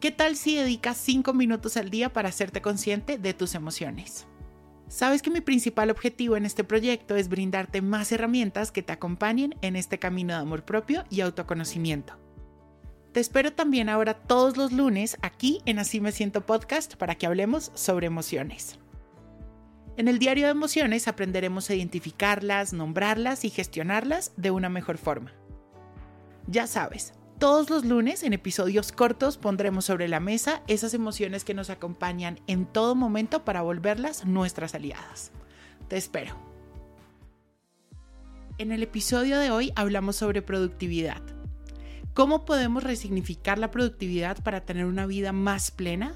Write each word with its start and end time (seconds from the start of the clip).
¿Qué 0.00 0.10
tal 0.10 0.34
si 0.36 0.56
dedicas 0.56 0.96
5 0.96 1.34
minutos 1.34 1.76
al 1.76 1.90
día 1.90 2.10
para 2.10 2.30
hacerte 2.30 2.62
consciente 2.62 3.18
de 3.18 3.34
tus 3.34 3.54
emociones? 3.54 4.26
Sabes 4.88 5.20
que 5.20 5.28
mi 5.28 5.42
principal 5.42 5.90
objetivo 5.90 6.38
en 6.38 6.46
este 6.46 6.64
proyecto 6.64 7.16
es 7.16 7.28
brindarte 7.28 7.82
más 7.82 8.10
herramientas 8.10 8.72
que 8.72 8.82
te 8.82 8.94
acompañen 8.94 9.56
en 9.60 9.76
este 9.76 9.98
camino 9.98 10.32
de 10.32 10.40
amor 10.40 10.64
propio 10.64 11.04
y 11.10 11.20
autoconocimiento. 11.20 12.14
Te 13.12 13.20
espero 13.20 13.52
también 13.52 13.90
ahora 13.90 14.14
todos 14.14 14.56
los 14.56 14.72
lunes 14.72 15.18
aquí 15.20 15.60
en 15.66 15.78
Así 15.78 16.00
Me 16.00 16.12
Siento 16.12 16.46
Podcast 16.46 16.96
para 16.96 17.16
que 17.16 17.26
hablemos 17.26 17.70
sobre 17.74 18.06
emociones. 18.06 18.78
En 19.98 20.08
el 20.08 20.18
diario 20.18 20.46
de 20.46 20.52
emociones 20.52 21.08
aprenderemos 21.08 21.68
a 21.68 21.74
identificarlas, 21.74 22.72
nombrarlas 22.72 23.44
y 23.44 23.50
gestionarlas 23.50 24.32
de 24.38 24.50
una 24.50 24.70
mejor 24.70 24.96
forma. 24.96 25.34
Ya 26.46 26.66
sabes, 26.66 27.12
todos 27.40 27.70
los 27.70 27.86
lunes 27.86 28.22
en 28.22 28.34
episodios 28.34 28.92
cortos 28.92 29.38
pondremos 29.38 29.86
sobre 29.86 30.08
la 30.08 30.20
mesa 30.20 30.62
esas 30.68 30.92
emociones 30.92 31.42
que 31.42 31.54
nos 31.54 31.70
acompañan 31.70 32.38
en 32.46 32.66
todo 32.66 32.94
momento 32.94 33.46
para 33.46 33.62
volverlas 33.62 34.26
nuestras 34.26 34.74
aliadas. 34.74 35.32
Te 35.88 35.96
espero. 35.96 36.36
En 38.58 38.72
el 38.72 38.82
episodio 38.82 39.38
de 39.38 39.50
hoy 39.50 39.72
hablamos 39.74 40.16
sobre 40.16 40.42
productividad. 40.42 41.22
¿Cómo 42.12 42.44
podemos 42.44 42.84
resignificar 42.84 43.58
la 43.58 43.70
productividad 43.70 44.42
para 44.42 44.66
tener 44.66 44.84
una 44.84 45.06
vida 45.06 45.32
más 45.32 45.70
plena? 45.70 46.12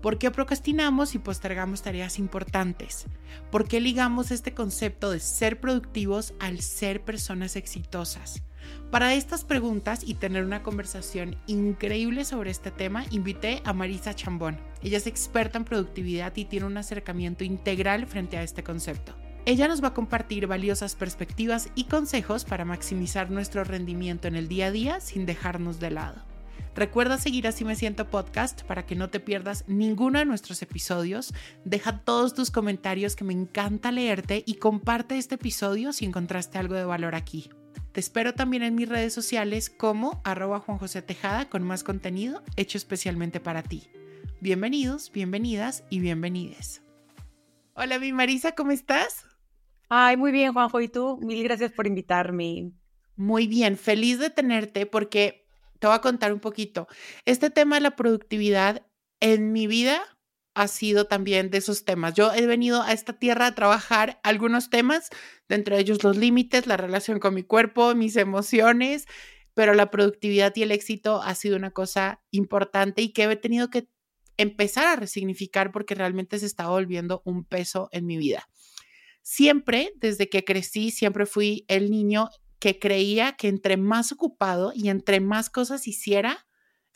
¿Por 0.00 0.18
qué 0.18 0.30
procrastinamos 0.30 1.16
y 1.16 1.18
postergamos 1.18 1.82
tareas 1.82 2.20
importantes? 2.20 3.06
¿Por 3.50 3.66
qué 3.66 3.80
ligamos 3.80 4.30
este 4.30 4.54
concepto 4.54 5.10
de 5.10 5.18
ser 5.18 5.58
productivos 5.58 6.34
al 6.38 6.60
ser 6.60 7.04
personas 7.04 7.56
exitosas? 7.56 8.44
Para 8.90 9.14
estas 9.14 9.44
preguntas 9.44 10.02
y 10.04 10.14
tener 10.14 10.44
una 10.44 10.62
conversación 10.62 11.36
increíble 11.46 12.24
sobre 12.24 12.50
este 12.50 12.70
tema, 12.70 13.04
invité 13.10 13.60
a 13.64 13.72
Marisa 13.72 14.14
Chambón. 14.14 14.58
Ella 14.82 14.96
es 14.98 15.06
experta 15.06 15.58
en 15.58 15.64
productividad 15.64 16.34
y 16.36 16.46
tiene 16.46 16.66
un 16.66 16.76
acercamiento 16.76 17.44
integral 17.44 18.06
frente 18.06 18.38
a 18.38 18.42
este 18.42 18.62
concepto. 18.62 19.14
Ella 19.44 19.68
nos 19.68 19.82
va 19.82 19.88
a 19.88 19.94
compartir 19.94 20.46
valiosas 20.46 20.94
perspectivas 20.94 21.70
y 21.74 21.84
consejos 21.84 22.44
para 22.44 22.64
maximizar 22.64 23.30
nuestro 23.30 23.64
rendimiento 23.64 24.28
en 24.28 24.36
el 24.36 24.48
día 24.48 24.66
a 24.66 24.70
día 24.70 25.00
sin 25.00 25.26
dejarnos 25.26 25.80
de 25.80 25.90
lado. 25.90 26.28
Recuerda 26.74 27.18
seguir 27.18 27.48
Así 27.48 27.64
Me 27.64 27.74
Siento 27.74 28.08
Podcast 28.08 28.62
para 28.62 28.86
que 28.86 28.94
no 28.94 29.10
te 29.10 29.20
pierdas 29.20 29.64
ninguno 29.66 30.18
de 30.18 30.26
nuestros 30.26 30.62
episodios. 30.62 31.34
Deja 31.64 32.00
todos 32.00 32.34
tus 32.34 32.50
comentarios 32.50 33.16
que 33.16 33.24
me 33.24 33.32
encanta 33.32 33.90
leerte 33.90 34.44
y 34.46 34.54
comparte 34.54 35.18
este 35.18 35.34
episodio 35.34 35.92
si 35.92 36.04
encontraste 36.04 36.58
algo 36.58 36.74
de 36.74 36.84
valor 36.84 37.14
aquí. 37.14 37.50
Te 37.92 38.00
espero 38.00 38.34
también 38.34 38.62
en 38.62 38.74
mis 38.74 38.88
redes 38.88 39.14
sociales 39.14 39.70
como 39.70 40.20
arroba 40.24 40.60
Juan 40.60 40.78
José 40.78 41.00
Tejada 41.02 41.48
con 41.48 41.62
más 41.62 41.82
contenido 41.82 42.42
hecho 42.56 42.76
especialmente 42.76 43.40
para 43.40 43.62
ti. 43.62 43.88
Bienvenidos, 44.40 45.10
bienvenidas 45.10 45.84
y 45.88 46.00
bienvenides. 46.00 46.82
Hola, 47.74 47.98
mi 47.98 48.12
Marisa, 48.12 48.52
¿cómo 48.52 48.72
estás? 48.72 49.24
Ay, 49.88 50.16
muy 50.16 50.32
bien, 50.32 50.52
Juanjo. 50.52 50.80
¿Y 50.80 50.88
tú? 50.88 51.18
Mil 51.22 51.42
gracias 51.42 51.72
por 51.72 51.86
invitarme. 51.86 52.72
Muy 53.16 53.46
bien, 53.46 53.78
feliz 53.78 54.18
de 54.18 54.30
tenerte 54.30 54.84
porque 54.84 55.46
te 55.78 55.86
voy 55.86 55.96
a 55.96 56.00
contar 56.00 56.32
un 56.32 56.40
poquito. 56.40 56.88
Este 57.24 57.50
tema 57.50 57.76
de 57.76 57.80
la 57.80 57.96
productividad 57.96 58.86
en 59.20 59.52
mi 59.52 59.66
vida 59.66 60.02
ha 60.54 60.68
sido 60.68 61.06
también 61.06 61.50
de 61.50 61.58
esos 61.58 61.84
temas. 61.84 62.14
Yo 62.14 62.32
he 62.32 62.46
venido 62.46 62.82
a 62.82 62.92
esta 62.92 63.12
tierra 63.12 63.46
a 63.46 63.54
trabajar 63.54 64.20
algunos 64.24 64.70
temas, 64.70 65.08
de 65.48 65.56
entre 65.56 65.78
ellos 65.78 66.04
los 66.04 66.16
límites, 66.16 66.66
la 66.66 66.76
relación 66.76 67.18
con 67.18 67.34
mi 67.34 67.42
cuerpo, 67.42 67.94
mis 67.94 68.16
emociones, 68.16 69.06
pero 69.54 69.74
la 69.74 69.90
productividad 69.90 70.52
y 70.56 70.62
el 70.62 70.72
éxito 70.72 71.22
ha 71.22 71.34
sido 71.34 71.56
una 71.56 71.70
cosa 71.70 72.22
importante 72.30 73.02
y 73.02 73.12
que 73.12 73.24
he 73.24 73.36
tenido 73.36 73.70
que 73.70 73.88
empezar 74.36 74.86
a 74.86 74.96
resignificar 74.96 75.72
porque 75.72 75.94
realmente 75.94 76.38
se 76.38 76.46
está 76.46 76.68
volviendo 76.68 77.22
un 77.24 77.44
peso 77.44 77.88
en 77.90 78.06
mi 78.06 78.16
vida. 78.16 78.48
Siempre, 79.22 79.92
desde 79.96 80.28
que 80.28 80.44
crecí, 80.44 80.90
siempre 80.90 81.26
fui 81.26 81.64
el 81.68 81.90
niño 81.90 82.30
que 82.60 82.78
creía 82.78 83.32
que 83.32 83.48
entre 83.48 83.76
más 83.76 84.12
ocupado 84.12 84.72
y 84.74 84.88
entre 84.88 85.20
más 85.20 85.50
cosas 85.50 85.86
hiciera, 85.86 86.46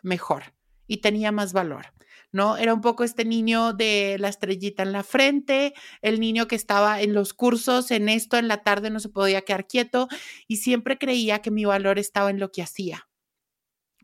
mejor 0.03 0.55
y 0.87 0.99
tenía 0.99 1.33
más 1.33 1.53
valor. 1.53 1.92
¿No? 2.33 2.57
Era 2.57 2.73
un 2.73 2.81
poco 2.81 3.05
este 3.05 3.25
niño 3.25 3.75
de 3.75 4.17
la 4.19 4.29
estrellita 4.29 4.83
en 4.83 4.93
la 4.93 5.05
frente, 5.05 5.75
el 6.01 6.19
niño 6.19 6.49
que 6.49 6.57
estaba 6.57 7.01
en 7.03 7.13
los 7.13 7.35
cursos, 7.35 7.91
en 7.91 8.09
esto, 8.09 8.39
en 8.39 8.49
la 8.49 8.63
tarde 8.63 8.91
no 8.91 9.01
se 9.01 9.11
podía 9.11 9.43
quedar 9.43 9.67
quieto 9.69 10.09
y 10.49 10.57
siempre 10.57 10.99
creía 10.99 11.41
que 11.41 11.51
mi 11.51 11.67
valor 11.67 11.99
estaba 11.99 12.31
en 12.31 12.41
lo 12.41 12.51
que 12.51 12.63
hacía. 12.63 13.09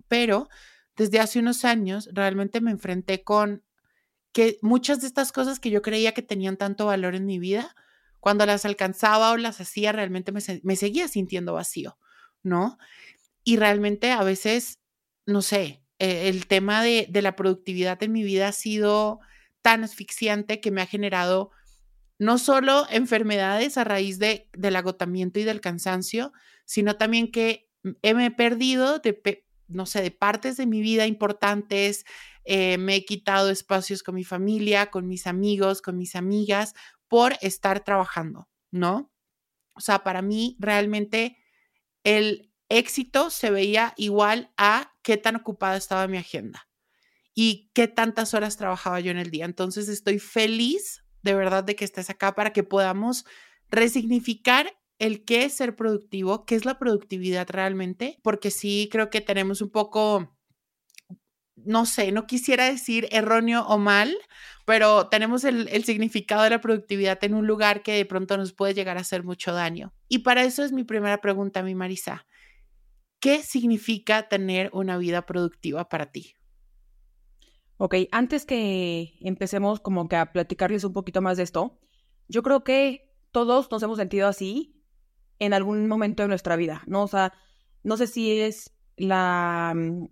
Pero 0.09 0.49
desde 0.94 1.21
hace 1.21 1.38
unos 1.38 1.65
años 1.65 2.09
realmente 2.12 2.61
me 2.61 2.71
enfrenté 2.71 3.25
con 3.25 3.65
que 4.33 4.59
muchas 4.61 5.00
de 5.00 5.06
estas 5.06 5.33
cosas 5.33 5.59
que 5.59 5.71
yo 5.71 5.81
creía 5.81 6.12
que 6.12 6.22
tenían 6.22 6.59
tanto 6.59 6.87
valor 6.87 7.15
en 7.15 7.25
mi 7.25 7.38
vida, 7.38 7.75
cuando 8.21 8.44
las 8.44 8.67
alcanzaba 8.67 9.33
o 9.33 9.37
las 9.38 9.61
hacía, 9.61 9.93
realmente 9.93 10.33
me, 10.33 10.41
me 10.62 10.77
seguía 10.77 11.09
sintiendo 11.09 11.55
vacío, 11.55 11.99
¿no? 12.43 12.78
Y 13.43 13.56
realmente 13.56 14.12
a 14.12 14.22
veces, 14.22 14.81
no 15.25 15.41
sé, 15.41 15.83
eh, 15.98 16.28
el 16.28 16.47
tema 16.47 16.82
de, 16.82 17.09
la 17.12 17.36
productividad 17.36 18.03
en 18.03 18.12
mi 18.12 18.22
vida 18.22 18.48
ha 18.48 18.53
sido 18.53 19.20
tan 19.62 19.84
asfixiante 19.84 20.60
que 20.60 20.70
me 20.70 20.82
ha 20.82 20.86
generado 20.86 21.50
no 22.19 22.38
solo 22.38 22.86
enfermedades 22.91 23.76
a 23.78 23.84
raíz 23.84 24.19
de, 24.19 24.48
del 24.53 24.76
agotamiento 24.76 25.41
y 25.41 25.44
del 25.44 25.60
cansancio, 25.60 26.32
sino 26.64 26.97
también 26.97 27.31
que 27.31 27.69
me 27.82 28.26
he 28.26 28.31
perdido 28.31 28.98
de, 28.98 29.44
no 29.69 29.87
sé, 29.87 30.03
de 30.03 30.10
partes 30.10 30.56
de 30.56 30.66
mi 30.66 30.81
vida 30.81 31.06
importantes, 31.06 32.04
eh, 32.44 32.78
me 32.78 32.97
he 32.97 33.04
quitado 33.04 33.50
espacios 33.50 34.03
con 34.03 34.14
mi 34.14 34.25
familia, 34.25 34.91
con 34.91 35.06
mis 35.06 35.26
amigos, 35.26 35.82
con 35.82 35.97
mis 35.97 36.16
amigas, 36.16 36.75
por 37.06 37.37
estar 37.41 37.84
trabajando, 37.84 38.48
¿no? 38.70 39.12
O 39.75 39.81
sea, 39.81 40.00
para 40.03 40.22
mí 40.22 40.56
realmente 40.58 41.38
el, 42.03 42.48
éxito 42.69 43.31
se 43.31 43.50
veía 43.50 43.94
igual 43.97 44.53
a 44.56 44.92
qué 45.08 45.16
tan 45.16 45.36
ocupada 45.36 45.78
estaba 45.78 46.06
mi 46.06 46.19
agenda 46.19 46.69
y 47.32 47.70
qué 47.72 47.88
tantas 47.88 48.34
horas 48.34 48.58
trabajaba 48.58 49.00
yo 49.00 49.10
en 49.10 49.16
el 49.16 49.30
día. 49.30 49.46
Entonces 49.46 49.88
estoy 49.88 50.19
feliz 50.19 51.02
de 51.22 51.32
verdad 51.32 51.64
de 51.64 51.76
que 51.76 51.86
estés 51.86 52.10
acá 52.10 52.34
para 52.34 52.52
que 52.52 52.62
podamos 52.62 53.24
resignificar 53.70 54.70
el 54.98 55.24
qué 55.24 55.46
es 55.46 55.54
ser 55.54 55.76
productivo, 55.76 56.44
qué 56.44 56.56
es 56.56 56.66
la 56.66 56.78
productividad 56.78 57.48
realmente, 57.48 58.19
porque 58.22 58.50
sí 58.50 58.91
creo 58.92 59.08
que 59.08 59.22
tenemos 59.22 59.62
un 59.62 59.70
poco, 59.70 60.36
no 61.56 61.86
sé, 61.86 62.12
no 62.12 62.26
quisiera 62.26 62.66
decir 62.66 63.08
erróneo 63.10 63.66
o 63.66 63.78
mal, 63.78 64.14
pero 64.66 65.08
tenemos 65.08 65.42
el, 65.44 65.84
significado 65.84 66.42
de 66.42 66.50
la 66.50 66.60
productividad 66.60 67.25
en 67.25 67.32
un 67.32 67.46
lugar 67.46 67.82
que 67.82 67.94
de 67.94 68.04
pronto 68.04 68.36
nos 68.36 68.52
puede 68.52 68.75
llegar 68.75 68.98
a 68.98 69.00
hacer 69.00 69.25
mucho 69.25 69.54
daño. 69.54 69.94
Y 70.06 70.19
para 70.19 70.44
eso 70.44 70.62
es 70.64 70.72
mi 70.72 70.84
primera 70.84 71.22
pregunta, 71.22 71.62
mi 71.62 71.75
Marisa. 71.75 72.26
¿Qué 73.21 73.43
significa 73.43 74.29
tener 74.29 74.70
una 74.73 74.97
vida 74.97 75.26
productiva 75.26 75.88
para 75.88 76.12
ti? 76.12 76.35
Ok, 77.76 77.94
antes 78.12 78.44
que 78.44 79.19
empecemos 79.20 79.81
como 79.81 80.09
que 80.09 80.17
a 80.17 80.32
platicarles 80.32 80.85
un 80.85 80.93
poquito 80.93 81.20
más 81.20 81.37
de 81.37 81.43
esto, 81.44 81.79
yo 82.29 82.43
creo 82.43 82.62
que 82.65 83.11
todos 83.32 83.70
nos 83.70 83.82
hemos 83.82 83.99
sentido 83.99 84.29
así 84.29 84.82
en 85.38 85.53
algún 85.53 85.87
momento 85.87 86.23
de 86.23 86.29
nuestra 86.29 86.56
vida, 86.56 86.82
¿no? 86.87 87.05
O 87.05 87.09
sea, 87.09 87.32
no 87.82 87.97
sé 87.97 88.06
si 88.06 88.41
es 88.41 88.73
la 88.97 89.73
mm, 89.75 90.09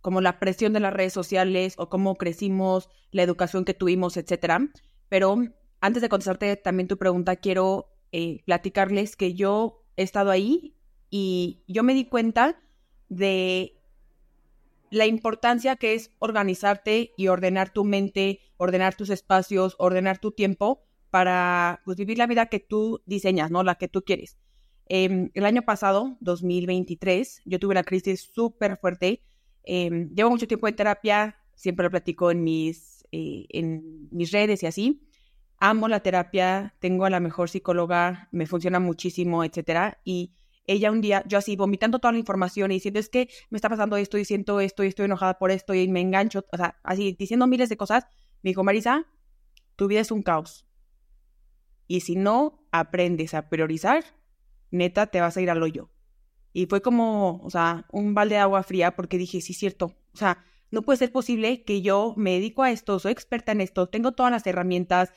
como 0.00 0.20
la 0.20 0.38
presión 0.38 0.72
de 0.72 0.80
las 0.80 0.92
redes 0.92 1.12
sociales 1.12 1.74
o 1.78 1.88
cómo 1.88 2.16
crecimos, 2.16 2.88
la 3.10 3.22
educación 3.22 3.64
que 3.64 3.74
tuvimos, 3.74 4.16
etcétera. 4.16 4.68
Pero 5.08 5.36
antes 5.80 6.02
de 6.02 6.08
contestarte 6.08 6.56
también 6.56 6.88
tu 6.88 6.98
pregunta, 6.98 7.36
quiero 7.36 7.90
eh, 8.12 8.42
platicarles 8.44 9.16
que 9.16 9.34
yo 9.34 9.84
he 9.96 10.02
estado 10.02 10.30
ahí 10.30 10.76
y 11.16 11.62
yo 11.68 11.84
me 11.84 11.94
di 11.94 12.06
cuenta 12.06 12.60
de 13.08 13.76
la 14.90 15.06
importancia 15.06 15.76
que 15.76 15.94
es 15.94 16.10
organizarte 16.18 17.12
y 17.16 17.28
ordenar 17.28 17.72
tu 17.72 17.84
mente, 17.84 18.40
ordenar 18.56 18.96
tus 18.96 19.10
espacios, 19.10 19.76
ordenar 19.78 20.18
tu 20.18 20.32
tiempo 20.32 20.82
para 21.10 21.82
pues, 21.84 21.98
vivir 21.98 22.18
la 22.18 22.26
vida 22.26 22.46
que 22.46 22.58
tú 22.58 23.00
diseñas, 23.06 23.52
¿no? 23.52 23.62
La 23.62 23.76
que 23.76 23.86
tú 23.86 24.02
quieres. 24.02 24.38
Em, 24.86 25.30
el 25.34 25.44
año 25.44 25.62
pasado, 25.62 26.16
2023, 26.18 27.42
yo 27.44 27.60
tuve 27.60 27.74
una 27.74 27.84
crisis 27.84 28.28
súper 28.34 28.76
fuerte. 28.76 29.22
Em, 29.62 30.12
llevo 30.16 30.30
mucho 30.30 30.48
tiempo 30.48 30.66
en 30.66 30.74
terapia, 30.74 31.36
siempre 31.54 31.84
lo 31.84 31.90
platico 31.90 32.32
en 32.32 32.42
mis, 32.42 33.06
eh, 33.12 33.46
en 33.50 34.08
mis 34.10 34.32
redes 34.32 34.64
y 34.64 34.66
así. 34.66 35.06
Amo 35.58 35.86
la 35.86 36.00
terapia, 36.00 36.74
tengo 36.80 37.04
a 37.04 37.10
la 37.10 37.20
mejor 37.20 37.48
psicóloga, 37.48 38.28
me 38.32 38.46
funciona 38.46 38.80
muchísimo, 38.80 39.44
etcétera. 39.44 40.00
Y 40.04 40.32
ella 40.66 40.90
un 40.90 41.00
día, 41.00 41.22
yo 41.26 41.38
así 41.38 41.56
vomitando 41.56 41.98
toda 41.98 42.12
la 42.12 42.18
información 42.18 42.70
y 42.70 42.74
diciendo, 42.74 43.00
es 43.00 43.08
que 43.08 43.28
me 43.50 43.56
está 43.56 43.68
pasando 43.68 43.96
esto 43.96 44.18
y 44.18 44.24
siento 44.24 44.60
esto 44.60 44.84
y 44.84 44.88
estoy 44.88 45.06
enojada 45.06 45.38
por 45.38 45.50
esto 45.50 45.74
y 45.74 45.88
me 45.88 46.00
engancho, 46.00 46.44
o 46.52 46.56
sea, 46.56 46.78
así 46.82 47.16
diciendo 47.18 47.46
miles 47.46 47.68
de 47.68 47.76
cosas, 47.76 48.06
me 48.42 48.50
dijo, 48.50 48.64
Marisa, 48.64 49.06
tu 49.76 49.88
vida 49.88 50.00
es 50.00 50.10
un 50.10 50.22
caos. 50.22 50.66
Y 51.86 52.00
si 52.00 52.16
no 52.16 52.66
aprendes 52.72 53.34
a 53.34 53.48
priorizar, 53.48 54.04
neta, 54.70 55.06
te 55.08 55.20
vas 55.20 55.36
a 55.36 55.40
ir 55.40 55.50
al 55.50 55.62
hoyo. 55.62 55.90
Y 56.52 56.66
fue 56.66 56.80
como, 56.80 57.40
o 57.42 57.50
sea, 57.50 57.86
un 57.90 58.14
balde 58.14 58.36
de 58.36 58.40
agua 58.40 58.62
fría 58.62 58.94
porque 58.94 59.18
dije, 59.18 59.40
sí, 59.40 59.54
cierto. 59.54 59.96
O 60.12 60.16
sea, 60.16 60.44
no 60.70 60.82
puede 60.82 60.98
ser 60.98 61.12
posible 61.12 61.64
que 61.64 61.82
yo 61.82 62.14
me 62.16 62.32
dedico 62.32 62.62
a 62.62 62.70
esto, 62.70 62.98
soy 62.98 63.12
experta 63.12 63.52
en 63.52 63.60
esto, 63.60 63.88
tengo 63.88 64.12
todas 64.12 64.32
las 64.32 64.46
herramientas, 64.46 65.12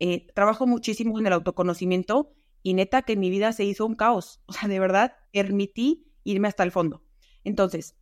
eh, 0.00 0.26
trabajo 0.34 0.66
muchísimo 0.66 1.18
en 1.18 1.26
el 1.26 1.32
autoconocimiento 1.32 2.32
y 2.68 2.74
neta 2.74 3.00
que 3.00 3.16
mi 3.16 3.30
vida 3.30 3.52
se 3.52 3.64
hizo 3.64 3.86
un 3.86 3.94
caos. 3.94 4.42
O 4.44 4.52
sea, 4.52 4.68
de 4.68 4.78
verdad, 4.78 5.14
permití 5.32 6.12
irme 6.22 6.48
hasta 6.48 6.64
el 6.64 6.70
fondo. 6.70 7.02
Entonces, 7.42 7.96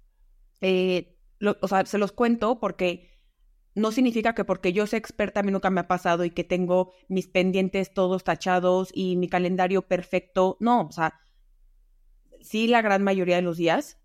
eh, 0.61 1.17
o 1.61 1.69
sea, 1.69 1.87
se 1.87 1.99
los 1.99 2.11
cuento 2.11 2.59
porque 2.59 3.11
no 3.77 3.93
significa 3.93 4.35
que 4.35 4.45
porque 4.45 4.73
yo 4.73 4.89
soy 4.89 4.97
experta 4.99 5.39
a 5.39 5.43
mí 5.45 5.53
nunca 5.53 5.71
me 5.71 5.83
ha 5.83 5.87
pasado 5.87 6.25
y 6.25 6.31
que 6.31 6.43
tengo 6.43 6.93
mis 7.09 7.29
pendientes 7.29 7.95
todos 7.95 8.25
tachados 8.25 8.91
y 8.93 9.15
mi 9.15 9.29
calendario 9.29 9.83
perfecto. 9.83 10.57
No, 10.59 10.89
o 10.89 10.91
sea, 10.91 11.15
sí 12.41 12.67
la 12.67 12.83
gran 12.83 13.05
mayoría 13.05 13.37
de 13.37 13.43
los 13.43 13.57
días 13.57 14.01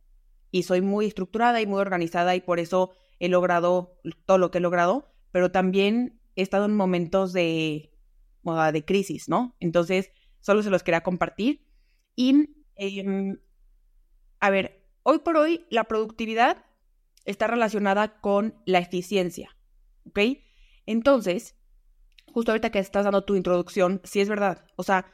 y 0.52 0.62
soy 0.62 0.82
muy 0.82 1.08
estructurada 1.08 1.60
y 1.60 1.66
muy 1.66 1.80
organizada 1.80 2.36
y 2.36 2.42
por 2.42 2.60
eso 2.60 2.92
he 3.18 3.30
logrado 3.30 4.00
todo 4.28 4.38
lo 4.38 4.52
que 4.52 4.60
he 4.60 4.62
logrado, 4.62 5.12
pero 5.32 5.52
también 5.52 6.22
he 6.36 6.44
estado 6.44 6.66
en 6.66 6.76
momentos 6.76 7.34
de, 7.34 7.92
de 8.44 8.86
crisis, 8.86 9.28
¿no? 9.28 9.56
Entonces, 9.60 10.12
solo 10.42 10.62
se 10.64 10.70
los 10.70 10.84
quería 10.84 11.02
compartir. 11.02 11.66
Y, 12.16 12.50
em, 12.76 13.40
a 14.40 14.50
ver, 14.50 14.86
hoy 15.04 15.20
por 15.20 15.38
hoy 15.38 15.66
la 15.70 15.86
productividad 15.86 16.66
está 17.26 17.48
relacionada 17.48 18.20
con 18.20 18.62
la 18.66 18.80
eficiencia. 18.80 19.56
¿ok? 20.06 20.20
Entonces, 20.86 21.56
justo 22.32 22.52
ahorita 22.52 22.72
que 22.72 22.80
estás 22.80 23.06
dando 23.06 23.24
tu 23.24 23.36
introducción, 23.36 24.02
sí 24.04 24.20
es 24.20 24.30
verdad. 24.30 24.66
O 24.76 24.84
sea, 24.84 25.06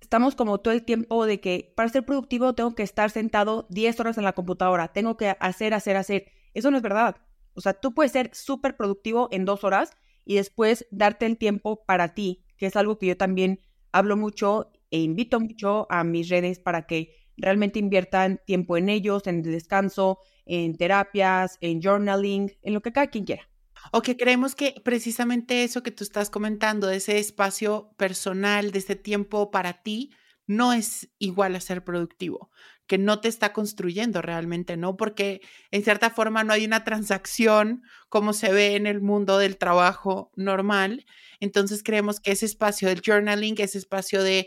estamos 0.00 0.34
como 0.34 0.58
todo 0.58 0.74
el 0.74 0.84
tiempo 0.84 1.26
de 1.26 1.40
que 1.40 1.72
para 1.76 1.88
ser 1.88 2.04
productivo 2.04 2.54
tengo 2.54 2.74
que 2.74 2.82
estar 2.82 3.10
sentado 3.10 3.66
10 3.70 3.98
horas 4.00 4.18
en 4.18 4.24
la 4.24 4.34
computadora, 4.34 4.88
tengo 4.88 5.16
que 5.16 5.36
hacer, 5.40 5.74
hacer, 5.74 5.96
hacer. 5.96 6.32
Eso 6.54 6.70
no 6.70 6.76
es 6.76 6.82
verdad. 6.82 7.16
O 7.54 7.60
sea, 7.60 7.74
tú 7.74 7.94
puedes 7.94 8.12
ser 8.12 8.30
súper 8.34 8.76
productivo 8.76 9.28
en 9.32 9.44
dos 9.44 9.64
horas 9.64 9.92
y 10.24 10.36
después 10.36 10.86
darte 10.90 11.26
el 11.26 11.38
tiempo 11.38 11.84
para 11.86 12.14
ti, 12.14 12.44
que 12.58 12.66
es 12.66 12.76
algo 12.76 12.98
que 12.98 13.06
yo 13.06 13.16
también 13.16 13.60
hablo 13.92 14.16
mucho 14.16 14.72
e 14.90 15.00
invito 15.00 15.40
mucho 15.40 15.86
a 15.90 16.04
mis 16.04 16.28
redes 16.28 16.58
para 16.58 16.86
que 16.86 17.14
realmente 17.36 17.78
inviertan 17.78 18.40
tiempo 18.46 18.76
en 18.76 18.88
ellos, 18.88 19.26
en 19.26 19.42
descanso, 19.42 20.18
en 20.46 20.76
terapias, 20.76 21.58
en 21.60 21.80
journaling, 21.80 22.52
en 22.62 22.74
lo 22.74 22.80
que 22.80 22.92
cada 22.92 23.08
quien 23.08 23.24
quiera. 23.24 23.48
O 23.92 24.02
que 24.02 24.16
creemos 24.16 24.54
que 24.54 24.80
precisamente 24.84 25.64
eso 25.64 25.82
que 25.82 25.90
tú 25.90 26.02
estás 26.02 26.30
comentando, 26.30 26.86
de 26.86 26.96
ese 26.96 27.18
espacio 27.18 27.90
personal, 27.96 28.72
de 28.72 28.78
ese 28.78 28.96
tiempo 28.96 29.50
para 29.50 29.82
ti, 29.82 30.10
no 30.46 30.72
es 30.72 31.08
igual 31.18 31.56
a 31.56 31.60
ser 31.60 31.84
productivo, 31.84 32.50
que 32.86 32.98
no 32.98 33.20
te 33.20 33.28
está 33.28 33.52
construyendo 33.52 34.22
realmente, 34.22 34.76
¿no? 34.76 34.96
Porque 34.96 35.40
en 35.70 35.82
cierta 35.82 36.10
forma 36.10 36.44
no 36.44 36.52
hay 36.52 36.64
una 36.64 36.84
transacción 36.84 37.82
como 38.08 38.32
se 38.32 38.52
ve 38.52 38.76
en 38.76 38.86
el 38.86 39.00
mundo 39.00 39.38
del 39.38 39.56
trabajo 39.56 40.30
normal. 40.36 41.04
Entonces 41.40 41.82
creemos 41.82 42.20
que 42.20 42.32
ese 42.32 42.46
espacio 42.46 42.88
del 42.88 43.02
journaling, 43.04 43.56
ese 43.58 43.78
espacio 43.78 44.22
de 44.22 44.46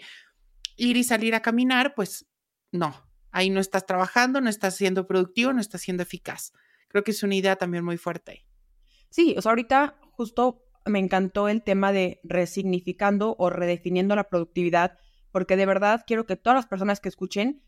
ir 0.78 0.96
y 0.96 1.04
salir 1.04 1.36
a 1.36 1.42
caminar, 1.42 1.94
pues 1.96 2.28
no, 2.72 2.96
ahí 3.32 3.50
no 3.50 3.60
estás 3.60 3.86
trabajando, 3.86 4.40
no 4.40 4.50
estás 4.50 4.76
siendo 4.76 5.06
productivo, 5.06 5.52
no 5.52 5.60
estás 5.60 5.82
siendo 5.82 6.04
eficaz. 6.04 6.54
Creo 6.88 7.04
que 7.04 7.12
es 7.12 7.24
una 7.24 7.36
idea 7.36 7.58
también 7.58 7.84
muy 7.84 7.98
fuerte. 7.98 8.46
Sí, 9.10 9.36
o 9.38 9.42
sea, 9.42 9.52
ahorita 9.52 10.00
justo 10.12 10.64
me 10.86 11.00
encantó 11.00 11.50
el 11.50 11.64
tema 11.64 11.92
de 11.92 12.20
resignificando 12.24 13.36
o 13.38 13.50
redefiniendo 13.50 14.16
la 14.16 14.30
productividad, 14.30 14.98
porque 15.32 15.58
de 15.58 15.66
verdad 15.66 16.04
quiero 16.08 16.26
que 16.26 16.38
todas 16.38 16.56
las 16.56 16.68
personas 16.68 17.00
que 17.00 17.10
escuchen 17.10 17.62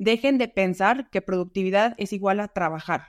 dejen 0.00 0.38
de 0.38 0.48
pensar 0.48 1.10
que 1.10 1.20
productividad 1.20 1.94
es 1.98 2.14
igual 2.14 2.40
a 2.40 2.48
trabajar. 2.48 3.02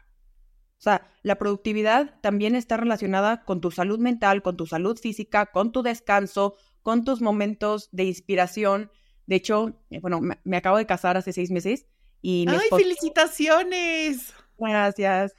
O 0.78 0.84
sea, 0.84 1.08
la 1.24 1.38
productividad 1.38 2.20
también 2.22 2.54
está 2.54 2.76
relacionada 2.76 3.46
con 3.46 3.62
tu 3.62 3.72
salud 3.72 3.98
mental, 3.98 4.42
con 4.42 4.58
tu 4.58 4.68
salud 4.68 5.00
física, 5.00 5.46
con 5.46 5.72
tu 5.72 5.84
descanso, 5.84 6.56
con 6.82 7.06
tus 7.06 7.22
momentos 7.22 7.88
de 7.94 8.04
inspiración. 8.04 8.92
De 9.26 9.38
hecho, 9.38 9.80
eh, 9.90 10.00
bueno, 10.02 10.20
me, 10.20 10.58
acabo 10.58 10.78
de 10.78 10.86
casar 10.86 11.16
hace 11.16 11.32
seis 11.32 11.50
meses 11.50 11.88
y... 12.22 12.46
¡Ay, 12.50 12.68
felicitaciones! 12.70 14.34
Gracias. 14.58 15.34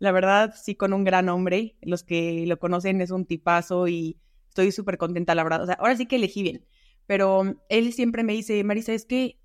La 0.00 0.10
verdad, 0.10 0.54
sí, 0.60 0.74
con 0.74 0.92
un 0.92 1.04
gran 1.04 1.28
hombre. 1.28 1.76
Los 1.82 2.02
que 2.02 2.44
lo 2.46 2.58
conocen 2.58 3.00
es 3.00 3.12
un 3.12 3.26
tipazo 3.26 3.86
y 3.86 4.18
estoy 4.48 4.72
súper 4.72 4.98
contenta, 4.98 5.36
la 5.36 5.44
verdad. 5.44 5.62
O 5.62 5.66
sea, 5.66 5.76
ahora 5.76 5.96
sí 5.96 6.06
que 6.06 6.16
elegí 6.16 6.42
bien. 6.42 6.66
Pero 7.06 7.62
él 7.68 7.92
siempre 7.92 8.24
me 8.24 8.32
dice, 8.32 8.62
Marisa, 8.64 8.92
es 8.92 9.04
que 9.04 9.37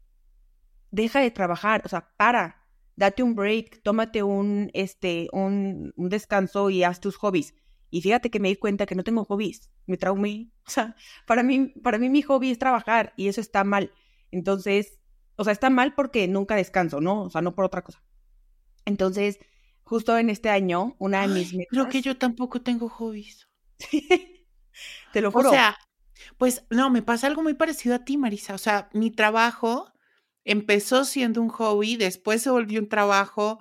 deja 0.93 1.19
de 1.19 1.31
trabajar, 1.31 1.81
o 1.85 1.89
sea, 1.89 2.13
para, 2.17 2.63
date 2.95 3.23
un 3.23 3.33
break, 3.33 3.81
tómate 3.81 4.21
un, 4.21 4.69
este, 4.75 5.27
un, 5.31 5.91
un 5.95 6.09
descanso 6.09 6.69
y 6.69 6.83
haz 6.83 6.99
tus 6.99 7.15
hobbies. 7.17 7.55
Y 7.89 8.01
fíjate 8.01 8.29
que 8.29 8.39
me 8.39 8.49
di 8.49 8.55
cuenta 8.55 8.85
que 8.85 8.93
no 8.93 9.03
tengo 9.03 9.25
hobbies, 9.25 9.71
me 9.87 9.97
traumé. 9.97 10.49
O 10.65 10.71
sea, 10.71 10.95
para 11.27 11.43
mí, 11.43 11.73
para 11.83 11.97
mí 11.97 12.07
mi 12.07 12.21
hobby 12.21 12.49
es 12.49 12.57
trabajar 12.57 13.11
y 13.17 13.27
eso 13.27 13.41
está 13.41 13.65
mal. 13.65 13.91
Entonces, 14.31 14.97
o 15.35 15.43
sea, 15.43 15.51
está 15.51 15.69
mal 15.69 15.93
porque 15.93 16.25
nunca 16.29 16.55
descanso, 16.55 17.01
¿no? 17.01 17.23
O 17.23 17.29
sea, 17.29 17.41
no 17.41 17.53
por 17.53 17.65
otra 17.65 17.81
cosa. 17.81 18.01
Entonces, 18.85 19.39
justo 19.83 20.17
en 20.17 20.29
este 20.29 20.49
año, 20.49 20.95
una 20.99 21.23
de 21.23 21.27
mis 21.27 21.53
metas... 21.53 21.67
Creo 21.71 21.89
que 21.89 22.01
yo 22.01 22.17
tampoco 22.17 22.61
tengo 22.61 22.87
hobbies. 22.87 23.49
Te 25.11 25.21
lo 25.21 25.31
juro. 25.31 25.49
O 25.49 25.51
sea, 25.51 25.77
pues 26.37 26.65
no, 26.69 26.89
me 26.89 27.01
pasa 27.01 27.27
algo 27.27 27.43
muy 27.43 27.55
parecido 27.55 27.95
a 27.95 28.05
ti, 28.05 28.15
Marisa. 28.15 28.53
O 28.53 28.57
sea, 28.57 28.89
mi 28.93 29.11
trabajo 29.11 29.92
empezó 30.45 31.05
siendo 31.05 31.41
un 31.41 31.49
hobby, 31.49 31.95
después 31.95 32.41
se 32.41 32.49
volvió 32.49 32.79
un 32.79 32.89
trabajo. 32.89 33.59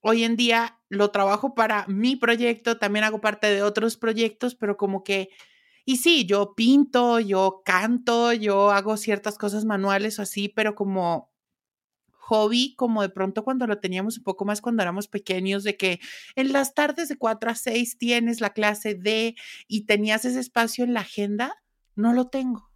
Hoy 0.00 0.24
en 0.24 0.36
día 0.36 0.78
lo 0.88 1.10
trabajo 1.10 1.54
para 1.54 1.86
mi 1.86 2.16
proyecto, 2.16 2.78
también 2.78 3.04
hago 3.04 3.20
parte 3.20 3.48
de 3.48 3.62
otros 3.62 3.96
proyectos, 3.96 4.54
pero 4.54 4.76
como 4.76 5.04
que, 5.04 5.30
y 5.84 5.98
sí, 5.98 6.26
yo 6.26 6.54
pinto, 6.54 7.18
yo 7.20 7.62
canto, 7.64 8.32
yo 8.32 8.70
hago 8.70 8.96
ciertas 8.96 9.38
cosas 9.38 9.64
manuales 9.64 10.18
o 10.18 10.22
así, 10.22 10.48
pero 10.48 10.74
como 10.74 11.32
hobby 12.28 12.74
como 12.76 13.00
de 13.00 13.08
pronto 13.08 13.42
cuando 13.42 13.66
lo 13.66 13.78
teníamos 13.78 14.18
un 14.18 14.24
poco 14.24 14.44
más 14.44 14.60
cuando 14.60 14.82
éramos 14.82 15.08
pequeños, 15.08 15.64
de 15.64 15.76
que 15.76 15.98
en 16.36 16.52
las 16.52 16.74
tardes 16.74 17.08
de 17.08 17.16
4 17.16 17.50
a 17.50 17.54
6 17.54 17.96
tienes 17.96 18.42
la 18.42 18.50
clase 18.50 18.94
de 18.94 19.34
y 19.66 19.86
tenías 19.86 20.26
ese 20.26 20.40
espacio 20.40 20.84
en 20.84 20.92
la 20.92 21.00
agenda, 21.00 21.62
no 21.94 22.12
lo 22.12 22.28
tengo. 22.28 22.70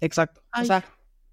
Exacto. 0.00 0.42
o 0.56 0.64
sea, 0.64 0.84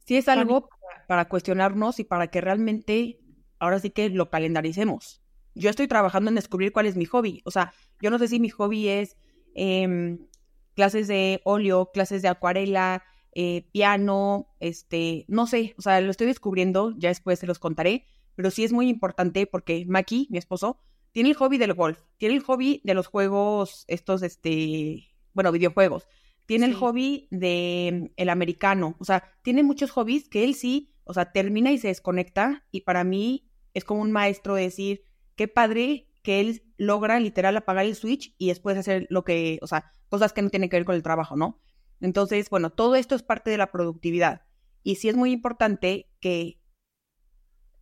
sí 0.06 0.18
es 0.18 0.28
algo 0.28 0.68
para, 1.08 1.28
cuestionarnos 1.30 2.00
y 2.00 2.04
para 2.04 2.28
que 2.28 2.42
realmente 2.42 3.20
ahora 3.60 3.80
sí 3.80 3.90
que 3.90 4.10
lo 4.10 4.30
calendaricemos. 4.30 5.22
Yo 5.56 5.70
estoy 5.70 5.88
trabajando 5.88 6.30
en 6.30 6.36
descubrir 6.36 6.72
cuál 6.72 6.86
es 6.86 6.96
mi 6.96 7.06
hobby. 7.06 7.42
O 7.46 7.52
sea, 7.52 7.74
yo 8.02 8.10
no 8.10 8.20
sé 8.20 8.28
si 8.28 8.40
mi 8.40 8.50
hobby 8.50 8.90
es 8.90 9.16
em, 9.54 10.28
clases 10.76 11.08
de 11.08 11.42
óleo, 11.44 11.92
clases 11.94 12.22
de 12.22 12.28
acuarela, 12.28 13.04
eh, 13.36 13.68
piano, 13.72 14.48
este, 14.60 15.26
no 15.28 15.48
sé, 15.48 15.74
o 15.78 15.82
sea, 15.82 16.00
lo 16.02 16.12
estoy 16.12 16.28
descubriendo, 16.28 16.94
ya 16.98 17.10
después 17.10 17.40
se 17.40 17.48
los 17.48 17.58
contaré, 17.58 18.06
pero 18.36 18.52
sí 18.52 18.64
es 18.64 18.72
muy 18.72 18.90
importante 18.90 19.48
porque 19.48 19.86
Maki, 19.88 20.28
mi 20.30 20.38
esposo, 20.38 20.80
tiene 21.12 21.30
el 21.30 21.36
hobby 21.36 21.58
del 21.58 21.74
golf, 21.74 22.00
tiene 22.18 22.36
el 22.36 22.44
hobby 22.44 22.82
de 22.84 22.94
los 22.94 23.08
juegos, 23.08 23.86
estos, 23.88 24.22
este, 24.22 25.16
bueno, 25.34 25.52
videojuegos, 25.52 26.08
tiene 26.46 26.68
el 26.68 26.76
hobby 26.76 27.28
de 27.32 28.12
el 28.18 28.30
americano, 28.30 28.96
o 29.00 29.06
sea, 29.06 29.24
tiene 29.42 29.64
muchos 29.64 29.90
hobbies 29.90 30.30
que 30.30 30.44
él 30.44 30.54
sí, 30.54 30.93
o 31.06 31.14
sea, 31.14 31.32
termina 31.32 31.72
y 31.72 31.78
se 31.78 31.90
desconecta 31.90 32.66
y 32.72 32.82
para 32.82 33.04
mí 33.04 33.50
es 33.74 33.84
como 33.84 34.02
un 34.02 34.12
maestro 34.12 34.56
decir, 34.56 35.04
qué 35.36 35.48
padre 35.48 36.10
que 36.22 36.40
él 36.40 36.64
logra 36.78 37.20
literal 37.20 37.58
apagar 37.58 37.86
el 37.86 37.96
switch 37.96 38.34
y 38.38 38.48
después 38.48 38.78
hacer 38.78 39.08
lo 39.10 39.24
que, 39.24 39.60
o 39.62 39.68
sea, 39.68 39.92
cosas 40.10 40.34
que 40.34 40.42
no 40.42 40.50
tienen 40.50 40.70
que 40.70 40.78
ver 40.78 40.86
con 40.86 40.96
el 40.96 41.04
trabajo, 41.04 41.36
¿no? 41.36 41.60
Entonces, 42.00 42.50
bueno, 42.50 42.70
todo 42.70 42.96
esto 42.96 43.16
es 43.16 43.24
parte 43.24 43.50
de 43.50 43.58
la 43.58 43.72
productividad. 43.72 44.46
Y 44.84 44.96
sí 44.96 45.10
es 45.10 45.16
muy 45.16 45.32
importante 45.32 46.10
que 46.20 46.62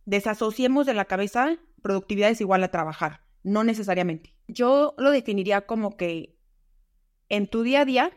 desasociemos 0.04 0.86
de 0.86 0.94
la 0.94 1.04
cabeza 1.04 1.58
productividad 1.82 2.30
es 2.30 2.40
igual 2.40 2.62
a 2.62 2.70
trabajar, 2.70 3.22
no 3.42 3.64
necesariamente. 3.64 4.36
Yo 4.46 4.94
lo 4.98 5.10
definiría 5.10 5.66
como 5.66 5.96
que 5.96 6.38
en 7.28 7.48
tu 7.48 7.62
día 7.62 7.80
a 7.80 7.84
día, 7.84 8.12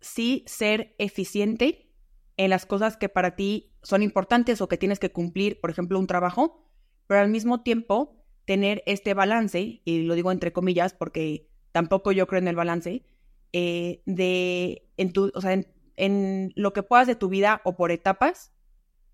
sí 0.00 0.44
ser 0.46 0.94
eficiente 0.98 1.90
en 2.36 2.50
las 2.50 2.64
cosas 2.64 2.96
que 2.96 3.08
para 3.08 3.36
ti 3.36 3.69
son 3.82 4.02
importantes 4.02 4.60
o 4.60 4.68
que 4.68 4.76
tienes 4.76 4.98
que 4.98 5.12
cumplir, 5.12 5.60
por 5.60 5.70
ejemplo, 5.70 5.98
un 5.98 6.06
trabajo, 6.06 6.66
pero 7.06 7.20
al 7.20 7.30
mismo 7.30 7.62
tiempo 7.62 8.20
tener 8.44 8.82
este 8.86 9.14
balance, 9.14 9.80
y 9.84 10.02
lo 10.02 10.14
digo 10.14 10.32
entre 10.32 10.52
comillas 10.52 10.92
porque 10.92 11.48
tampoco 11.72 12.12
yo 12.12 12.26
creo 12.26 12.40
en 12.40 12.48
el 12.48 12.56
balance, 12.56 13.04
eh, 13.52 14.02
de 14.06 14.88
en 14.96 15.12
tu, 15.12 15.30
o 15.34 15.40
sea, 15.40 15.60
en, 15.96 16.52
lo 16.56 16.72
que 16.72 16.82
puedas 16.82 17.06
de 17.06 17.14
tu 17.14 17.28
vida 17.28 17.60
o 17.64 17.76
por 17.76 17.90
etapas, 17.90 18.52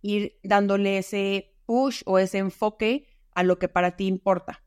ir 0.03 0.39
dándole 0.43 0.99
ese 0.99 1.55
push 1.67 2.03
o 2.07 2.19
ese 2.19 2.39
enfoque 2.39 3.09
a 3.35 3.43
lo 3.43 3.59
que 3.59 3.69
para 3.69 3.97
ti 3.97 4.07
importa. 4.07 4.63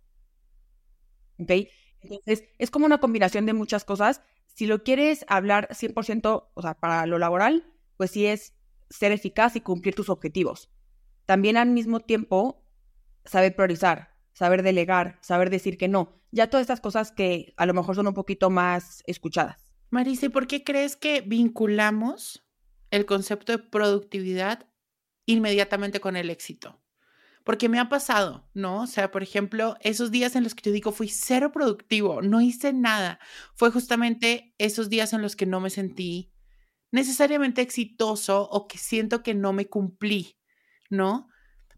¿Ok? 1.40 1.52
Entonces, 2.02 2.44
es 2.58 2.72
como 2.72 2.86
una 2.86 3.00
combinación 3.00 3.46
de 3.46 3.54
muchas 3.54 3.86
cosas. 3.86 4.22
Si 4.54 4.68
lo 4.68 4.84
quieres 4.84 5.26
hablar 5.28 5.70
100%, 5.72 6.50
o 6.54 6.62
sea, 6.62 6.74
para 6.76 7.06
lo 7.06 7.18
laboral, 7.18 7.66
pues 7.98 8.12
sí 8.12 8.26
es 8.26 8.54
ser 8.90 9.12
eficaz 9.12 9.56
y 9.56 9.62
cumplir 9.62 9.96
tus 9.96 10.10
objetivos. 10.10 10.70
También 11.26 11.58
al 11.58 11.70
mismo 11.70 12.00
tiempo, 12.00 12.64
saber 13.26 13.56
priorizar, 13.56 14.16
saber 14.34 14.64
delegar, 14.64 15.20
saber 15.22 15.50
decir 15.50 15.78
que 15.78 15.88
no. 15.88 16.20
Ya 16.32 16.50
todas 16.50 16.64
estas 16.64 16.82
cosas 16.82 17.12
que 17.12 17.54
a 17.58 17.66
lo 17.66 17.74
mejor 17.74 17.96
son 17.96 18.08
un 18.08 18.14
poquito 18.14 18.50
más 18.50 19.04
escuchadas. 19.06 19.74
Marisa, 19.90 20.30
¿por 20.30 20.48
qué 20.48 20.64
crees 20.64 20.96
que 20.96 21.22
vinculamos 21.22 22.46
el 22.92 23.06
concepto 23.06 23.52
de 23.52 23.58
productividad 23.60 24.68
inmediatamente 25.26 26.00
con 26.00 26.16
el 26.16 26.30
éxito? 26.30 26.80
Porque 27.44 27.70
me 27.70 27.80
ha 27.80 27.90
pasado, 27.90 28.48
¿no? 28.54 28.84
O 28.84 28.88
sea, 28.88 29.12
por 29.12 29.24
ejemplo, 29.24 29.76
esos 29.82 30.12
días 30.12 30.36
en 30.36 30.44
los 30.44 30.54
que 30.54 30.70
yo 30.70 30.72
digo 30.72 30.92
fui 30.92 31.10
cero 31.10 31.52
productivo, 31.52 32.22
no 32.22 32.42
hice 32.42 32.74
nada, 32.74 33.20
fue 33.56 33.72
justamente 33.72 34.54
esos 34.60 34.90
días 34.90 35.14
en 35.14 35.22
los 35.22 35.36
que 35.36 35.48
no 35.48 35.60
me 35.60 35.72
sentí 35.72 36.32
necesariamente 36.92 37.62
exitoso 37.62 38.48
o 38.50 38.68
que 38.68 38.78
siento 38.78 39.24
que 39.24 39.34
no 39.34 39.54
me 39.54 39.68
cumplí, 39.68 40.38
¿no? 40.90 41.30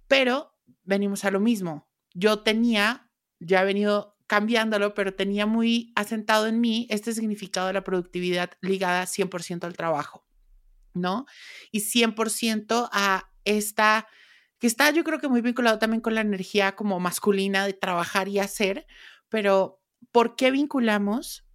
Pero 0.08 0.56
venimos 0.84 1.26
a 1.26 1.32
lo 1.32 1.40
mismo. 1.40 1.90
Yo 2.14 2.40
tenía, 2.40 3.10
ya 3.40 3.62
he 3.62 3.66
venido 3.66 4.18
cambiándolo, 4.28 4.94
pero 4.94 5.14
tenía 5.14 5.46
muy 5.46 5.92
asentado 5.96 6.48
en 6.48 6.62
mí 6.62 6.88
este 6.90 7.14
significado 7.14 7.68
de 7.68 7.74
la 7.74 7.84
productividad 7.84 8.52
ligada 8.62 9.04
100% 9.04 9.66
al 9.66 9.76
trabajo, 9.76 10.26
¿no? 10.94 11.26
Y 11.72 11.82
100% 11.82 12.90
a 12.94 13.30
esta, 13.44 14.08
que 14.60 14.68
está 14.68 14.92
yo 14.92 15.04
creo 15.04 15.20
que 15.20 15.28
muy 15.28 15.42
vinculado 15.42 15.80
también 15.80 16.02
con 16.02 16.16
la 16.16 16.22
energía 16.22 16.76
como 16.76 17.00
masculina 17.00 17.66
de 17.66 17.74
trabajar 17.74 18.30
y 18.30 18.40
hacer, 18.40 18.88
pero 19.28 19.82
¿por 20.12 20.38
qué 20.38 20.52
vinculamos 20.52 21.46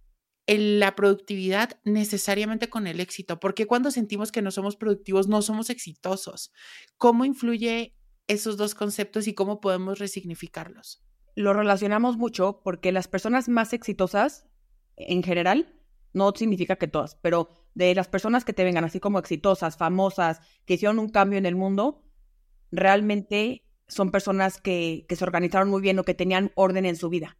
la 0.47 0.95
productividad 0.95 1.79
necesariamente 1.83 2.69
con 2.69 2.87
el 2.87 2.99
éxito? 2.99 3.39
Porque 3.39 3.67
cuando 3.67 3.91
sentimos 3.91 4.31
que 4.31 4.41
no 4.41 4.51
somos 4.51 4.77
productivos, 4.77 5.27
no 5.27 5.41
somos 5.41 5.69
exitosos. 5.69 6.51
¿Cómo 6.97 7.25
influye 7.25 7.95
esos 8.27 8.57
dos 8.57 8.75
conceptos 8.75 9.27
y 9.27 9.33
cómo 9.33 9.59
podemos 9.59 9.99
resignificarlos? 9.99 11.03
lo 11.37 11.53
relacionamos 11.53 12.17
mucho 12.17 12.61
porque 12.63 12.91
las 12.91 13.07
personas 13.07 13.47
más 13.47 13.71
exitosas, 13.71 14.47
en 14.95 15.21
general, 15.21 15.71
no 16.11 16.33
significa 16.35 16.77
que 16.77 16.87
todas, 16.87 17.15
pero 17.21 17.49
de 17.75 17.93
las 17.93 18.07
personas 18.07 18.43
que 18.43 18.53
te 18.53 18.63
vengan 18.63 18.83
así 18.83 18.99
como 18.99 19.19
exitosas, 19.19 19.77
famosas, 19.77 20.41
que 20.65 20.73
hicieron 20.73 20.97
un 20.97 21.09
cambio 21.09 21.37
en 21.37 21.45
el 21.45 21.55
mundo, 21.55 22.03
realmente 22.71 23.63
son 23.87 24.09
personas 24.09 24.59
que, 24.59 25.05
que 25.07 25.15
se 25.15 25.23
organizaron 25.23 25.69
muy 25.69 25.79
bien 25.79 25.99
o 25.99 26.03
que 26.03 26.15
tenían 26.15 26.51
orden 26.55 26.87
en 26.87 26.95
su 26.95 27.07
vida. 27.07 27.37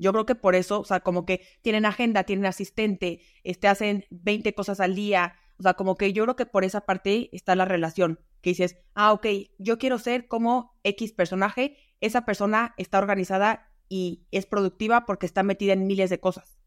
Yo 0.00 0.12
creo 0.12 0.26
que 0.26 0.34
por 0.34 0.54
eso, 0.54 0.80
o 0.80 0.84
sea, 0.84 1.00
como 1.00 1.24
que 1.26 1.46
tienen 1.62 1.86
agenda, 1.86 2.24
tienen 2.24 2.46
asistente, 2.46 3.20
este, 3.44 3.68
hacen 3.68 4.06
20 4.10 4.54
cosas 4.54 4.80
al 4.80 4.94
día, 4.94 5.36
o 5.58 5.62
sea, 5.62 5.74
como 5.74 5.94
que 5.94 6.12
yo 6.12 6.24
creo 6.24 6.36
que 6.36 6.46
por 6.46 6.64
esa 6.64 6.80
parte 6.80 7.28
está 7.32 7.54
la 7.54 7.66
relación, 7.66 8.18
que 8.40 8.50
dices, 8.50 8.78
ah, 8.94 9.12
ok, 9.12 9.26
yo 9.58 9.78
quiero 9.78 9.98
ser 9.98 10.26
como 10.26 10.74
X 10.82 11.12
personaje 11.12 11.76
esa 12.00 12.24
persona 12.24 12.74
está 12.76 12.98
organizada 12.98 13.70
y 13.88 14.26
es 14.30 14.46
productiva 14.46 15.04
porque 15.06 15.26
está 15.26 15.42
metida 15.42 15.74
en 15.74 15.86
miles 15.86 16.10
de 16.10 16.20
cosas. 16.20 16.58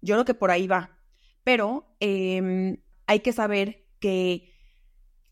Yo 0.00 0.14
creo 0.14 0.24
que 0.24 0.34
por 0.34 0.50
ahí 0.50 0.66
va. 0.66 0.98
Pero 1.44 1.94
em, 2.00 2.78
hay 3.06 3.20
que 3.20 3.32
saber 3.32 3.86
que 3.98 4.52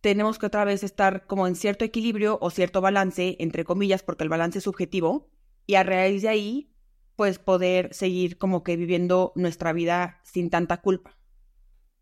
tenemos 0.01 0.39
que 0.39 0.47
otra 0.47 0.65
vez 0.65 0.83
estar 0.83 1.27
como 1.27 1.47
en 1.47 1.55
cierto 1.55 1.85
equilibrio 1.85 2.39
o 2.41 2.51
cierto 2.51 2.81
balance, 2.81 3.37
entre 3.39 3.65
comillas, 3.65 4.03
porque 4.03 4.25
el 4.25 4.31
balance 4.31 4.59
es 4.59 4.65
subjetivo, 4.65 5.31
y 5.67 5.75
a 5.75 5.83
raíz 5.83 6.23
de 6.23 6.29
ahí, 6.29 6.73
pues 7.21 7.39
poder 7.39 7.93
seguir 7.93 8.39
como 8.39 8.63
que 8.63 8.79
viviendo 8.79 9.35
nuestra 9.37 9.75
vida 9.75 10.23
sin 10.25 10.49
tanta 10.49 10.81
culpa. 10.81 11.19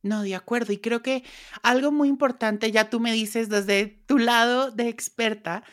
No, 0.01 0.23
de 0.23 0.37
acuerdo. 0.37 0.73
Y 0.73 0.79
creo 0.79 1.03
que 1.03 1.25
algo 1.65 1.91
muy 1.91 2.07
importante, 2.07 2.71
ya 2.71 2.89
tú 2.89 3.01
me 3.01 3.11
dices 3.11 3.49
desde 3.49 4.05
tu 4.07 4.19
lado 4.19 4.71
de 4.71 4.89
experta, 4.89 5.65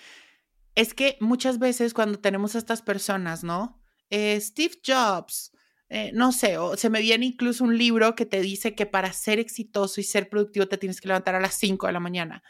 es 0.74 0.96
que 0.96 1.20
muchas 1.22 1.60
veces 1.60 1.94
cuando 1.94 2.18
tenemos 2.18 2.56
a 2.56 2.58
estas 2.58 2.82
personas, 2.82 3.44
¿no? 3.44 3.80
Eh, 4.10 4.42
Steve 4.42 4.82
Jobs, 4.84 5.52
eh, 5.90 6.10
no 6.16 6.32
sé, 6.32 6.58
o 6.58 6.75
se 6.75 6.90
me 6.90 7.02
viene 7.02 7.28
incluso 7.28 7.66
un 7.66 7.78
libro 7.78 8.16
que 8.16 8.25
te 8.25 8.42
dice 8.42 8.74
que 8.74 8.88
para 8.88 9.14
ser 9.14 9.38
exitoso 9.38 10.02
y 10.02 10.06
ser 10.06 10.28
productivo 10.28 10.68
te 10.68 10.80
tienes 10.80 11.00
que 11.00 11.08
levantar 11.08 11.36
a 11.36 11.40
las 11.40 11.54
5 11.54 11.86
de 11.86 11.94
la 11.94 12.00
mañana, 12.00 12.42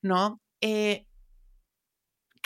¿no? 0.00 0.40
Eh, 0.60 1.05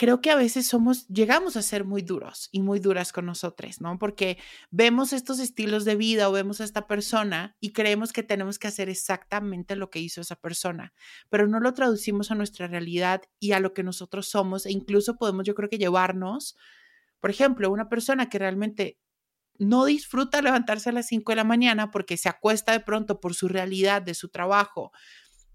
creo 0.01 0.19
que 0.19 0.31
a 0.31 0.35
veces 0.35 0.65
somos, 0.65 1.07
llegamos 1.09 1.55
a 1.55 1.61
ser 1.61 1.85
muy 1.85 2.01
duros 2.01 2.49
y 2.51 2.63
muy 2.63 2.79
duras 2.79 3.13
con 3.13 3.27
nosotros, 3.27 3.81
¿no? 3.81 3.99
Porque 3.99 4.39
vemos 4.71 5.13
estos 5.13 5.39
estilos 5.39 5.85
de 5.85 5.95
vida 5.95 6.27
o 6.27 6.31
vemos 6.31 6.59
a 6.59 6.63
esta 6.63 6.87
persona 6.87 7.55
y 7.59 7.71
creemos 7.71 8.11
que 8.11 8.23
tenemos 8.23 8.57
que 8.57 8.67
hacer 8.67 8.89
exactamente 8.89 9.75
lo 9.75 9.91
que 9.91 9.99
hizo 9.99 10.19
esa 10.19 10.37
persona, 10.37 10.91
pero 11.29 11.45
no 11.45 11.59
lo 11.59 11.75
traducimos 11.75 12.31
a 12.31 12.35
nuestra 12.35 12.65
realidad 12.65 13.21
y 13.39 13.51
a 13.51 13.59
lo 13.59 13.75
que 13.75 13.83
nosotros 13.83 14.27
somos 14.27 14.65
e 14.65 14.71
incluso 14.71 15.17
podemos 15.17 15.45
yo 15.45 15.53
creo 15.53 15.69
que 15.69 15.77
llevarnos, 15.77 16.57
por 17.19 17.29
ejemplo, 17.29 17.69
una 17.69 17.87
persona 17.87 18.27
que 18.27 18.39
realmente 18.39 18.97
no 19.59 19.85
disfruta 19.85 20.41
levantarse 20.41 20.89
a 20.89 20.93
las 20.93 21.05
5 21.05 21.31
de 21.31 21.35
la 21.35 21.43
mañana 21.43 21.91
porque 21.91 22.17
se 22.17 22.27
acuesta 22.27 22.71
de 22.71 22.79
pronto 22.79 23.19
por 23.19 23.35
su 23.35 23.47
realidad 23.47 24.01
de 24.01 24.15
su 24.15 24.29
trabajo 24.29 24.93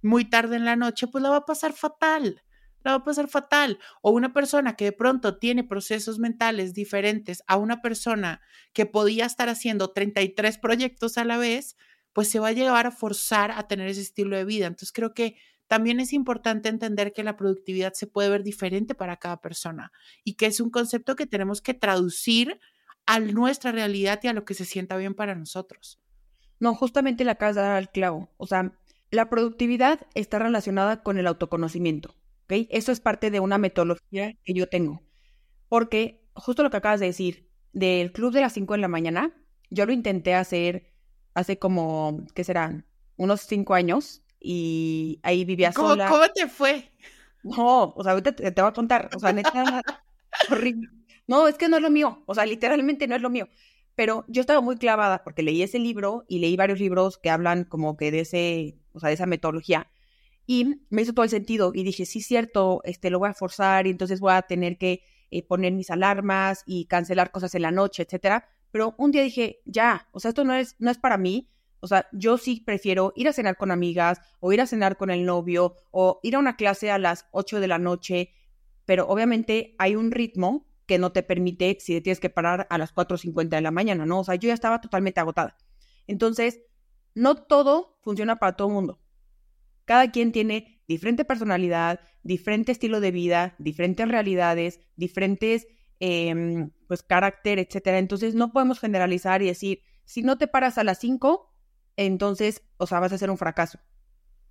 muy 0.03 0.25
tarde 0.25 0.55
en 0.55 0.65
la 0.65 0.76
noche, 0.76 1.09
pues 1.09 1.21
la 1.21 1.31
va 1.31 1.38
a 1.38 1.47
pasar 1.47 1.73
fatal 1.73 2.45
la 2.87 2.93
va 2.93 2.99
a 2.99 3.05
pasar 3.05 3.28
fatal. 3.28 3.78
O 4.00 4.12
una 4.12 4.33
persona 4.33 4.76
que 4.76 4.87
de 4.87 4.93
pronto 4.93 5.37
tiene 5.37 5.64
procesos 5.64 6.19
mentales 6.19 6.73
diferentes 6.73 7.43
a 7.47 7.57
una 7.57 7.83
persona 7.83 8.40
que 8.73 8.87
podía 8.87 9.26
estar 9.26 9.49
haciendo 9.50 9.93
33 9.93 10.59
proyectos 10.59 11.19
a 11.19 11.25
la 11.25 11.37
vez, 11.37 11.76
pues 12.12 12.31
se 12.31 12.38
va 12.38 12.49
a 12.49 12.52
llevar 12.52 12.87
a 12.87 12.90
forzar 12.90 13.50
a 13.50 13.69
tener 13.69 13.88
ese 13.88 14.00
estilo 14.00 14.37
de 14.37 14.47
vida. 14.47 14.66
Entonces 14.66 14.93
creo 14.93 15.12
que 15.12 15.37
también 15.66 16.00
es 16.00 16.12
importante 16.12 16.69
entender 16.69 17.12
que 17.12 17.25
la 17.25 17.37
productividad 17.37 17.93
se 17.93 18.07
puede 18.07 18.31
ver 18.31 18.43
diferente 18.43 18.95
para 18.95 19.16
cada 19.16 19.40
persona 19.40 19.93
y 20.25 20.35
que 20.35 20.47
es 20.47 20.61
un 20.61 20.71
concepto 20.71 21.16
que 21.16 21.26
tenemos 21.26 21.61
que 21.61 21.75
traducir 21.75 22.61
a 23.05 23.21
nuestra 23.21 23.73
realidad 23.73 24.21
y 24.23 24.28
a 24.28 24.33
lo 24.33 24.45
que 24.45 24.55
se 24.55 24.64
sienta 24.64 24.97
bien 24.97 25.14
para 25.14 25.35
nosotros. 25.35 26.00
No, 26.59 26.75
justamente 26.75 27.25
la 27.25 27.35
casa 27.35 27.76
al 27.76 27.90
clavo. 27.90 28.31
O 28.37 28.47
sea, 28.47 28.73
la 29.11 29.28
productividad 29.28 30.07
está 30.14 30.38
relacionada 30.38 31.02
con 31.02 31.19
el 31.19 31.26
autoconocimiento. 31.26 32.15
Eso 32.49 32.93
es 32.93 33.00
parte 33.00 33.31
de 33.31 33.41
una 33.41 33.59
metodología 33.59 34.35
que 34.45 34.55
yo 34.55 34.69
tengo. 34.69 35.03
Porque 35.69 36.23
justo 36.35 36.62
lo 36.62 36.71
que 36.71 36.76
acabas 36.76 37.00
de 37.00 37.07
decir, 37.07 37.49
del 37.73 38.12
club 38.12 38.33
de 38.33 38.41
las 38.41 38.53
5 38.53 38.75
de 38.75 38.81
la 38.81 38.88
mañana, 38.88 39.33
yo 39.71 39.87
lo 39.87 39.93
intenté 39.93 40.35
hacer 40.35 40.93
hace 41.35 41.59
como, 41.59 42.25
¿qué 42.35 42.45
serán? 42.45 42.87
Unos 43.17 43.43
5 43.43 43.75
años 43.75 44.23
y 44.41 45.21
ahí 45.23 45.45
vivía 45.45 45.73
sola. 45.73 46.09
¿Cómo 46.09 46.25
te 46.35 46.47
fue? 46.49 46.91
No, 47.43 47.93
o 47.95 48.03
sea, 48.03 48.12
ahorita 48.12 48.33
te, 48.33 48.50
te 48.50 48.62
voy 48.62 48.69
a 48.69 48.75
contar, 48.75 49.11
o 49.15 49.19
sea, 49.19 49.33
neta, 49.33 49.83
horrible. 50.50 50.88
No, 51.26 51.49
es 51.49 51.57
que 51.57 51.69
no 51.69 51.76
es 51.76 51.83
lo 51.83 51.91
mío, 51.91 52.23
o 52.26 52.35
sea, 52.35 52.47
literalmente 52.47 53.07
no 53.07 53.17
es 53.17 53.23
lo 53.23 53.31
mío. 53.31 53.49
Pero 53.95 54.25
yo 54.29 54.41
estaba 54.41 54.61
muy 54.61 54.76
clavada 54.76 55.25
porque 55.25 55.43
leí 55.43 55.62
ese 55.62 55.79
libro 55.79 56.25
y 56.29 56.38
leí 56.38 56.57
varios 56.57 56.79
libros 56.79 57.19
que 57.19 57.31
hablan 57.31 57.65
como 57.65 57.97
que 57.97 58.11
de 58.11 58.21
ese, 58.21 58.79
o 58.93 59.00
sea, 59.00 59.09
de 59.09 59.15
esa 59.15 59.26
metodología. 59.26 59.91
Y 60.47 60.83
me 60.91 61.03
hizo 61.03 61.12
todo 61.12 61.25
el 61.25 61.31
sentido 61.31 61.73
y 61.75 61.83
dije, 61.83 62.07
sí, 62.07 62.21
cierto, 62.21 62.81
este, 62.85 63.11
lo 63.11 63.19
voy 63.19 63.29
a 63.29 63.35
forzar 63.35 63.87
y 63.87 63.91
entonces 63.91 64.21
voy 64.21 64.33
a 64.33 64.43
tener 64.43 64.79
que 64.79 65.03
eh, 65.31 65.43
poner 65.43 65.73
mis 65.73 65.91
alarmas 65.91 66.62
y 66.67 66.87
cancelar 66.87 67.33
cosas 67.33 67.55
en 67.55 67.62
la 67.62 67.73
noche, 67.73 68.05
etcétera. 68.05 68.49
Pero 68.71 68.95
un 68.99 69.11
día 69.11 69.23
dije, 69.23 69.61
ya, 69.65 70.09
o 70.12 70.21
sea, 70.21 70.29
esto 70.29 70.45
no 70.45 70.55
es, 70.55 70.76
no 70.79 70.91
es 70.91 70.99
para 70.99 71.19
mí. 71.19 71.49
O 71.81 71.88
sea, 71.88 72.09
yo 72.12 72.38
sí 72.38 72.62
prefiero 72.65 73.12
ir 73.17 73.29
a 73.29 73.33
cenar 73.33 73.57
con 73.57 73.71
amigas 73.71 74.21
o 74.41 74.53
ir 74.53 74.61
a 74.61 74.67
cenar 74.67 74.97
con 74.97 75.11
el 75.11 75.25
novio 75.25 75.75
o 75.91 76.21
ir 76.23 76.37
a 76.37 76.38
una 76.38 76.57
clase 76.57 76.91
a 76.91 76.99
las 76.99 77.26
8 77.33 77.61
de 77.61 77.69
la 77.69 77.79
noche, 77.79 78.31
pero 78.85 79.07
obviamente 79.09 79.75
hay 79.79 79.97
un 79.97 80.11
ritmo 80.11 80.67
que 80.87 80.99
no 80.99 81.12
te 81.12 81.23
permite 81.23 81.76
si 81.81 81.95
te 81.95 82.00
tienes 82.00 82.21
que 82.21 82.31
parar 82.31 82.67
a 82.71 82.79
las 82.79 82.95
4.50 82.95 83.49
de 83.49 83.61
la 83.61 83.73
mañana, 83.73 84.07
¿no? 84.07 84.21
O 84.21 84.25
sea, 84.25 84.37
yo 84.37 84.49
ya 84.49 84.55
estaba 84.55 84.81
totalmente 84.81 85.21
agotada. 85.21 85.57
Entonces, 86.07 86.61
no 87.15 87.35
todo 87.35 87.99
funciona 88.03 88.37
para 88.37 88.57
todo 88.57 88.69
el 88.69 88.75
mundo. 88.75 89.00
Cada 89.87 90.11
quien 90.12 90.33
tiene 90.33 90.83
diferente 90.88 91.25
personalidad, 91.25 92.00
diferente 92.23 92.73
estilo 92.73 93.00
de 93.00 93.12
vida, 93.12 93.57
diferentes 93.59 94.09
realidades, 94.09 94.81
diferentes, 94.97 95.66
eh, 96.00 96.69
pues, 96.88 97.02
carácter, 97.02 97.59
etcétera. 97.59 97.99
Entonces, 97.99 98.35
no 98.35 98.52
podemos 98.52 98.81
generalizar 98.81 99.43
y 99.43 99.47
decir, 99.47 99.83
si 100.05 100.23
no 100.23 100.38
te 100.38 100.49
paras 100.49 100.78
a 100.78 100.85
las 100.85 101.00
5, 101.00 101.52
entonces, 101.97 102.62
o 102.78 102.87
sea, 102.87 103.00
vas 103.00 103.12
a 103.14 103.19
ser 103.19 103.31
un 103.31 103.38
fracaso. 103.38 103.81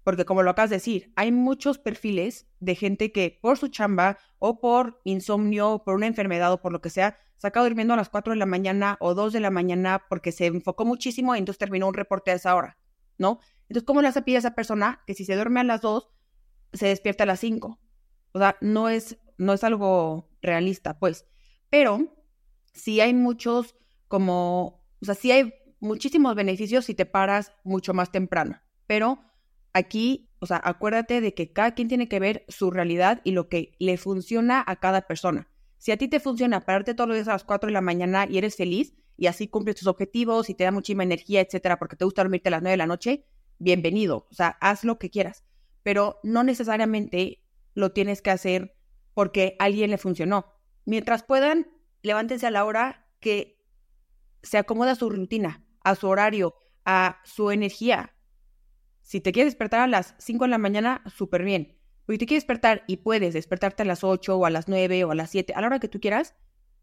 porque 0.03 0.25
como 0.25 0.43
lo 0.43 0.51
acabas 0.51 0.69
de 0.69 0.77
decir, 0.77 1.11
hay 1.15 1.31
muchos 1.31 1.79
perfiles 1.79 2.47
de 2.59 2.75
gente 2.75 3.11
que 3.11 3.39
por 3.41 3.57
su 3.57 3.69
chamba 3.69 4.19
o 4.39 4.59
por 4.61 5.01
insomnio, 5.03 5.71
o 5.71 5.83
por 5.83 5.95
una 5.95 6.07
enfermedad 6.07 6.53
o 6.53 6.61
por 6.61 6.71
lo 6.71 6.81
que 6.81 6.91
sea, 6.91 7.17
se 7.37 7.47
acaba 7.47 7.65
durmiendo 7.65 7.93
a 7.95 7.97
las 7.97 8.09
4 8.09 8.33
de 8.33 8.39
la 8.39 8.45
mañana 8.45 8.97
o 9.01 9.15
2 9.15 9.33
de 9.33 9.39
la 9.39 9.51
mañana 9.51 10.05
porque 10.09 10.31
se 10.31 10.45
enfocó 10.47 10.85
muchísimo 10.85 11.35
y 11.35 11.39
entonces 11.39 11.59
terminó 11.59 11.87
un 11.87 11.95
reporte 11.95 12.31
a 12.31 12.35
esa 12.35 12.55
hora, 12.55 12.77
¿no? 13.17 13.39
Entonces, 13.69 13.85
¿cómo 13.85 14.01
le 14.01 14.07
hace 14.07 14.19
a 14.19 14.37
esa 14.37 14.55
persona 14.55 15.01
que 15.07 15.13
si 15.13 15.25
se 15.25 15.35
duerme 15.35 15.59
a 15.59 15.63
las 15.63 15.81
2, 15.81 16.09
se 16.73 16.87
despierta 16.87 17.23
a 17.23 17.27
las 17.27 17.39
5? 17.39 17.79
O 18.33 18.39
sea, 18.39 18.57
no 18.61 18.89
es, 18.89 19.17
no 19.37 19.53
es 19.53 19.63
algo 19.63 20.29
realista, 20.41 20.99
pues. 20.99 21.25
Pero 21.69 22.15
sí 22.73 23.01
hay 23.01 23.13
muchos 23.13 23.75
como, 24.07 24.83
o 25.01 25.05
sea, 25.05 25.15
sí 25.15 25.31
hay 25.31 25.53
muchísimos 25.79 26.35
beneficios 26.35 26.85
si 26.85 26.95
te 26.95 27.05
paras 27.05 27.53
mucho 27.63 27.93
más 27.93 28.11
temprano, 28.11 28.61
pero 28.87 29.19
Aquí, 29.75 30.29
o 30.39 30.45
sea, 30.45 30.61
acuérdate 30.63 31.19
de 31.19 31.33
que 31.33 31.51
cada 31.51 31.73
quien 31.73 31.89
tiene 31.89 32.07
que 32.07 32.21
ver 32.21 32.45
su 32.47 32.71
realidad 32.71 33.19
y 33.25 33.31
lo 33.31 33.49
que 33.49 33.75
le 33.77 33.97
funciona 33.97 34.63
a 34.65 34.77
cada 34.77 35.01
persona. 35.01 35.49
Si 35.79 35.91
a 35.91 35.97
ti 35.97 36.07
te 36.07 36.21
funciona 36.21 36.61
pararte 36.61 36.93
todos 36.93 37.09
los 37.09 37.17
días 37.17 37.27
a 37.27 37.33
las 37.33 37.43
4 37.43 37.67
de 37.67 37.73
la 37.73 37.81
mañana 37.81 38.25
y 38.25 38.37
eres 38.37 38.55
feliz 38.55 38.93
y 39.17 39.27
así 39.27 39.49
cumples 39.49 39.75
tus 39.75 39.89
objetivos 39.89 40.49
y 40.49 40.53
te 40.53 40.63
da 40.63 40.71
muchísima 40.71 41.03
energía, 41.03 41.41
etcétera, 41.41 41.77
porque 41.77 41.97
te 41.97 42.05
gusta 42.05 42.23
dormirte 42.23 42.47
a 42.47 42.51
las 42.51 42.61
9 42.61 42.71
de 42.71 42.77
la 42.77 42.87
noche, 42.87 43.25
bienvenido. 43.59 44.27
O 44.29 44.33
sea, 44.33 44.57
haz 44.61 44.83
lo 44.83 44.97
que 44.99 45.09
quieras. 45.09 45.43
Pero 45.83 46.19
no 46.23 46.43
necesariamente 46.43 47.43
lo 47.73 47.91
tienes 47.91 48.21
que 48.21 48.31
hacer 48.31 48.75
porque 49.13 49.55
a 49.59 49.65
alguien 49.65 49.91
le 49.91 49.97
funcionó. 49.97 50.53
Mientras 50.85 51.23
puedan, 51.23 51.67
levántense 52.01 52.47
a 52.47 52.51
la 52.51 52.65
hora 52.65 53.07
que 53.19 53.63
se 54.43 54.57
acomoda 54.57 54.91
a 54.91 54.95
su 54.95 55.09
rutina, 55.09 55.65
a 55.83 55.95
su 55.95 56.07
horario, 56.07 56.55
a 56.85 57.21
su 57.23 57.51
energía. 57.51 58.15
Si 59.01 59.21
te 59.21 59.31
quieres 59.31 59.53
despertar 59.53 59.81
a 59.81 59.87
las 59.87 60.15
5 60.19 60.45
de 60.45 60.49
la 60.49 60.57
mañana, 60.57 61.03
súper 61.15 61.43
bien. 61.43 61.79
Pero 62.05 62.15
si 62.15 62.19
te 62.19 62.25
quieres 62.25 62.43
despertar 62.43 62.83
y 62.87 62.97
puedes 62.97 63.33
despertarte 63.33 63.83
a 63.83 63.85
las 63.85 64.03
8 64.03 64.37
o 64.37 64.45
a 64.45 64.49
las 64.49 64.67
9 64.67 65.03
o 65.03 65.11
a 65.11 65.15
las 65.15 65.31
7, 65.31 65.53
a 65.55 65.61
la 65.61 65.67
hora 65.67 65.79
que 65.79 65.87
tú 65.87 65.99
quieras, 65.99 66.35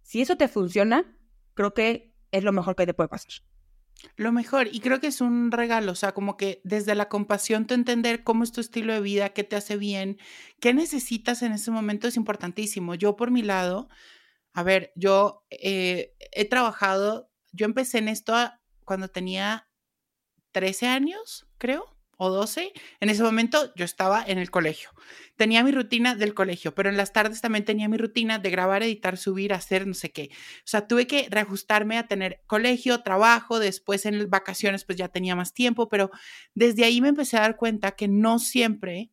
si 0.02 0.20
eso 0.20 0.36
te 0.36 0.48
funciona, 0.48 1.16
creo 1.54 1.74
que 1.74 2.16
es 2.32 2.44
lo 2.44 2.52
mejor 2.52 2.74
que 2.74 2.86
te 2.86 2.94
puede 2.94 3.08
pasar. 3.08 3.32
Lo 4.16 4.32
mejor, 4.32 4.68
y 4.72 4.80
creo 4.80 5.00
que 5.00 5.06
es 5.06 5.20
un 5.20 5.52
regalo, 5.52 5.92
o 5.92 5.94
sea, 5.94 6.12
como 6.12 6.36
que 6.36 6.60
desde 6.64 6.94
la 6.94 7.08
compasión 7.08 7.66
te 7.66 7.74
entender 7.74 8.24
cómo 8.24 8.44
es 8.44 8.52
tu 8.52 8.60
estilo 8.60 8.92
de 8.92 9.00
vida, 9.00 9.30
qué 9.30 9.44
te 9.44 9.56
hace 9.56 9.76
bien, 9.76 10.18
qué 10.60 10.74
necesitas 10.74 11.42
en 11.42 11.52
ese 11.52 11.70
momento 11.70 12.08
es 12.08 12.16
importantísimo. 12.16 12.94
Yo 12.94 13.16
por 13.16 13.30
mi 13.30 13.42
lado, 13.42 13.88
a 14.52 14.62
ver, 14.62 14.92
yo 14.96 15.44
eh, 15.50 16.14
he 16.32 16.44
trabajado, 16.48 17.30
yo 17.52 17.66
empecé 17.66 17.98
en 17.98 18.08
esto 18.08 18.34
cuando 18.84 19.08
tenía 19.08 19.68
13 20.52 20.88
años, 20.88 21.46
creo 21.58 21.91
o 22.22 22.30
12, 22.30 22.72
en 23.00 23.10
ese 23.10 23.24
momento 23.24 23.74
yo 23.74 23.84
estaba 23.84 24.22
en 24.24 24.38
el 24.38 24.48
colegio. 24.48 24.90
Tenía 25.36 25.64
mi 25.64 25.72
rutina 25.72 26.14
del 26.14 26.34
colegio, 26.34 26.72
pero 26.72 26.88
en 26.88 26.96
las 26.96 27.12
tardes 27.12 27.40
también 27.40 27.64
tenía 27.64 27.88
mi 27.88 27.96
rutina 27.96 28.38
de 28.38 28.48
grabar, 28.48 28.84
editar, 28.84 29.18
subir, 29.18 29.52
hacer 29.52 29.88
no 29.88 29.94
sé 29.94 30.12
qué. 30.12 30.30
O 30.58 30.66
sea, 30.66 30.86
tuve 30.86 31.08
que 31.08 31.26
reajustarme 31.28 31.98
a 31.98 32.06
tener 32.06 32.40
colegio, 32.46 33.02
trabajo, 33.02 33.58
después 33.58 34.06
en 34.06 34.30
vacaciones 34.30 34.84
pues 34.84 34.96
ya 34.96 35.08
tenía 35.08 35.34
más 35.34 35.52
tiempo, 35.52 35.88
pero 35.88 36.12
desde 36.54 36.84
ahí 36.84 37.00
me 37.00 37.08
empecé 37.08 37.38
a 37.38 37.40
dar 37.40 37.56
cuenta 37.56 37.96
que 37.96 38.06
no 38.06 38.38
siempre 38.38 39.10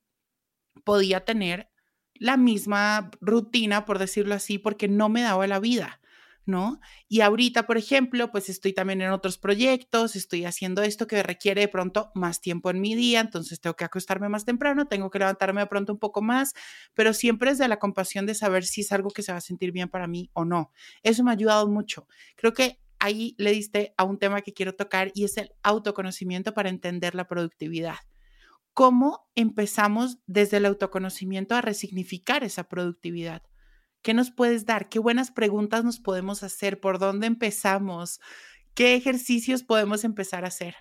podía 0.83 1.25
tener 1.25 1.71
la 2.13 2.37
misma 2.37 3.09
rutina, 3.21 3.85
por 3.85 3.97
decirlo 3.97 4.35
así, 4.35 4.59
porque 4.59 4.87
no 4.87 5.09
me 5.09 5.23
daba 5.23 5.47
la 5.47 5.59
vida. 5.59 5.99
¿No? 6.45 6.79
Y 7.07 7.21
ahorita, 7.21 7.65
por 7.67 7.77
ejemplo, 7.77 8.31
pues 8.31 8.49
estoy 8.49 8.73
también 8.73 9.01
en 9.01 9.11
otros 9.11 9.37
proyectos, 9.37 10.15
estoy 10.15 10.45
haciendo 10.45 10.81
esto 10.81 11.07
que 11.07 11.21
requiere 11.23 11.61
de 11.61 11.67
pronto 11.67 12.11
más 12.15 12.41
tiempo 12.41 12.69
en 12.69 12.81
mi 12.81 12.95
día, 12.95 13.19
entonces 13.19 13.59
tengo 13.61 13.75
que 13.75 13.85
acostarme 13.85 14.29
más 14.29 14.45
temprano, 14.45 14.87
tengo 14.87 15.09
que 15.09 15.19
levantarme 15.19 15.61
de 15.61 15.67
pronto 15.67 15.93
un 15.93 15.99
poco 15.99 16.21
más, 16.21 16.53
pero 16.93 17.13
siempre 17.13 17.51
es 17.51 17.57
de 17.57 17.67
la 17.67 17.79
compasión 17.79 18.25
de 18.25 18.35
saber 18.35 18.65
si 18.65 18.81
es 18.81 18.91
algo 18.91 19.09
que 19.09 19.23
se 19.23 19.31
va 19.31 19.37
a 19.37 19.41
sentir 19.41 19.71
bien 19.71 19.89
para 19.89 20.07
mí 20.07 20.29
o 20.33 20.45
no. 20.45 20.71
Eso 21.03 21.23
me 21.23 21.31
ha 21.31 21.33
ayudado 21.33 21.67
mucho. 21.67 22.07
Creo 22.35 22.53
que 22.53 22.79
ahí 22.99 23.35
le 23.37 23.51
diste 23.51 23.93
a 23.97 24.03
un 24.03 24.19
tema 24.19 24.41
que 24.41 24.53
quiero 24.53 24.75
tocar 24.75 25.11
y 25.13 25.23
es 25.23 25.37
el 25.37 25.51
autoconocimiento 25.63 26.53
para 26.53 26.69
entender 26.69 27.15
la 27.15 27.27
productividad. 27.27 27.97
¿Cómo 28.73 29.27
empezamos 29.35 30.19
desde 30.25 30.57
el 30.57 30.65
autoconocimiento 30.65 31.55
a 31.55 31.61
resignificar 31.61 32.43
esa 32.43 32.65
productividad? 32.65 33.43
¿Qué 34.01 34.13
nos 34.13 34.31
puedes 34.31 34.65
dar? 34.65 34.87
¿Qué 34.87 34.99
buenas 34.99 35.31
preguntas 35.31 35.83
nos 35.83 35.99
podemos 35.99 36.41
hacer? 36.43 36.79
¿Por 36.79 36.99
dónde 36.99 37.27
empezamos? 37.27 38.21
¿Qué 38.73 38.95
ejercicios 38.95 39.63
podemos 39.63 40.05
empezar 40.05 40.45
a 40.45 40.47
hacer? 40.47 40.75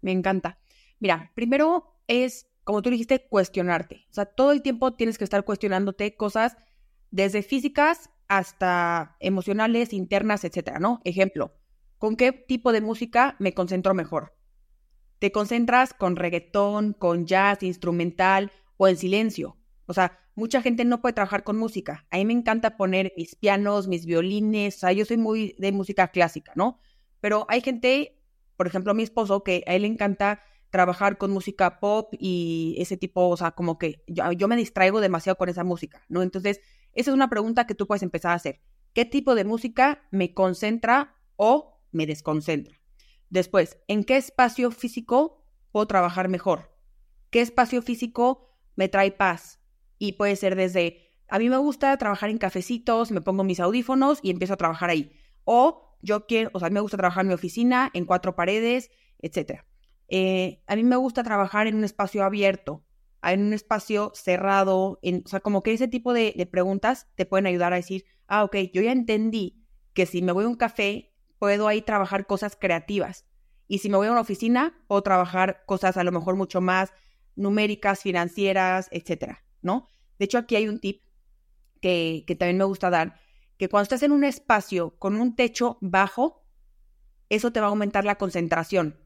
Me 0.00 0.12
encanta. 0.12 0.60
Mira, 1.00 1.32
primero 1.34 2.00
es, 2.06 2.48
como 2.62 2.80
tú 2.80 2.90
dijiste, 2.90 3.26
cuestionarte. 3.28 4.06
O 4.10 4.14
sea, 4.14 4.26
todo 4.26 4.52
el 4.52 4.62
tiempo 4.62 4.94
tienes 4.94 5.18
que 5.18 5.24
estar 5.24 5.44
cuestionándote 5.44 6.16
cosas 6.16 6.56
desde 7.10 7.42
físicas 7.42 8.10
hasta 8.28 9.16
emocionales, 9.18 9.92
internas, 9.92 10.44
etcétera, 10.44 10.78
¿no? 10.78 11.00
Ejemplo, 11.04 11.56
¿con 11.98 12.14
qué 12.16 12.30
tipo 12.32 12.70
de 12.70 12.82
música 12.82 13.34
me 13.40 13.52
concentro 13.52 13.94
mejor? 13.94 14.36
¿Te 15.18 15.32
concentras 15.32 15.92
con 15.92 16.14
reggaetón, 16.14 16.92
con 16.92 17.26
jazz, 17.26 17.64
instrumental 17.64 18.52
o 18.76 18.86
en 18.86 18.96
silencio? 18.96 19.56
O 19.86 19.94
sea, 19.94 20.20
mucha 20.38 20.62
gente 20.62 20.84
no 20.84 21.00
puede 21.00 21.14
trabajar 21.14 21.42
con 21.42 21.58
música. 21.58 22.06
A 22.10 22.16
mí 22.16 22.24
me 22.24 22.32
encanta 22.32 22.76
poner 22.76 23.12
mis 23.16 23.34
pianos, 23.34 23.88
mis 23.88 24.06
violines, 24.06 24.76
o 24.76 24.78
sea, 24.78 24.92
yo 24.92 25.04
soy 25.04 25.16
muy 25.16 25.56
de 25.58 25.72
música 25.72 26.08
clásica, 26.08 26.52
¿no? 26.54 26.78
Pero 27.20 27.44
hay 27.48 27.60
gente, 27.60 28.22
por 28.56 28.68
ejemplo, 28.68 28.94
mi 28.94 29.02
esposo, 29.02 29.42
que 29.42 29.64
a 29.66 29.74
él 29.74 29.82
le 29.82 29.88
encanta 29.88 30.40
trabajar 30.70 31.18
con 31.18 31.32
música 31.32 31.80
pop 31.80 32.14
y 32.18 32.76
ese 32.78 32.96
tipo, 32.96 33.28
o 33.28 33.36
sea, 33.36 33.50
como 33.50 33.78
que 33.78 34.04
yo, 34.06 34.48
me 34.48 34.56
distraigo 34.56 35.00
demasiado 35.00 35.36
con 35.36 35.48
esa 35.48 35.64
música, 35.64 36.04
¿no? 36.08 36.22
Entonces, 36.22 36.60
esa 36.92 37.10
es 37.10 37.14
una 37.14 37.28
pregunta 37.28 37.66
que 37.66 37.74
tú 37.74 37.88
puedes 37.88 38.04
empezar 38.04 38.30
a 38.30 38.36
hacer. 38.36 38.60
¿Qué 38.92 39.04
tipo 39.04 39.34
de 39.34 39.44
música 39.44 40.06
me 40.12 40.34
concentra 40.34 41.16
o 41.36 41.80
me 41.90 42.06
desconcentra? 42.06 42.80
Después, 43.28 43.78
¿en 43.88 44.04
qué 44.04 44.16
espacio 44.16 44.70
físico 44.70 45.44
puedo 45.72 45.86
trabajar 45.86 46.28
mejor? 46.28 46.76
¿Qué 47.30 47.40
espacio 47.40 47.82
físico 47.82 48.56
me 48.76 48.88
trae 48.88 49.10
paz? 49.10 49.57
Y 49.98 50.12
puede 50.12 50.36
ser 50.36 50.56
desde, 50.56 51.12
a 51.28 51.38
mí 51.38 51.48
me 51.48 51.56
gusta 51.56 51.96
trabajar 51.96 52.30
en 52.30 52.38
cafecitos, 52.38 53.10
me 53.10 53.20
pongo 53.20 53.44
mis 53.44 53.60
audífonos 53.60 54.20
y 54.22 54.30
empiezo 54.30 54.54
a 54.54 54.58
trabajar 54.58 54.90
ahí. 54.90 55.12
O 55.44 55.96
yo 56.02 56.26
quiero, 56.26 56.50
o 56.52 56.58
sea, 56.58 56.66
a 56.66 56.70
mí 56.70 56.74
me 56.74 56.80
gusta 56.80 56.96
trabajar 56.96 57.22
en 57.22 57.28
mi 57.28 57.34
oficina, 57.34 57.90
en 57.94 58.04
cuatro 58.04 58.36
paredes, 58.36 58.90
etc. 59.18 59.62
Eh, 60.08 60.62
a 60.66 60.76
mí 60.76 60.84
me 60.84 60.96
gusta 60.96 61.22
trabajar 61.22 61.66
en 61.66 61.74
un 61.74 61.84
espacio 61.84 62.24
abierto, 62.24 62.84
en 63.22 63.42
un 63.42 63.52
espacio 63.52 64.12
cerrado, 64.14 64.98
en, 65.02 65.22
o 65.26 65.28
sea, 65.28 65.40
como 65.40 65.62
que 65.62 65.72
ese 65.72 65.88
tipo 65.88 66.12
de, 66.12 66.34
de 66.36 66.46
preguntas 66.46 67.08
te 67.16 67.26
pueden 67.26 67.46
ayudar 67.46 67.72
a 67.72 67.76
decir, 67.76 68.04
ah, 68.26 68.44
ok, 68.44 68.56
yo 68.72 68.82
ya 68.82 68.92
entendí 68.92 69.64
que 69.92 70.06
si 70.06 70.22
me 70.22 70.32
voy 70.32 70.44
a 70.44 70.48
un 70.48 70.54
café, 70.54 71.12
puedo 71.38 71.68
ahí 71.68 71.82
trabajar 71.82 72.26
cosas 72.26 72.56
creativas. 72.56 73.26
Y 73.66 73.78
si 73.78 73.90
me 73.90 73.96
voy 73.96 74.06
a 74.06 74.12
una 74.12 74.20
oficina, 74.20 74.80
puedo 74.86 75.02
trabajar 75.02 75.64
cosas 75.66 75.96
a 75.96 76.04
lo 76.04 76.12
mejor 76.12 76.36
mucho 76.36 76.60
más 76.60 76.92
numéricas, 77.36 78.02
financieras, 78.02 78.88
etcétera. 78.90 79.44
¿No? 79.62 79.88
De 80.18 80.24
hecho, 80.24 80.38
aquí 80.38 80.56
hay 80.56 80.68
un 80.68 80.80
tip 80.80 81.02
que, 81.80 82.24
que 82.26 82.34
también 82.34 82.58
me 82.58 82.64
gusta 82.64 82.90
dar, 82.90 83.20
que 83.56 83.68
cuando 83.68 83.84
estás 83.84 84.02
en 84.02 84.12
un 84.12 84.24
espacio 84.24 84.96
con 84.98 85.16
un 85.16 85.34
techo 85.34 85.78
bajo, 85.80 86.44
eso 87.28 87.52
te 87.52 87.60
va 87.60 87.66
a 87.66 87.70
aumentar 87.70 88.04
la 88.04 88.16
concentración. 88.16 88.98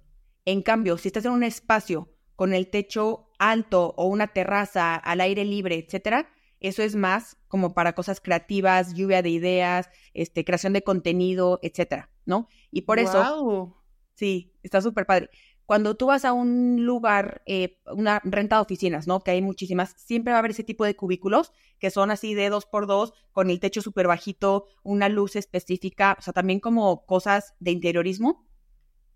En 0.45 0.63
cambio, 0.63 0.99
si 0.99 1.09
estás 1.09 1.25
en 1.25 1.33
un 1.33 1.43
espacio 1.43 2.13
con 2.37 2.55
el 2.55 2.69
techo 2.69 3.31
alto 3.39 3.95
o 3.97 4.07
una 4.07 4.29
terraza 4.29 4.95
al 4.95 5.21
aire 5.21 5.45
libre, 5.45 5.77
etcétera, 5.77 6.29
eso 6.61 6.83
es 6.83 6.95
más 6.95 7.37
como 7.49 7.75
para 7.75 7.95
cosas 7.95 8.21
creativas, 8.21 8.95
lluvia 8.95 9.23
de 9.23 9.31
ideas, 9.31 9.91
este, 10.15 10.45
creación 10.45 10.73
de 10.73 10.83
contenido, 10.83 11.59
etcétera, 11.63 12.11
¿no? 12.25 12.49
Y 12.71 12.83
por 12.83 12.99
eso, 12.99 13.77
sí, 14.15 14.55
está 14.63 14.81
súper 14.81 15.05
padre. 15.05 15.31
Cuando 15.73 15.95
tú 15.95 16.05
vas 16.05 16.27
a 16.27 16.35
un 16.35 16.85
lugar, 16.85 17.41
eh, 17.47 17.79
una 17.87 18.21
renta 18.25 18.57
de 18.57 18.61
oficinas, 18.61 19.07
¿no? 19.07 19.21
Que 19.21 19.31
hay 19.31 19.41
muchísimas, 19.41 19.95
siempre 19.97 20.33
va 20.33 20.37
a 20.37 20.39
haber 20.41 20.51
ese 20.51 20.65
tipo 20.65 20.85
de 20.85 20.95
cubículos 20.95 21.51
que 21.79 21.91
son 21.91 22.11
así 22.11 22.35
de 22.35 22.51
dos 22.51 22.67
por 22.67 22.87
dos, 22.87 23.15
con 23.33 23.49
el 23.49 23.59
techo 23.59 23.81
súper 23.81 24.07
bajito, 24.07 24.67
una 24.83 25.09
luz 25.09 25.35
específica, 25.35 26.15
o 26.19 26.21
sea, 26.21 26.35
también 26.35 26.61
como 26.61 27.07
cosas 27.07 27.55
de 27.59 27.71
interiorismo. 27.71 28.47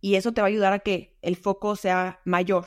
Y 0.00 0.14
eso 0.14 0.32
te 0.32 0.40
va 0.40 0.46
a 0.46 0.48
ayudar 0.48 0.72
a 0.72 0.78
que 0.78 1.18
el 1.20 1.36
foco 1.36 1.76
sea 1.76 2.22
mayor. 2.24 2.64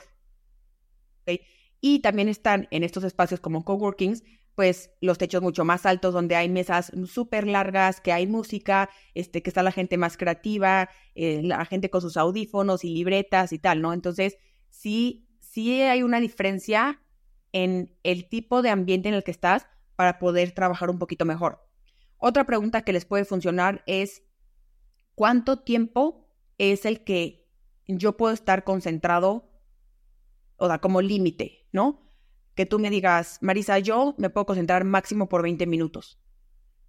Y 1.82 2.04
también 2.04 2.30
están 2.30 2.68
en 2.70 2.84
estos 2.84 3.04
espacios 3.04 3.40
como 3.40 3.66
coworkings, 3.66 4.24
pues 4.60 4.92
los 5.00 5.18
techos 5.18 5.42
mucho 5.42 5.64
más 5.64 5.86
altos 5.86 6.14
donde 6.14 6.36
hay 6.36 6.50
mesas 6.50 6.92
súper 7.06 7.48
largas, 7.48 8.02
que 8.02 8.12
hay 8.12 8.28
música, 8.28 8.90
este, 9.14 9.42
que 9.42 9.50
está 9.50 9.64
la 9.64 9.72
gente 9.72 9.96
más 9.96 10.18
creativa, 10.18 10.90
eh, 11.16 11.40
la 11.42 11.64
gente 11.64 11.90
con 11.90 12.02
sus 12.02 12.18
audífonos 12.18 12.84
y 12.84 12.90
libretas 12.90 13.54
y 13.54 13.60
tal, 13.60 13.82
¿no? 13.82 13.94
Entonces, 13.94 14.38
sí, 14.68 15.30
sí 15.40 15.82
hay 15.84 16.04
una 16.04 16.20
diferencia 16.20 17.02
en 17.54 17.98
el 18.04 18.28
tipo 18.28 18.62
de 18.62 18.70
ambiente 18.70 19.08
en 19.08 19.16
el 19.16 19.24
que 19.24 19.32
estás 19.32 19.66
para 19.96 20.20
poder 20.20 20.52
trabajar 20.52 20.90
un 20.90 21.00
poquito 21.00 21.24
mejor. 21.24 21.66
Otra 22.18 22.46
pregunta 22.46 22.82
que 22.82 22.92
les 22.92 23.06
puede 23.06 23.24
funcionar 23.24 23.82
es, 23.88 24.24
¿cuánto 25.16 25.60
tiempo 25.60 26.28
es 26.58 26.84
el 26.84 27.06
que 27.06 27.48
yo 27.88 28.18
puedo 28.18 28.34
estar 28.34 28.66
concentrado 28.66 29.50
o 30.58 30.68
sea, 30.68 30.80
como 30.80 31.02
límite, 31.02 31.66
¿no? 31.72 32.09
Que 32.60 32.66
tú 32.66 32.78
me 32.78 32.90
digas, 32.90 33.38
Marisa, 33.40 33.80
yo 33.80 34.16
me 34.18 34.30
puedo 34.30 34.46
concentrar 34.46 34.84
máximo 34.84 35.30
por 35.30 35.44
20 35.44 35.66
minutos. 35.66 36.20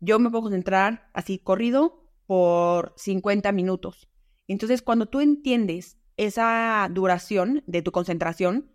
Yo 0.00 0.18
me 0.18 0.28
puedo 0.28 0.42
concentrar 0.42 1.08
así 1.14 1.38
corrido 1.38 2.10
por 2.26 2.92
50 2.96 3.52
minutos. 3.52 4.10
Entonces, 4.48 4.82
cuando 4.82 5.06
tú 5.06 5.20
entiendes 5.20 5.96
esa 6.16 6.88
duración 6.90 7.62
de 7.68 7.82
tu 7.82 7.92
concentración, 7.92 8.72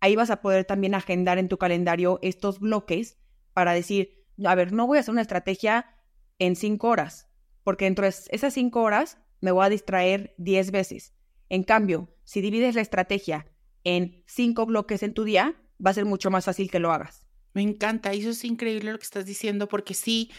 ahí 0.00 0.16
vas 0.16 0.30
a 0.30 0.40
poder 0.40 0.64
también 0.64 0.94
agendar 0.94 1.36
en 1.36 1.50
tu 1.50 1.58
calendario 1.58 2.18
estos 2.22 2.58
bloques 2.58 3.18
para 3.52 3.74
decir, 3.74 4.24
a 4.42 4.54
ver, 4.54 4.72
no 4.72 4.86
voy 4.86 4.96
a 4.96 5.00
hacer 5.00 5.12
una 5.12 5.20
estrategia 5.20 5.94
en 6.38 6.56
cinco 6.56 6.88
horas, 6.88 7.28
porque 7.64 7.84
dentro 7.84 8.06
de 8.06 8.14
esas 8.30 8.54
cinco 8.54 8.80
horas 8.80 9.18
me 9.42 9.50
voy 9.50 9.66
a 9.66 9.68
distraer 9.68 10.34
diez 10.38 10.70
veces. 10.70 11.12
En 11.50 11.64
cambio, 11.64 12.08
si 12.24 12.40
divides 12.40 12.76
la 12.76 12.80
estrategia 12.80 13.46
en 13.84 14.24
cinco 14.26 14.64
bloques 14.64 15.02
en 15.02 15.12
tu 15.12 15.24
día, 15.24 15.54
va 15.84 15.90
a 15.90 15.94
ser 15.94 16.04
mucho 16.04 16.30
más 16.30 16.44
fácil 16.44 16.70
que 16.70 16.78
lo 16.78 16.92
hagas. 16.92 17.26
Me 17.52 17.62
encanta, 17.62 18.12
eso 18.12 18.30
es 18.30 18.44
increíble 18.44 18.92
lo 18.92 18.98
que 18.98 19.04
estás 19.04 19.26
diciendo, 19.26 19.68
porque 19.68 19.94
sí, 19.94 20.30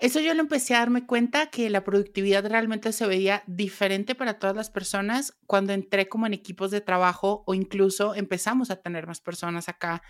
eso 0.00 0.18
yo 0.18 0.32
lo 0.32 0.40
empecé 0.40 0.74
a 0.74 0.78
darme 0.78 1.04
cuenta 1.04 1.50
que 1.50 1.68
la 1.68 1.84
productividad 1.84 2.46
realmente 2.46 2.90
se 2.90 3.06
veía 3.06 3.44
diferente 3.46 4.14
para 4.14 4.38
todas 4.38 4.56
las 4.56 4.70
personas 4.70 5.36
cuando 5.46 5.74
entré 5.74 6.08
como 6.08 6.26
en 6.26 6.32
equipos 6.32 6.70
de 6.70 6.80
trabajo 6.80 7.44
o 7.46 7.52
incluso 7.52 8.14
empezamos 8.14 8.70
a 8.70 8.76
tener 8.76 9.06
más 9.06 9.20
personas 9.20 9.68
acá 9.68 10.02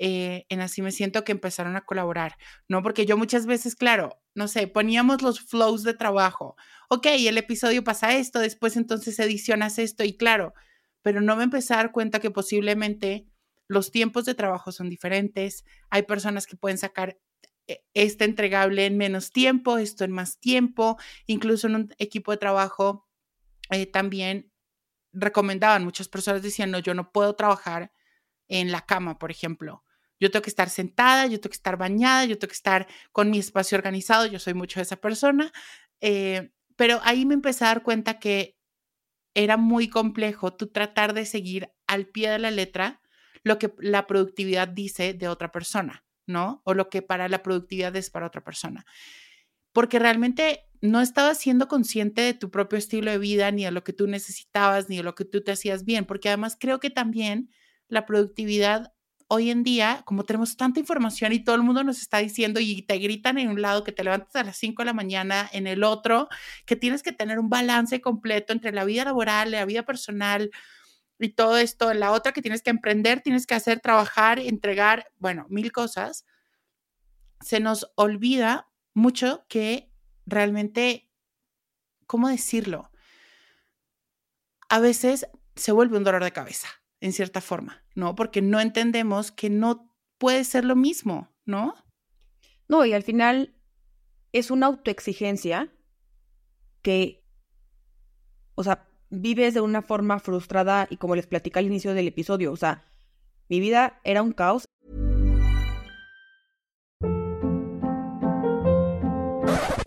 eh, 0.00 0.46
en 0.48 0.60
Así 0.60 0.82
Me 0.82 0.90
Siento 0.90 1.22
que 1.22 1.30
empezaron 1.30 1.76
a 1.76 1.86
colaborar, 1.86 2.36
¿no? 2.68 2.82
Porque 2.82 3.06
yo 3.06 3.16
muchas 3.16 3.46
veces, 3.46 3.76
claro, 3.76 4.20
no 4.34 4.48
sé, 4.48 4.66
poníamos 4.66 5.22
los 5.22 5.38
flows 5.38 5.84
de 5.84 5.94
trabajo. 5.94 6.56
Ok, 6.88 7.06
el 7.06 7.38
episodio 7.38 7.84
pasa 7.84 8.16
esto, 8.16 8.40
después 8.40 8.76
entonces 8.76 9.16
edicionas 9.20 9.78
esto 9.78 10.02
y 10.02 10.16
claro, 10.16 10.54
pero 11.02 11.20
no 11.20 11.36
me 11.36 11.44
empecé 11.44 11.72
a 11.72 11.76
dar 11.76 11.92
cuenta 11.92 12.18
que 12.18 12.32
posiblemente 12.32 13.28
los 13.68 13.90
tiempos 13.90 14.24
de 14.24 14.34
trabajo 14.34 14.72
son 14.72 14.88
diferentes. 14.88 15.64
Hay 15.90 16.02
personas 16.02 16.46
que 16.46 16.56
pueden 16.56 16.78
sacar 16.78 17.18
e, 17.66 17.84
este 17.94 18.24
entregable 18.24 18.86
en 18.86 18.96
menos 18.96 19.30
tiempo, 19.32 19.78
esto 19.78 20.04
en 20.04 20.12
más 20.12 20.38
tiempo, 20.38 20.96
incluso 21.26 21.66
en 21.66 21.74
un 21.76 21.94
equipo 21.98 22.32
de 22.32 22.38
trabajo 22.38 23.08
eh, 23.70 23.86
también 23.86 24.52
recomendaban, 25.12 25.84
muchas 25.84 26.08
personas 26.08 26.42
decían, 26.42 26.70
no, 26.70 26.78
yo 26.78 26.94
no 26.94 27.10
puedo 27.10 27.34
trabajar 27.34 27.92
en 28.48 28.70
la 28.70 28.82
cama, 28.82 29.18
por 29.18 29.30
ejemplo. 29.30 29.82
Yo 30.20 30.30
tengo 30.30 30.42
que 30.42 30.50
estar 30.50 30.70
sentada, 30.70 31.26
yo 31.26 31.40
tengo 31.40 31.50
que 31.50 31.56
estar 31.56 31.76
bañada, 31.76 32.24
yo 32.24 32.38
tengo 32.38 32.50
que 32.50 32.56
estar 32.56 32.86
con 33.12 33.30
mi 33.30 33.38
espacio 33.38 33.76
organizado, 33.76 34.26
yo 34.26 34.38
soy 34.38 34.54
mucho 34.54 34.80
esa 34.80 34.96
persona, 34.96 35.52
eh, 36.00 36.52
pero 36.76 37.00
ahí 37.02 37.26
me 37.26 37.34
empecé 37.34 37.64
a 37.64 37.68
dar 37.68 37.82
cuenta 37.82 38.18
que 38.18 38.56
era 39.34 39.56
muy 39.56 39.88
complejo 39.88 40.54
tú 40.54 40.68
tratar 40.68 41.12
de 41.12 41.26
seguir 41.26 41.70
al 41.86 42.06
pie 42.06 42.30
de 42.30 42.38
la 42.38 42.50
letra 42.50 43.02
lo 43.46 43.58
que 43.58 43.72
la 43.78 44.06
productividad 44.06 44.68
dice 44.68 45.14
de 45.14 45.28
otra 45.28 45.52
persona. 45.52 46.06
¿no? 46.26 46.60
O 46.64 46.74
lo 46.74 46.90
que 46.90 47.02
para 47.02 47.28
la 47.28 47.42
productividad 47.42 47.94
es 47.96 48.10
para 48.10 48.26
otra 48.26 48.42
persona. 48.42 48.84
Porque 49.72 49.98
realmente 49.98 50.64
no 50.80 51.00
estabas 51.00 51.38
siendo 51.38 51.68
consciente 51.68 52.22
de 52.22 52.34
tu 52.34 52.50
propio 52.50 52.78
estilo 52.78 53.10
de 53.10 53.18
vida, 53.18 53.50
ni 53.50 53.64
de 53.64 53.70
lo 53.70 53.84
que 53.84 53.92
tú 53.92 54.06
necesitabas, 54.06 54.88
ni 54.88 54.98
de 54.98 55.02
lo 55.02 55.14
que 55.14 55.24
tú 55.24 55.42
te 55.42 55.52
hacías 55.52 55.84
bien, 55.84 56.04
porque 56.04 56.28
además 56.28 56.56
creo 56.58 56.80
que 56.80 56.90
también 56.90 57.50
la 57.88 58.06
productividad 58.06 58.92
hoy 59.28 59.50
en 59.50 59.64
día, 59.64 60.02
como 60.04 60.24
tenemos 60.24 60.56
tanta 60.56 60.78
información 60.78 61.32
y 61.32 61.42
todo 61.42 61.56
el 61.56 61.62
mundo 61.62 61.82
nos 61.82 62.00
está 62.00 62.18
diciendo 62.18 62.60
y 62.60 62.82
te 62.82 62.98
gritan 62.98 63.38
en 63.38 63.48
un 63.48 63.60
lado 63.60 63.82
que 63.82 63.90
te 63.90 64.04
levantas 64.04 64.36
a 64.36 64.44
las 64.44 64.56
5 64.56 64.82
de 64.82 64.86
la 64.86 64.92
mañana, 64.92 65.48
en 65.52 65.66
el 65.66 65.82
otro, 65.82 66.28
que 66.64 66.76
tienes 66.76 67.02
que 67.02 67.12
tener 67.12 67.38
un 67.40 67.48
balance 67.48 68.00
completo 68.00 68.52
entre 68.52 68.72
la 68.72 68.84
vida 68.84 69.04
laboral, 69.04 69.50
la 69.50 69.64
vida 69.64 69.82
personal, 69.84 70.50
y 71.18 71.30
todo 71.30 71.56
esto, 71.56 71.92
la 71.94 72.12
otra 72.12 72.32
que 72.32 72.42
tienes 72.42 72.62
que 72.62 72.70
emprender, 72.70 73.22
tienes 73.22 73.46
que 73.46 73.54
hacer, 73.54 73.80
trabajar, 73.80 74.38
entregar, 74.38 75.06
bueno, 75.18 75.46
mil 75.48 75.72
cosas, 75.72 76.26
se 77.40 77.60
nos 77.60 77.92
olvida 77.94 78.68
mucho 78.92 79.44
que 79.48 79.90
realmente, 80.26 81.10
¿cómo 82.06 82.28
decirlo? 82.28 82.90
A 84.68 84.78
veces 84.80 85.26
se 85.54 85.72
vuelve 85.72 85.96
un 85.96 86.04
dolor 86.04 86.24
de 86.24 86.32
cabeza, 86.32 86.68
en 87.00 87.12
cierta 87.12 87.40
forma, 87.40 87.84
¿no? 87.94 88.14
Porque 88.14 88.42
no 88.42 88.60
entendemos 88.60 89.30
que 89.32 89.50
no 89.50 89.94
puede 90.18 90.44
ser 90.44 90.64
lo 90.64 90.76
mismo, 90.76 91.34
¿no? 91.44 91.74
No, 92.68 92.84
y 92.84 92.92
al 92.92 93.02
final 93.02 93.56
es 94.32 94.50
una 94.50 94.66
autoexigencia 94.66 95.72
que, 96.82 97.24
o 98.54 98.64
sea, 98.64 98.85
vives 99.10 99.54
de 99.54 99.60
una 99.60 99.82
forma 99.82 100.18
frustrada 100.18 100.86
y 100.90 100.96
como 100.96 101.14
les 101.16 101.26
platicé 101.26 101.58
al 101.58 101.66
inicio 101.66 101.94
del 101.94 102.08
episodio, 102.08 102.52
o 102.52 102.56
sea, 102.56 102.84
mi 103.48 103.60
vida 103.60 104.00
era 104.04 104.22
un 104.22 104.32
caos. 104.32 104.64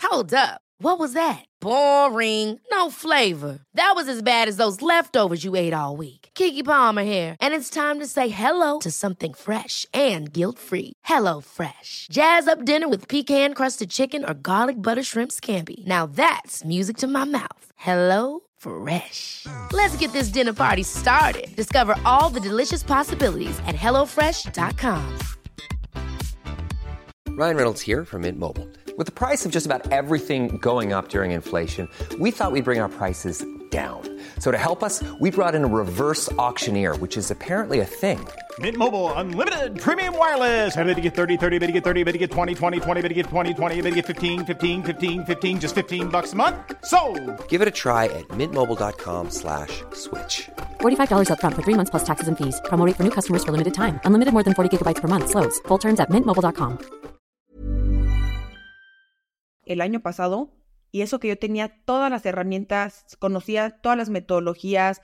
Hold 0.02 0.34
up. 0.34 0.62
What 0.82 0.98
was 0.98 1.12
that? 1.12 1.44
Boring. 1.60 2.58
No 2.72 2.90
flavor. 2.90 3.60
That 3.74 3.92
was 3.96 4.08
as 4.08 4.24
bad 4.24 4.48
as 4.48 4.56
those 4.56 4.82
leftovers 4.82 5.44
you 5.44 5.58
ate 5.58 5.74
all 5.74 5.98
week. 5.98 6.30
Kiki 6.36 6.64
Palmer 6.64 7.04
here, 7.04 7.36
and 7.42 7.54
it's 7.54 7.70
time 7.70 8.00
to 8.00 8.08
say 8.08 8.30
hello 8.30 8.80
to 8.80 8.90
something 8.92 9.34
fresh 9.34 9.86
and 9.94 10.32
guilt-free. 10.32 10.94
Hello 11.04 11.42
Fresh. 11.42 12.08
Jazz 12.12 12.48
up 12.48 12.66
dinner 12.66 12.88
with 12.88 13.08
pecan-crusted 13.08 13.90
chicken 13.90 14.24
or 14.24 14.34
garlic 14.34 14.82
butter 14.82 15.04
shrimp 15.04 15.32
scampi. 15.32 15.86
Now 15.86 16.06
that's 16.06 16.64
music 16.66 16.98
to 16.98 17.08
my 17.08 17.26
mouth. 17.26 17.72
Hello 17.76 18.42
Fresh. 18.60 19.48
Let's 19.72 19.96
get 19.98 20.14
this 20.14 20.30
dinner 20.30 20.54
party 20.54 20.84
started. 20.84 21.56
Discover 21.56 21.96
all 22.06 22.30
the 22.30 22.40
delicious 22.40 22.84
possibilities 22.84 23.58
at 23.66 23.76
HelloFresh.com. 23.76 25.20
Ryan 27.30 27.56
Reynolds 27.56 27.80
here 27.82 28.04
from 28.04 28.24
Mint 28.24 28.38
Mobile. 28.38 28.68
With 28.98 29.06
the 29.06 29.14
price 29.14 29.46
of 29.46 29.52
just 29.54 29.66
about 29.66 29.94
everything 29.94 30.58
going 30.58 30.92
up 30.92 31.08
during 31.08 31.32
inflation, 31.32 31.88
we 32.20 32.32
thought 32.32 32.52
we'd 32.52 32.66
bring 32.66 32.82
our 32.82 32.90
prices 32.90 33.46
down. 33.70 34.02
So 34.40 34.52
to 34.52 34.58
help 34.58 34.84
us, 34.84 35.02
we 35.22 35.32
brought 35.32 35.56
in 35.56 35.64
a 35.64 35.68
reverse 35.68 36.30
auctioneer, 36.34 36.96
which 36.98 37.16
is 37.16 37.32
apparently 37.32 37.80
a 37.80 37.86
thing. 37.86 38.20
Mint 38.60 38.76
Mobile 38.76 39.14
unlimited 39.14 39.80
premium 39.80 40.18
wireless. 40.18 40.76
Ready 40.76 40.96
to 40.96 41.02
get 41.02 41.14
30, 41.14 41.38
30, 41.38 41.60
bit 41.60 41.68
to 41.68 41.72
get 41.72 41.84
30, 41.84 42.04
bit 42.04 42.12
to 42.14 42.18
get 42.18 42.32
20, 42.32 42.56
20, 42.56 42.80
20, 42.80 43.02
bit 43.04 43.08
to 43.10 43.14
get 43.14 43.28
20, 43.28 43.54
20, 43.54 43.82
bit 43.82 43.90
to 43.92 43.96
get 43.96 44.06
15, 44.08 44.46
15, 44.46 44.84
15, 44.84 45.26
15 45.26 45.60
just 45.60 45.76
15 45.76 46.10
bucks 46.10 46.34
a 46.34 46.36
month. 46.36 46.56
So, 46.84 47.00
Give 47.48 47.62
it 47.62 47.68
a 47.68 47.76
try 47.84 48.06
at 48.06 48.28
mintmobile.com/switch. 48.40 49.84
slash 49.94 50.50
$45 50.82 51.30
upfront 51.30 51.56
for 51.56 51.62
three 51.62 51.76
months 51.76 51.92
plus 51.92 52.04
taxes 52.04 52.28
and 52.28 52.36
fees. 52.36 52.60
Promo 52.66 52.86
rate 52.86 52.98
for 52.98 53.04
new 53.04 53.16
customers 53.20 53.44
for 53.44 53.52
limited 53.52 53.74
time. 53.74 54.00
Unlimited 54.04 54.34
more 54.34 54.44
than 54.44 54.56
40 54.56 54.70
gigabytes 54.76 55.00
per 55.00 55.08
month. 55.08 55.30
Slows. 55.30 55.60
Full 55.68 55.78
terms 55.78 56.00
at 56.00 56.10
mintmobile.com. 56.10 57.00
el 59.70 59.82
año 59.82 60.02
pasado 60.02 60.50
y 60.92 61.04
eso 61.04 61.20
que 61.20 61.28
yo 61.30 61.38
tenía 61.38 61.84
todas 61.86 62.10
las 62.10 62.26
herramientas, 62.26 63.06
conocía 63.20 63.70
todas 63.70 63.98
las 63.98 64.10
metodologías, 64.10 65.02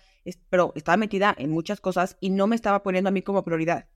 pero 0.49 0.73
estaba 0.75 0.97
metida 0.97 1.35
en 1.37 1.51
muchas 1.51 1.81
cosas 1.81 2.17
y 2.19 2.29
no 2.29 2.47
me 2.47 2.55
estaba 2.55 2.83
poniendo 2.83 3.09
a 3.09 3.11
mí 3.11 3.21
como 3.21 3.43
prioridad, 3.43 3.89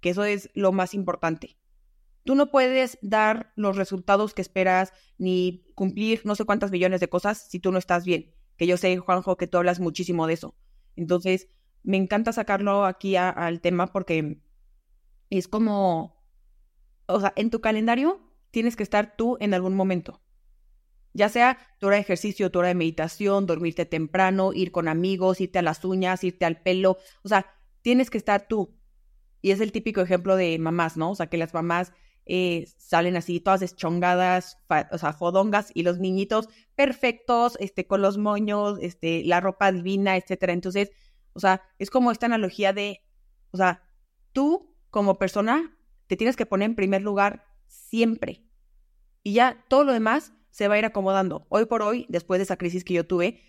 que 0.00 0.10
eso 0.10 0.24
es 0.24 0.50
lo 0.54 0.72
más 0.72 0.94
importante. 0.94 1.56
Tú 2.24 2.34
no 2.34 2.50
puedes 2.50 2.98
dar 3.02 3.52
los 3.56 3.76
resultados 3.76 4.34
que 4.34 4.42
esperas 4.42 4.92
ni 5.18 5.64
cumplir 5.74 6.22
no 6.24 6.34
sé 6.34 6.44
cuántas 6.44 6.70
millones 6.70 7.00
de 7.00 7.08
cosas 7.08 7.48
si 7.48 7.58
tú 7.58 7.72
no 7.72 7.78
estás 7.78 8.04
bien. 8.04 8.34
Que 8.56 8.66
yo 8.66 8.76
sé, 8.76 8.96
Juanjo, 8.98 9.36
que 9.36 9.48
tú 9.48 9.58
hablas 9.58 9.80
muchísimo 9.80 10.26
de 10.26 10.34
eso. 10.34 10.54
Entonces, 10.94 11.48
me 11.82 11.96
encanta 11.96 12.32
sacarlo 12.32 12.84
aquí 12.84 13.16
al 13.16 13.60
tema 13.60 13.88
porque 13.88 14.40
es 15.30 15.48
como, 15.48 16.22
o 17.06 17.20
sea, 17.20 17.32
en 17.34 17.50
tu 17.50 17.60
calendario 17.60 18.20
tienes 18.50 18.76
que 18.76 18.82
estar 18.84 19.16
tú 19.16 19.36
en 19.40 19.54
algún 19.54 19.74
momento. 19.74 20.20
Ya 21.14 21.28
sea 21.28 21.58
tu 21.78 21.86
hora 21.86 21.96
de 21.96 22.02
ejercicio, 22.02 22.50
tu 22.50 22.60
hora 22.60 22.68
de 22.68 22.74
meditación, 22.74 23.46
dormirte 23.46 23.84
temprano, 23.84 24.52
ir 24.52 24.72
con 24.72 24.88
amigos, 24.88 25.40
irte 25.40 25.58
a 25.58 25.62
las 25.62 25.84
uñas, 25.84 26.24
irte 26.24 26.44
al 26.44 26.62
pelo. 26.62 26.98
O 27.22 27.28
sea, 27.28 27.46
tienes 27.82 28.10
que 28.10 28.18
estar 28.18 28.48
tú. 28.48 28.74
Y 29.42 29.50
es 29.50 29.60
el 29.60 29.72
típico 29.72 30.00
ejemplo 30.00 30.36
de 30.36 30.58
mamás, 30.58 30.96
¿no? 30.96 31.10
O 31.10 31.14
sea, 31.14 31.26
que 31.26 31.36
las 31.36 31.52
mamás 31.52 31.92
eh, 32.24 32.66
salen 32.78 33.16
así 33.16 33.40
todas 33.40 33.60
deschongadas, 33.60 34.58
o 34.90 34.98
sea, 34.98 35.12
fodongas, 35.12 35.70
y 35.74 35.82
los 35.82 35.98
niñitos 35.98 36.48
perfectos, 36.76 37.56
este, 37.60 37.86
con 37.86 38.00
los 38.00 38.18
moños, 38.18 38.78
este, 38.80 39.24
la 39.24 39.40
ropa 39.40 39.72
divina, 39.72 40.16
etcétera. 40.16 40.52
Entonces, 40.52 40.92
o 41.32 41.40
sea, 41.40 41.62
es 41.78 41.90
como 41.90 42.10
esta 42.10 42.26
analogía 42.26 42.72
de, 42.72 43.00
o 43.50 43.56
sea, 43.56 43.82
tú 44.32 44.76
como 44.90 45.18
persona 45.18 45.76
te 46.06 46.16
tienes 46.16 46.36
que 46.36 46.46
poner 46.46 46.66
en 46.66 46.76
primer 46.76 47.02
lugar 47.02 47.44
siempre. 47.66 48.44
Y 49.22 49.34
ya 49.34 49.64
todo 49.68 49.84
lo 49.84 49.92
demás 49.92 50.32
se 50.52 50.68
va 50.68 50.76
a 50.76 50.78
ir 50.78 50.84
acomodando. 50.84 51.46
Hoy 51.48 51.64
por 51.66 51.82
hoy, 51.82 52.06
después 52.08 52.38
de 52.38 52.44
esa 52.44 52.56
crisis 52.56 52.84
que 52.84 52.94
yo 52.94 53.04
tuve, 53.04 53.40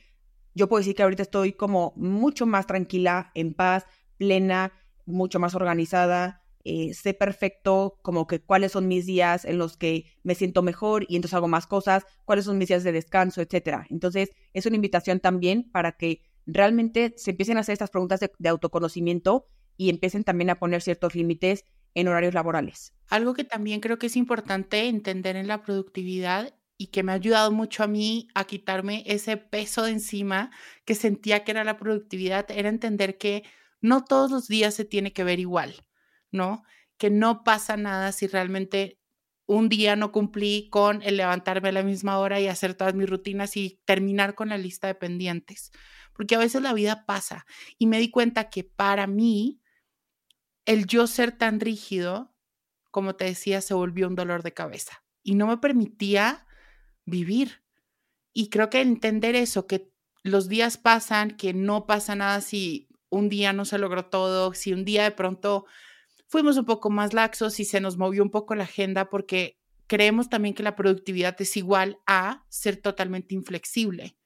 yo 0.55 0.67
puedo 0.67 0.79
decir 0.79 0.95
que 0.95 1.03
ahorita 1.03 1.21
estoy 1.21 1.53
como 1.53 1.93
mucho 1.95 2.45
más 2.47 2.65
tranquila, 2.65 3.31
en 3.35 3.53
paz, 3.53 3.85
plena, 4.17 4.71
mucho 5.05 5.39
más 5.39 5.53
organizada. 5.53 6.41
Eh, 6.63 6.93
sé 6.93 7.13
perfecto 7.13 7.99
como 8.03 8.25
que 8.25 8.39
cuáles 8.39 8.71
son 8.71 8.87
mis 8.87 9.05
días 9.05 9.43
en 9.43 9.57
los 9.57 9.75
que 9.75 10.05
me 10.23 10.33
siento 10.33 10.61
mejor 10.61 11.05
y 11.09 11.17
entonces 11.17 11.35
hago 11.35 11.49
más 11.49 11.67
cosas, 11.67 12.05
cuáles 12.23 12.45
son 12.45 12.57
mis 12.57 12.69
días 12.69 12.85
de 12.85 12.93
descanso, 12.93 13.41
etcétera. 13.41 13.85
Entonces, 13.89 14.29
es 14.53 14.65
una 14.65 14.77
invitación 14.77 15.19
también 15.19 15.69
para 15.71 15.91
que 15.97 16.21
realmente 16.45 17.13
se 17.17 17.31
empiecen 17.31 17.57
a 17.57 17.61
hacer 17.61 17.73
estas 17.73 17.89
preguntas 17.89 18.21
de 18.21 18.49
autoconocimiento 18.49 19.45
y 19.75 19.89
empiecen 19.89 20.23
también 20.23 20.51
a 20.51 20.59
poner 20.59 20.81
ciertos 20.81 21.15
límites 21.15 21.65
en 21.95 22.07
horarios 22.07 22.33
laborales. 22.33 22.93
Algo 23.09 23.33
que 23.33 23.43
también 23.43 23.81
creo 23.81 23.99
que 23.99 24.07
es 24.07 24.15
importante 24.15 24.87
entender 24.87 25.35
en 25.35 25.47
la 25.47 25.63
productividad 25.63 26.53
y 26.83 26.87
que 26.87 27.01
me 27.01 27.13
ha 27.13 27.15
ayudado 27.15 27.49
mucho 27.49 27.81
a 27.81 27.87
mí 27.87 28.27
a 28.35 28.43
quitarme 28.43 29.05
ese 29.05 29.37
peso 29.37 29.83
de 29.83 29.91
encima 29.91 30.51
que 30.83 30.95
sentía 30.95 31.45
que 31.45 31.51
era 31.51 31.63
la 31.63 31.77
productividad, 31.77 32.51
era 32.51 32.67
entender 32.67 33.17
que 33.17 33.43
no 33.79 34.03
todos 34.03 34.29
los 34.29 34.49
días 34.49 34.73
se 34.73 34.83
tiene 34.83 35.13
que 35.13 35.23
ver 35.23 35.39
igual, 35.39 35.87
¿no? 36.29 36.63
Que 36.97 37.09
no 37.09 37.45
pasa 37.45 37.77
nada 37.77 38.11
si 38.11 38.27
realmente 38.27 38.99
un 39.45 39.69
día 39.69 39.95
no 39.95 40.11
cumplí 40.11 40.67
con 40.71 41.01
el 41.03 41.15
levantarme 41.15 41.69
a 41.69 41.71
la 41.71 41.83
misma 41.83 42.19
hora 42.19 42.41
y 42.41 42.49
hacer 42.49 42.73
todas 42.73 42.95
mis 42.95 43.09
rutinas 43.09 43.55
y 43.55 43.79
terminar 43.85 44.35
con 44.35 44.49
la 44.49 44.57
lista 44.57 44.87
de 44.87 44.95
pendientes, 44.95 45.71
porque 46.11 46.35
a 46.35 46.39
veces 46.39 46.61
la 46.61 46.73
vida 46.73 47.05
pasa 47.05 47.45
y 47.77 47.87
me 47.87 47.97
di 47.97 48.11
cuenta 48.11 48.49
que 48.49 48.65
para 48.65 49.07
mí 49.07 49.61
el 50.65 50.85
yo 50.85 51.07
ser 51.07 51.31
tan 51.31 51.61
rígido, 51.61 52.35
como 52.91 53.15
te 53.15 53.23
decía, 53.23 53.61
se 53.61 53.73
volvió 53.73 54.05
un 54.09 54.15
dolor 54.15 54.43
de 54.43 54.53
cabeza 54.53 55.05
y 55.23 55.35
no 55.35 55.47
me 55.47 55.55
permitía 55.55 56.45
vivir. 57.05 57.61
Y 58.33 58.49
creo 58.49 58.69
que 58.69 58.81
entender 58.81 59.35
eso, 59.35 59.67
que 59.67 59.91
los 60.23 60.47
días 60.47 60.77
pasan, 60.77 61.31
que 61.31 61.53
no 61.53 61.85
pasa 61.85 62.15
nada 62.15 62.41
si 62.41 62.87
un 63.09 63.29
día 63.29 63.53
no 63.53 63.65
se 63.65 63.77
logró 63.77 64.05
todo, 64.05 64.53
si 64.53 64.73
un 64.73 64.85
día 64.85 65.03
de 65.03 65.11
pronto 65.11 65.65
fuimos 66.27 66.57
un 66.57 66.65
poco 66.65 66.89
más 66.89 67.13
laxos 67.13 67.59
y 67.59 67.65
se 67.65 67.79
nos 67.79 67.97
movió 67.97 68.23
un 68.23 68.31
poco 68.31 68.55
la 68.55 68.63
agenda 68.63 69.09
porque 69.09 69.59
creemos 69.87 70.29
también 70.29 70.55
que 70.55 70.63
la 70.63 70.75
productividad 70.75 71.39
es 71.39 71.55
igual 71.57 71.99
a 72.07 72.43
ser 72.49 72.77
totalmente 72.77 73.35
inflexible. 73.35 74.17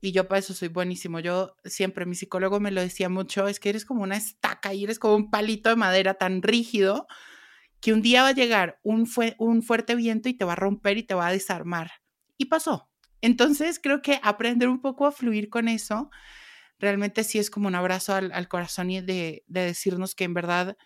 Y 0.00 0.12
yo 0.12 0.28
para 0.28 0.38
eso 0.38 0.54
soy 0.54 0.68
buenísimo. 0.68 1.20
Yo 1.20 1.56
siempre, 1.64 2.06
mi 2.06 2.14
psicólogo 2.14 2.60
me 2.60 2.70
lo 2.70 2.80
decía 2.80 3.08
mucho, 3.08 3.48
es 3.48 3.60
que 3.60 3.70
eres 3.70 3.84
como 3.84 4.02
una 4.02 4.16
estaca 4.16 4.72
y 4.72 4.84
eres 4.84 4.98
como 4.98 5.16
un 5.16 5.30
palito 5.30 5.68
de 5.68 5.76
madera 5.76 6.14
tan 6.14 6.42
rígido 6.42 7.06
que 7.80 7.92
un 7.92 8.02
día 8.02 8.22
va 8.22 8.28
a 8.28 8.32
llegar 8.32 8.78
un, 8.82 9.08
un 9.38 9.62
fuerte 9.62 9.94
viento 9.94 10.28
y 10.28 10.34
te 10.34 10.44
va 10.44 10.52
a 10.52 10.56
romper 10.56 10.98
y 10.98 11.02
te 11.02 11.14
va 11.14 11.28
a 11.28 11.32
desarmar. 11.32 11.90
Y 12.36 12.46
pasó. 12.46 12.90
Entonces 13.20 13.78
creo 13.82 14.02
que 14.02 14.20
aprender 14.22 14.68
un 14.68 14.80
poco 14.80 15.06
a 15.06 15.12
fluir 15.12 15.48
con 15.48 15.68
eso, 15.68 16.10
realmente 16.78 17.24
sí 17.24 17.38
es 17.38 17.50
como 17.50 17.68
un 17.68 17.74
abrazo 17.74 18.14
al, 18.14 18.48
corazón 18.48 18.90
y 18.90 19.00
de, 19.00 19.44
de, 19.46 19.60
decirnos 19.62 20.14
que 20.14 20.24
en 20.24 20.34
verdad 20.34 20.76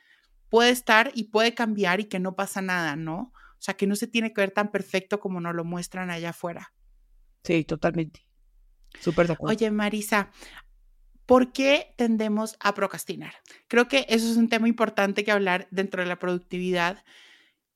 puede 0.49 0.71
estar 0.71 1.11
y 1.15 1.25
puede 1.25 1.55
cambiar 1.55 2.01
y 2.01 2.05
que 2.05 2.19
no 2.19 2.37
pasa 2.37 2.63
nada, 2.63 2.97
¿no? 2.97 3.33
O 3.61 3.63
sea, 3.63 3.75
que 3.75 3.87
no 3.87 3.95
se 3.97 4.07
tiene 4.07 4.33
que 4.33 4.41
ver 4.41 4.53
tan 4.53 4.71
perfecto 4.71 5.21
como 5.21 5.41
nos 5.41 5.55
lo 5.55 5.65
muestran 5.65 6.11
allá 6.11 6.31
afuera. 6.31 6.73
Sí, 7.45 7.65
totalmente. 7.65 8.27
Súper 9.01 9.27
de 9.27 9.35
acuerdo. 9.35 9.55
Oye, 9.55 9.71
Marisa, 9.71 10.31
¿por 11.31 11.53
qué 11.53 11.95
tendemos 11.97 12.57
a 12.59 12.75
procrastinar? 12.75 13.35
Creo 13.69 13.87
que 13.87 14.05
eso 14.09 14.29
es 14.29 14.37
un 14.37 14.49
tema 14.49 14.67
importante 14.67 15.23
que 15.23 15.31
hablar 15.31 15.69
dentro 15.71 16.03
de 16.03 16.09
la 16.09 16.19
productividad, 16.19 17.05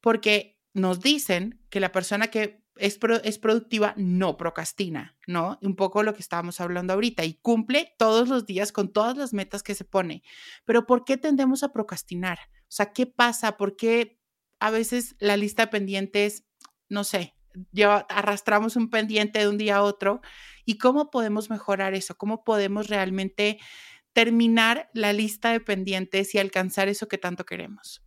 porque 0.01 0.61
nos 0.73 0.99
dicen 0.99 1.65
que 1.71 1.79
la 1.79 1.93
persona 1.93 2.33
que 2.33 2.65
es, 2.75 2.99
es, 3.23 3.39
productiva 3.39 3.95
no 3.97 4.37
procrastina, 4.37 5.17
¿no? 5.29 5.61
Un 5.63 5.77
poco 5.77 6.03
lo 6.03 6.15
que 6.15 6.21
estábamos 6.21 6.61
hablando 6.61 6.95
ahorita 6.95 7.25
y 7.25 7.35
cumple 7.35 7.95
todos 7.97 8.29
los 8.29 8.45
días 8.45 8.73
con 8.73 8.93
todas 8.93 9.17
las 9.17 9.33
metas 9.33 9.63
que 9.63 9.77
se 9.77 9.85
pone. 9.85 10.25
Pero 10.65 10.85
¿por 10.85 11.05
qué 11.05 11.17
tendemos 11.17 11.63
a 11.63 11.73
procrastinar? 11.73 12.41
O 12.63 12.73
sea, 12.75 12.93
¿qué 12.93 13.07
pasa? 13.07 13.57
¿Por 13.57 13.77
qué 13.77 14.19
a 14.59 14.73
veces 14.73 15.15
la 15.21 15.37
lista 15.37 15.67
de 15.67 15.71
pendientes, 15.71 16.45
no 16.89 17.05
sé, 17.05 17.37
ya 17.73 17.99
arrastramos 18.09 18.77
un 18.77 18.91
pendiente 18.91 19.39
de 19.39 19.49
un 19.49 19.59
día 19.59 19.77
a 19.77 19.83
otro? 19.83 20.21
¿Y 20.65 20.79
cómo 20.79 21.11
podemos 21.11 21.51
mejorar 21.51 21.95
eso? 21.95 22.17
¿Cómo 22.17 22.45
podemos 22.45 22.89
realmente 22.89 23.59
terminar 24.13 24.91
la 24.95 25.13
lista 25.13 25.53
de 25.53 25.61
pendientes 25.61 26.35
y 26.35 26.39
alcanzar 26.39 26.89
eso 26.89 27.09
que 27.09 27.19
tanto 27.19 27.45
queremos? 27.45 28.03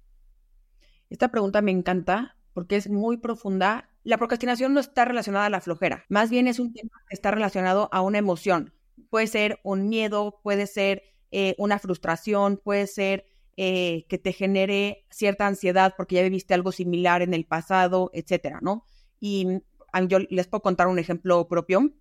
Esta 1.09 1.29
pregunta 1.29 1.61
me 1.61 1.71
encanta 1.71 2.37
porque 2.53 2.75
es 2.75 2.89
muy 2.89 3.17
profunda 3.17 3.89
la 4.07 4.17
procrastinación 4.17 4.73
no 4.73 4.79
está 4.79 5.03
relacionada 5.03 5.47
a 5.47 5.49
la 5.49 5.59
flojera, 5.59 6.05
más 6.07 6.29
bien 6.29 6.47
es 6.47 6.59
un 6.59 6.71
tema 6.71 6.91
que 7.09 7.13
está 7.13 7.29
relacionado 7.29 7.89
a 7.91 7.99
una 7.99 8.19
emoción. 8.19 8.73
Puede 9.09 9.27
ser 9.27 9.59
un 9.63 9.89
miedo, 9.89 10.39
puede 10.43 10.65
ser 10.65 11.03
eh, 11.31 11.55
una 11.57 11.77
frustración, 11.77 12.55
puede 12.55 12.87
ser 12.87 13.27
eh, 13.57 14.05
que 14.07 14.17
te 14.17 14.31
genere 14.31 15.05
cierta 15.09 15.45
ansiedad 15.45 15.93
porque 15.97 16.15
ya 16.15 16.23
viviste 16.23 16.53
algo 16.53 16.71
similar 16.71 17.21
en 17.21 17.33
el 17.33 17.45
pasado, 17.45 18.09
etcétera, 18.13 18.59
¿no? 18.61 18.85
Y 19.19 19.61
yo 20.07 20.19
les 20.29 20.47
puedo 20.47 20.61
contar 20.61 20.87
un 20.87 20.99
ejemplo 20.99 21.47
propio. 21.47 21.91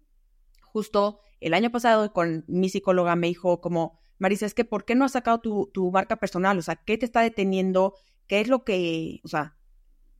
Justo 0.62 1.20
el 1.40 1.54
año 1.54 1.70
pasado 1.70 2.12
con 2.12 2.44
mi 2.48 2.68
psicóloga 2.68 3.16
me 3.16 3.28
dijo 3.28 3.60
como, 3.60 3.98
Marisa, 4.18 4.46
es 4.46 4.54
que 4.54 4.64
¿por 4.64 4.84
qué 4.84 4.94
no 4.94 5.04
has 5.04 5.12
sacado 5.12 5.40
tu, 5.40 5.70
tu 5.72 5.90
marca 5.90 6.16
personal? 6.16 6.58
O 6.58 6.62
sea, 6.62 6.76
¿qué 6.76 6.98
te 6.98 7.06
está 7.06 7.20
deteniendo? 7.20 7.94
¿Qué 8.26 8.40
es 8.40 8.48
lo 8.48 8.64
que, 8.64 9.20
o 9.24 9.28
sea, 9.28 9.56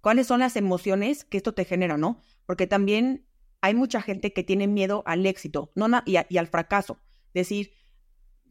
cuáles 0.00 0.26
son 0.26 0.40
las 0.40 0.56
emociones 0.56 1.24
que 1.24 1.36
esto 1.36 1.54
te 1.54 1.64
genera, 1.64 1.96
¿no? 1.96 2.20
Porque 2.46 2.66
también 2.66 3.26
hay 3.60 3.74
mucha 3.74 4.00
gente 4.00 4.32
que 4.32 4.44
tiene 4.44 4.66
miedo 4.68 5.02
al 5.06 5.26
éxito 5.26 5.72
no 5.74 5.88
y, 6.04 6.16
y, 6.28 6.38
al 6.38 6.46
fracaso. 6.46 7.00
Decir, 7.34 7.72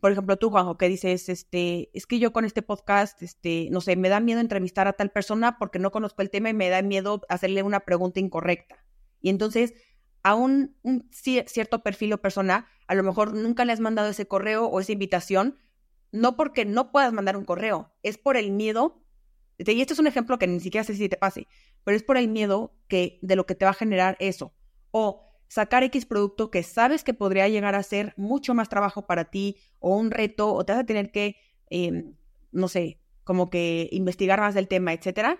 por 0.06 0.12
ejemplo, 0.12 0.38
tú, 0.38 0.52
Juanjo, 0.52 0.78
que 0.78 0.88
dices, 0.88 1.30
este, 1.30 1.89
es 1.96 2.06
que 2.06 2.20
yo 2.20 2.32
con 2.32 2.46
este 2.46 2.62
podcast, 2.62 3.24
este, 3.24 3.70
no 3.72 3.82
sé, 3.82 3.96
me 3.96 4.08
da 4.08 4.20
miedo 4.20 4.39
entrevistar 4.39 4.88
a 4.88 4.94
tal 4.94 5.10
persona 5.10 5.58
porque 5.58 5.80
no 5.80 5.89
conozco 5.89 6.22
el 6.22 6.30
tema 6.30 6.52
y 6.52 6.54
me 6.54 6.70
da 6.70 6.84
miedo 6.84 7.22
hacerle 7.28 7.63
una 7.63 7.80
pregunta 7.80 8.20
incorrecta. 8.20 8.86
Y 9.20 9.30
entonces, 9.30 9.74
a 10.22 10.36
un, 10.36 10.76
cierto 11.12 11.82
perfil 11.82 12.13
o 12.13 12.22
persona, 12.22 12.68
a 12.86 12.94
lo 12.94 13.02
mejor 13.02 13.34
nunca 13.34 13.65
le 13.65 13.74
has 13.74 13.80
mandado 13.80 14.08
ese 14.08 14.28
correo 14.28 14.68
o 14.68 14.80
esa 14.80 14.91
invitación, 14.91 15.58
no 16.12 16.36
porque 16.36 16.65
no 16.65 16.91
puedas 16.91 17.12
mandar 17.12 17.36
un 17.36 17.44
correo, 17.44 17.91
es 18.04 18.20
por 18.20 18.38
el 18.38 18.52
miedo 18.52 19.04
y 19.58 19.82
esto 19.82 19.94
es 19.94 20.00
un 20.00 20.06
ejemplo 20.06 20.38
que 20.38 20.46
ni 20.46 20.60
siquiera 20.60 20.84
sé 20.84 20.94
si 20.94 21.10
te 21.10 21.18
pase, 21.18 21.48
pero 21.84 21.98
es 21.98 22.04
por 22.04 22.18
el 22.18 22.28
miedo 22.28 22.78
que, 22.88 23.18
de 23.24 23.36
lo 23.36 23.48
que 23.48 23.56
te 23.56 23.65
va 23.65 23.72
a 23.72 23.74
generar 23.74 24.18
eso. 24.20 24.54
O 24.91 25.26
sacar 25.47 25.84
X 25.84 26.05
producto 26.05 26.51
que 26.51 26.63
sabes 26.63 27.03
que 27.03 27.13
podría 27.13 27.47
llegar 27.47 27.75
a 27.75 27.84
ser 27.84 28.13
mucho 28.17 28.53
más 28.53 28.69
trabajo 28.69 29.05
para 29.05 29.25
ti 29.25 29.58
o 29.79 29.95
un 29.95 30.12
reto 30.12 30.53
o 30.53 30.65
te 30.65 30.73
vas 30.73 30.81
a 30.81 30.86
tener 30.86 31.12
que, 31.12 31.38
em, 31.69 32.15
no 32.51 32.67
sé, 32.67 32.99
como 33.23 33.49
que 33.49 33.89
investigar 33.91 34.39
más 34.39 34.53
del 34.55 34.67
tema, 34.67 34.93
etcétera. 34.93 35.39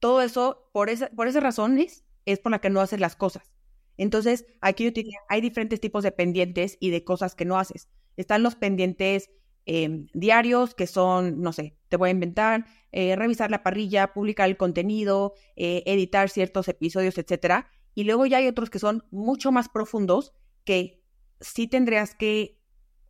Todo 0.00 0.22
eso, 0.22 0.68
por, 0.72 0.90
esa, 0.90 1.08
por 1.10 1.28
esas 1.28 1.42
razones, 1.42 2.04
es 2.26 2.38
por 2.38 2.52
la 2.52 2.60
que 2.60 2.70
no 2.70 2.80
haces 2.80 3.00
las 3.00 3.16
cosas. 3.16 3.52
Entonces, 3.96 4.46
aquí 4.60 4.84
yo 4.84 4.92
te 4.92 5.02
diría, 5.02 5.18
hay 5.28 5.40
diferentes 5.40 5.80
tipos 5.80 6.02
de 6.02 6.12
pendientes 6.12 6.76
y 6.80 6.90
de 6.90 7.04
cosas 7.04 7.34
que 7.34 7.44
no 7.44 7.58
haces. 7.58 7.88
Están 8.16 8.42
los 8.42 8.56
pendientes 8.56 9.30
Em, 9.64 10.08
diarios 10.12 10.74
que 10.74 10.88
son, 10.88 11.40
no 11.40 11.52
sé, 11.52 11.76
te 11.88 11.96
voy 11.96 12.08
a 12.08 12.12
inventar, 12.12 12.66
eh, 12.90 13.14
revisar 13.14 13.50
la 13.50 13.62
parrilla, 13.62 14.12
publicar 14.12 14.48
el 14.48 14.56
contenido, 14.56 15.34
eh, 15.54 15.84
editar 15.86 16.28
ciertos 16.30 16.66
episodios, 16.68 17.16
etcétera. 17.16 17.70
Y 17.94 18.04
luego 18.04 18.26
ya 18.26 18.38
hay 18.38 18.48
otros 18.48 18.70
que 18.70 18.78
son 18.78 19.04
mucho 19.10 19.52
más 19.52 19.68
profundos 19.68 20.32
que 20.64 21.02
sí 21.40 21.66
tendrías 21.66 22.14
que, 22.14 22.60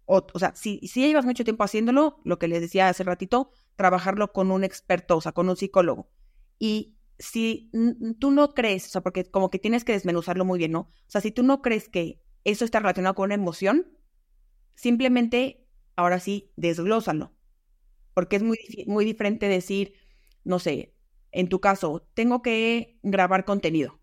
o, 0.06 0.26
sea, 0.38 0.54
si, 0.54 0.78
si 0.86 1.06
llevas 1.06 1.24
mucho 1.24 1.44
tiempo 1.44 1.64
haciéndolo, 1.64 2.20
lo 2.24 2.38
que 2.38 2.48
les 2.48 2.60
decía 2.60 2.88
hace 2.88 3.04
ratito, 3.04 3.50
trabajarlo 3.76 4.32
con 4.32 4.50
un 4.50 4.64
experto, 4.64 5.16
o 5.16 5.20
sea, 5.20 5.32
con 5.32 5.48
un 5.48 5.56
psicólogo. 5.56 6.10
Y 6.58 6.96
si 7.18 7.70
tú 8.18 8.30
no 8.30 8.54
crees, 8.54 8.86
o 8.86 8.90
sea, 8.90 9.02
porque 9.02 9.24
como 9.24 9.50
que 9.50 9.58
tienes 9.58 9.84
que 9.84 9.92
desmenuzarlo 9.92 10.44
muy 10.44 10.58
bien, 10.58 10.72
¿no? 10.72 10.80
O 10.80 11.10
sea, 11.10 11.20
si 11.20 11.30
tú 11.30 11.42
no 11.42 11.62
crees 11.62 11.88
que 11.88 12.20
eso 12.44 12.64
está 12.64 12.80
relacionado 12.80 13.14
con 13.14 13.26
una 13.26 13.34
emoción, 13.34 13.86
simplemente 14.74 15.68
ahora 15.96 16.18
sí, 16.18 16.52
desglósalo. 16.56 17.32
Porque 18.14 18.36
es 18.36 18.42
muy, 18.42 18.58
muy 18.86 19.04
diferente 19.04 19.48
decir, 19.48 19.94
no 20.44 20.58
sé, 20.58 20.94
en 21.30 21.48
tu 21.48 21.60
caso, 21.60 22.06
tengo 22.14 22.42
que 22.42 22.98
grabar 23.02 23.44
contenido. 23.44 24.01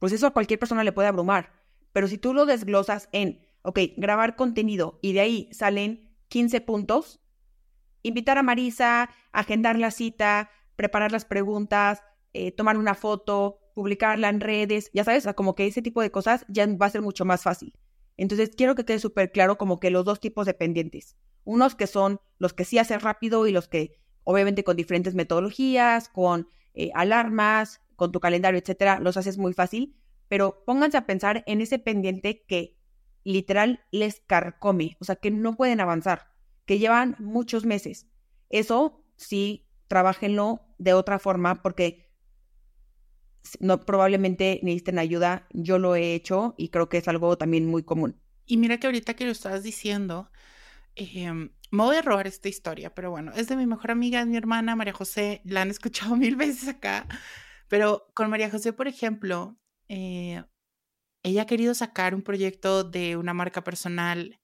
Pues 0.00 0.12
eso 0.12 0.26
a 0.26 0.32
cualquier 0.32 0.58
persona 0.58 0.82
le 0.82 0.90
puede 0.90 1.06
abrumar. 1.06 1.52
Pero 1.92 2.08
si 2.08 2.18
tú 2.18 2.34
lo 2.34 2.46
desglosas 2.46 3.08
en, 3.12 3.46
ok, 3.62 3.78
grabar 3.96 4.34
contenido 4.34 4.98
y 5.02 5.12
de 5.12 5.20
ahí 5.20 5.48
salen 5.52 6.10
15 6.28 6.60
puntos, 6.62 7.20
invitar 8.02 8.38
a 8.38 8.42
Marisa, 8.42 9.10
agendar 9.30 9.78
la 9.78 9.92
cita, 9.92 10.50
preparar 10.74 11.12
las 11.12 11.24
preguntas, 11.24 12.02
eh, 12.32 12.50
tomar 12.50 12.76
una 12.76 12.94
foto, 12.94 13.60
publicarla 13.74 14.28
en 14.28 14.40
redes, 14.40 14.90
ya 14.94 15.04
sabes, 15.04 15.28
como 15.36 15.54
que 15.54 15.66
ese 15.66 15.82
tipo 15.82 16.00
de 16.00 16.10
cosas 16.10 16.44
ya 16.48 16.66
va 16.66 16.86
a 16.86 16.90
ser 16.90 17.02
mucho 17.02 17.24
más 17.24 17.42
fácil. 17.42 17.74
Entonces, 18.16 18.50
quiero 18.56 18.74
que 18.74 18.84
quede 18.84 18.98
súper 18.98 19.32
claro 19.32 19.58
como 19.58 19.80
que 19.80 19.90
los 19.90 20.04
dos 20.04 20.20
tipos 20.20 20.46
de 20.46 20.54
pendientes. 20.54 21.16
Unos 21.44 21.74
que 21.74 21.86
son 21.86 22.20
los 22.38 22.52
que 22.52 22.64
sí 22.64 22.78
hacen 22.78 23.00
rápido 23.00 23.46
y 23.46 23.52
los 23.52 23.68
que, 23.68 23.98
obviamente, 24.24 24.64
con 24.64 24.76
diferentes 24.76 25.14
metodologías, 25.14 26.08
con 26.08 26.48
eh, 26.74 26.90
alarmas, 26.94 27.80
con 28.00 28.12
tu 28.12 28.18
calendario, 28.18 28.58
etcétera, 28.58 28.98
los 28.98 29.18
haces 29.18 29.36
muy 29.36 29.52
fácil. 29.52 29.94
Pero 30.26 30.64
pónganse 30.64 30.96
a 30.96 31.04
pensar 31.04 31.44
en 31.46 31.60
ese 31.60 31.78
pendiente 31.78 32.46
que 32.48 32.78
literal 33.24 33.84
les 33.90 34.22
carcome, 34.26 34.96
o 34.98 35.04
sea, 35.04 35.16
que 35.16 35.30
no 35.30 35.54
pueden 35.54 35.80
avanzar, 35.80 36.32
que 36.64 36.78
llevan 36.78 37.14
muchos 37.18 37.66
meses. 37.66 38.06
Eso 38.48 39.04
sí, 39.16 39.68
trabajenlo 39.86 40.62
de 40.78 40.94
otra 40.94 41.18
forma 41.18 41.60
porque 41.62 42.10
no 43.58 43.84
probablemente 43.84 44.60
necesiten 44.62 44.98
ayuda. 44.98 45.46
Yo 45.52 45.78
lo 45.78 45.94
he 45.94 46.14
hecho 46.14 46.54
y 46.56 46.70
creo 46.70 46.88
que 46.88 46.96
es 46.96 47.08
algo 47.08 47.36
también 47.36 47.66
muy 47.66 47.82
común. 47.82 48.18
Y 48.46 48.56
mira 48.56 48.78
que 48.78 48.86
ahorita 48.86 49.12
que 49.12 49.26
lo 49.26 49.32
estás 49.32 49.62
diciendo, 49.62 50.30
em, 50.96 51.50
me 51.70 51.82
voy 51.82 51.96
a 51.96 52.02
robar 52.02 52.26
esta 52.26 52.48
historia, 52.48 52.94
pero 52.94 53.10
bueno, 53.10 53.32
es 53.36 53.48
de 53.48 53.56
mi 53.56 53.66
mejor 53.66 53.90
amiga, 53.90 54.20
es 54.20 54.26
mi 54.26 54.38
hermana 54.38 54.74
María 54.74 54.94
José, 54.94 55.42
la 55.44 55.60
han 55.62 55.70
escuchado 55.70 56.16
mil 56.16 56.36
veces 56.36 56.66
acá, 56.68 57.06
pero 57.70 58.10
con 58.14 58.28
María 58.28 58.50
José, 58.50 58.72
por 58.72 58.88
ejemplo, 58.88 59.56
eh, 59.88 60.42
ella 61.22 61.42
ha 61.42 61.46
querido 61.46 61.72
sacar 61.72 62.16
un 62.16 62.22
proyecto 62.22 62.82
de 62.82 63.16
una 63.16 63.32
marca 63.32 63.62
personal 63.62 64.40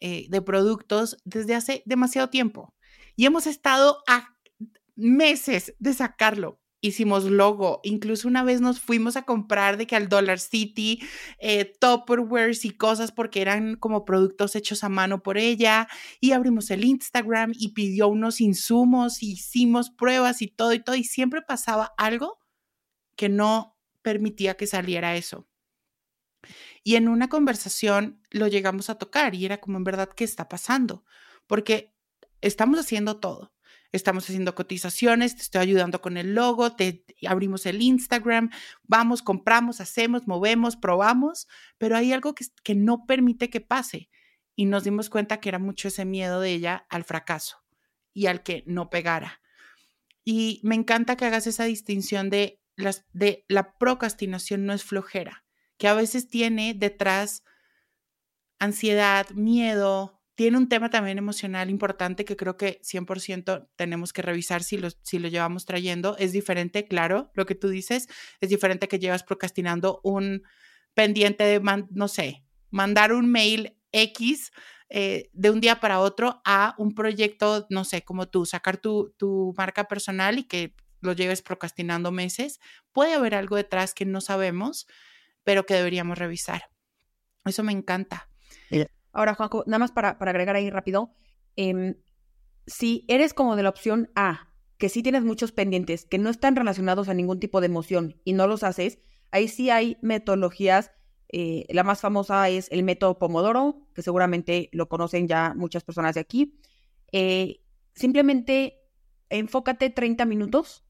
eh, 0.00 0.26
de 0.30 0.40
productos 0.40 1.18
desde 1.24 1.54
hace 1.54 1.82
demasiado 1.84 2.30
tiempo 2.30 2.74
y 3.16 3.26
hemos 3.26 3.46
estado 3.46 3.98
a 4.08 4.34
meses 4.96 5.74
de 5.78 5.92
sacarlo. 5.92 6.58
Hicimos 6.80 7.24
logo, 7.24 7.80
incluso 7.82 8.28
una 8.28 8.42
vez 8.42 8.62
nos 8.62 8.80
fuimos 8.80 9.16
a 9.16 9.22
comprar 9.22 9.76
de 9.76 9.86
que 9.86 9.96
al 9.96 10.08
Dollar 10.08 10.38
City, 10.38 11.02
eh, 11.38 11.72
y 12.62 12.70
cosas 12.72 13.12
porque 13.12 13.42
eran 13.42 13.76
como 13.76 14.06
productos 14.06 14.56
hechos 14.56 14.84
a 14.84 14.88
mano 14.88 15.22
por 15.22 15.36
ella 15.36 15.86
y 16.18 16.32
abrimos 16.32 16.70
el 16.70 16.84
Instagram 16.84 17.52
y 17.58 17.74
pidió 17.74 18.08
unos 18.08 18.40
insumos, 18.40 19.22
hicimos 19.22 19.90
pruebas 19.90 20.40
y 20.40 20.48
todo 20.48 20.72
y 20.72 20.82
todo 20.82 20.96
y 20.96 21.04
siempre 21.04 21.42
pasaba 21.42 21.92
algo 21.98 22.43
que 23.16 23.28
no 23.28 23.78
permitía 24.02 24.56
que 24.56 24.66
saliera 24.66 25.16
eso. 25.16 25.48
Y 26.82 26.96
en 26.96 27.08
una 27.08 27.28
conversación 27.28 28.20
lo 28.30 28.46
llegamos 28.46 28.90
a 28.90 28.96
tocar 28.96 29.34
y 29.34 29.44
era 29.44 29.58
como 29.60 29.78
en 29.78 29.84
verdad, 29.84 30.10
¿qué 30.14 30.24
está 30.24 30.48
pasando? 30.48 31.04
Porque 31.46 31.94
estamos 32.40 32.78
haciendo 32.78 33.18
todo. 33.18 33.52
Estamos 33.92 34.24
haciendo 34.24 34.56
cotizaciones, 34.56 35.36
te 35.36 35.42
estoy 35.42 35.62
ayudando 35.62 36.00
con 36.00 36.16
el 36.16 36.34
logo, 36.34 36.74
te 36.74 37.04
abrimos 37.28 37.64
el 37.64 37.80
Instagram, 37.80 38.50
vamos, 38.82 39.22
compramos, 39.22 39.80
hacemos, 39.80 40.26
movemos, 40.26 40.74
probamos, 40.76 41.46
pero 41.78 41.96
hay 41.96 42.12
algo 42.12 42.34
que, 42.34 42.44
que 42.64 42.74
no 42.74 43.06
permite 43.06 43.50
que 43.50 43.60
pase. 43.60 44.10
Y 44.56 44.66
nos 44.66 44.82
dimos 44.82 45.10
cuenta 45.10 45.38
que 45.38 45.48
era 45.48 45.60
mucho 45.60 45.88
ese 45.88 46.04
miedo 46.04 46.40
de 46.40 46.52
ella 46.52 46.86
al 46.90 47.04
fracaso 47.04 47.58
y 48.12 48.26
al 48.26 48.42
que 48.42 48.64
no 48.66 48.90
pegara. 48.90 49.40
Y 50.24 50.60
me 50.64 50.74
encanta 50.74 51.16
que 51.16 51.26
hagas 51.26 51.46
esa 51.46 51.64
distinción 51.64 52.30
de, 52.30 52.60
las, 52.76 53.04
de 53.12 53.44
la 53.48 53.76
procrastinación 53.78 54.66
no 54.66 54.72
es 54.72 54.84
flojera 54.84 55.44
que 55.78 55.88
a 55.88 55.94
veces 55.94 56.28
tiene 56.28 56.74
detrás 56.74 57.42
ansiedad, 58.58 59.28
miedo, 59.30 60.22
tiene 60.34 60.56
un 60.56 60.68
tema 60.68 60.90
también 60.90 61.18
emocional 61.18 61.70
importante 61.70 62.24
que 62.24 62.36
creo 62.36 62.56
que 62.56 62.80
100% 62.82 63.68
tenemos 63.76 64.12
que 64.12 64.22
revisar 64.22 64.62
si 64.62 64.78
lo, 64.78 64.88
si 65.02 65.18
lo 65.18 65.28
llevamos 65.28 65.64
trayendo. 65.64 66.16
Es 66.18 66.32
diferente, 66.32 66.86
claro, 66.86 67.30
lo 67.34 67.46
que 67.46 67.54
tú 67.54 67.68
dices, 67.68 68.08
es 68.40 68.48
diferente 68.48 68.88
que 68.88 68.98
llevas 68.98 69.22
procrastinando 69.22 70.00
un 70.02 70.42
pendiente 70.94 71.44
de, 71.44 71.60
no 71.90 72.08
sé, 72.08 72.44
mandar 72.70 73.12
un 73.12 73.30
mail 73.30 73.76
X 73.92 74.50
eh, 74.88 75.30
de 75.32 75.50
un 75.50 75.60
día 75.60 75.80
para 75.80 76.00
otro 76.00 76.40
a 76.44 76.74
un 76.78 76.94
proyecto, 76.94 77.66
no 77.70 77.84
sé, 77.84 78.02
como 78.02 78.28
tú, 78.28 78.44
sacar 78.44 78.78
tu, 78.78 79.14
tu 79.16 79.54
marca 79.56 79.84
personal 79.84 80.38
y 80.38 80.44
que 80.44 80.74
lo 81.04 81.12
lleves 81.12 81.42
procrastinando 81.42 82.10
meses. 82.10 82.60
Puede 82.92 83.14
haber 83.14 83.34
algo 83.34 83.56
detrás 83.56 83.94
que 83.94 84.04
no 84.04 84.20
sabemos 84.20 84.86
pero 85.44 85.66
que 85.66 85.74
deberíamos 85.74 86.18
revisar. 86.18 86.70
Eso 87.44 87.62
me 87.62 87.72
encanta. 87.72 88.28
Ahora, 89.12 89.34
Juanjo, 89.34 89.62
nada 89.66 89.78
más 89.78 89.92
para, 89.92 90.18
para 90.18 90.32
agregar 90.32 90.56
ahí 90.56 90.70
rápido, 90.70 91.14
em, 91.54 91.94
si 92.66 93.04
eres 93.06 93.32
como 93.32 93.54
de 93.54 93.62
la 93.62 93.68
opción 93.68 94.10
A, 94.16 94.48
que 94.78 94.88
sí 94.88 95.02
tienes 95.02 95.22
muchos 95.22 95.52
pendientes, 95.52 96.04
que 96.04 96.18
no 96.18 96.30
están 96.30 96.56
relacionados 96.56 97.08
a 97.08 97.14
ningún 97.14 97.38
tipo 97.38 97.60
de 97.60 97.66
emoción 97.66 98.20
y 98.24 98.32
no 98.32 98.48
los 98.48 98.64
haces, 98.64 98.98
ahí 99.30 99.46
sí 99.46 99.70
hay 99.70 99.98
metodologías. 100.02 100.90
Eh, 101.28 101.66
la 101.68 101.84
más 101.84 102.00
famosa 102.00 102.48
es 102.48 102.68
el 102.72 102.82
método 102.82 103.18
Pomodoro, 103.18 103.86
que 103.94 104.02
seguramente 104.02 104.68
lo 104.72 104.88
conocen 104.88 105.28
ya 105.28 105.52
muchas 105.54 105.84
personas 105.84 106.14
de 106.14 106.20
aquí. 106.20 106.58
Eh, 107.12 107.60
simplemente 107.94 108.80
enfócate 109.28 109.90
30 109.90 110.24
minutos 110.24 110.83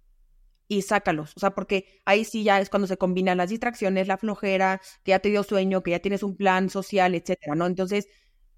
y 0.68 0.82
sácalos. 0.82 1.32
O 1.36 1.40
sea, 1.40 1.50
porque 1.54 2.00
ahí 2.04 2.24
sí 2.24 2.44
ya 2.44 2.60
es 2.60 2.70
cuando 2.70 2.86
se 2.86 2.96
combinan 2.96 3.38
las 3.38 3.50
distracciones, 3.50 4.08
la 4.08 4.18
flojera, 4.18 4.80
que 5.02 5.10
ya 5.10 5.18
te 5.18 5.28
dio 5.30 5.42
sueño, 5.42 5.82
que 5.82 5.92
ya 5.92 6.00
tienes 6.00 6.22
un 6.22 6.36
plan 6.36 6.70
social, 6.70 7.14
etcétera, 7.14 7.54
¿no? 7.54 7.66
Entonces, 7.66 8.08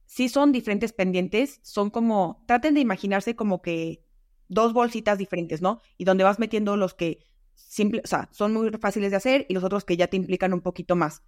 sí 0.07 0.29
son 0.29 0.53
diferentes 0.53 0.93
pendientes, 0.93 1.61
son 1.63 1.91
como, 1.91 2.45
traten 2.47 2.75
de 2.75 2.81
imaginarse 2.81 3.37
como 3.37 3.63
que 3.63 4.05
dos 4.49 4.73
bolsitas 4.73 5.19
diferentes, 5.19 5.63
¿no? 5.63 5.81
Y 5.99 6.05
donde 6.05 6.25
vas 6.25 6.39
metiendo 6.39 6.77
los 6.77 6.95
que 6.95 7.19
simple, 7.55 8.03
o 8.05 8.07
sea, 8.07 8.29
son 8.33 8.53
muy 8.53 8.71
fáciles 8.81 9.11
de 9.11 9.17
hacer 9.17 9.47
y 9.49 9.55
los 9.55 9.65
otros 9.65 9.85
que 9.85 9.97
ya 9.97 10.07
te 10.07 10.17
implican 10.17 10.53
un 10.53 10.61
poquito 10.61 10.95
más. 10.97 11.23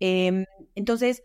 Em, 0.00 0.44
entonces, 0.74 1.22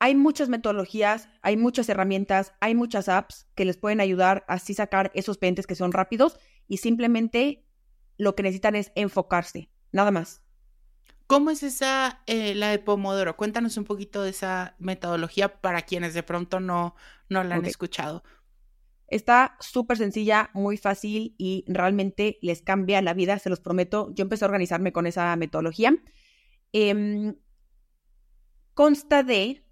hay 0.00 0.14
muchas 0.14 0.48
metodologías, 0.48 1.28
hay 1.42 1.56
muchas 1.56 1.88
herramientas, 1.88 2.52
hay 2.60 2.74
muchas 2.74 3.08
apps 3.08 3.48
que 3.54 3.64
les 3.64 3.76
pueden 3.76 4.00
ayudar 4.00 4.44
a 4.48 4.54
así 4.54 4.74
sacar 4.74 5.10
esos 5.14 5.38
pendientes 5.38 5.66
que 5.66 5.74
son 5.74 5.92
rápidos 5.92 6.38
y 6.68 6.76
simplemente 6.78 7.64
lo 8.18 8.34
que 8.34 8.42
necesitan 8.42 8.76
es 8.76 8.92
enfocarse, 8.94 9.70
nada 9.92 10.10
más. 10.10 10.42
¿Cómo 11.26 11.50
es 11.50 11.62
esa, 11.62 12.22
eh, 12.26 12.54
la 12.54 12.70
de 12.70 12.78
Pomodoro? 12.78 13.36
Cuéntanos 13.36 13.76
un 13.76 13.84
poquito 13.84 14.22
de 14.22 14.30
esa 14.30 14.74
metodología 14.78 15.60
para 15.60 15.82
quienes 15.82 16.14
de 16.14 16.22
pronto 16.22 16.58
no, 16.58 16.94
no 17.28 17.44
la 17.44 17.56
han 17.56 17.66
escuchado. 17.66 18.22
Está 19.08 19.56
súper 19.60 19.98
sencilla, 19.98 20.50
muy 20.54 20.76
fácil 20.78 21.34
y 21.38 21.64
realmente 21.66 22.38
les 22.42 22.62
cambia 22.62 23.02
la 23.02 23.14
vida, 23.14 23.38
se 23.38 23.50
los 23.50 23.60
prometo. 23.60 24.10
Yo 24.14 24.22
empecé 24.22 24.44
a 24.44 24.48
organizarme 24.48 24.92
con 24.92 25.06
esa 25.06 25.36
metodología. 25.36 25.94
Em, 26.72 27.36
consta 28.72 29.22
de, 29.22 29.64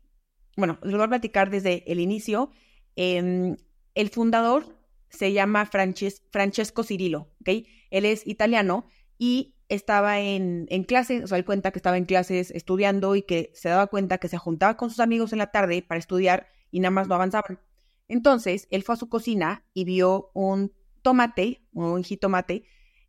bueno, 0.57 0.79
les 0.83 0.95
voy 0.95 1.05
a 1.05 1.09
platicar 1.09 1.51
desde 1.51 1.91
el 1.91 2.01
inicio. 2.01 2.51
Em, 2.97 3.57
el 3.95 4.11
fundador 4.11 4.77
se 5.09 5.33
llama 5.33 5.67
Francesco 5.67 6.83
Cirillo, 6.83 7.31
¿ok? 7.41 7.67
Él 7.91 8.05
es 8.05 8.27
italiano 8.27 8.87
y 9.19 9.55
estaba 9.69 10.21
en, 10.21 10.67
en 10.71 10.85
clases, 10.85 11.25
o 11.25 11.27
sea, 11.27 11.39
él 11.39 11.45
cuenta 11.45 11.73
que 11.73 11.79
estaba 11.79 11.97
en 11.97 12.05
clases 12.05 12.51
estudiando 12.51 13.17
y 13.17 13.23
que 13.23 13.51
se 13.55 13.69
daba 13.69 13.89
cuenta 13.89 14.19
que 14.19 14.29
se 14.29 14.39
juntaba 14.39 14.77
con 14.77 14.91
sus 14.91 15.01
amigos 15.01 15.33
en 15.33 15.39
la 15.39 15.51
tarde 15.51 15.83
para 15.83 15.99
estudiar 15.99 16.49
y 16.71 16.81
nada 16.81 16.91
más 16.91 17.09
no 17.09 17.15
avanzaban. 17.15 17.61
Entonces, 18.09 18.69
él 18.71 18.83
fue 18.83 18.95
a 18.95 18.99
su 18.99 19.09
cocina 19.09 19.65
y 19.75 19.85
vio 19.85 20.31
un 20.35 20.73
tomate, 21.03 21.63
un 21.73 22.05
jitomate, 22.05 22.65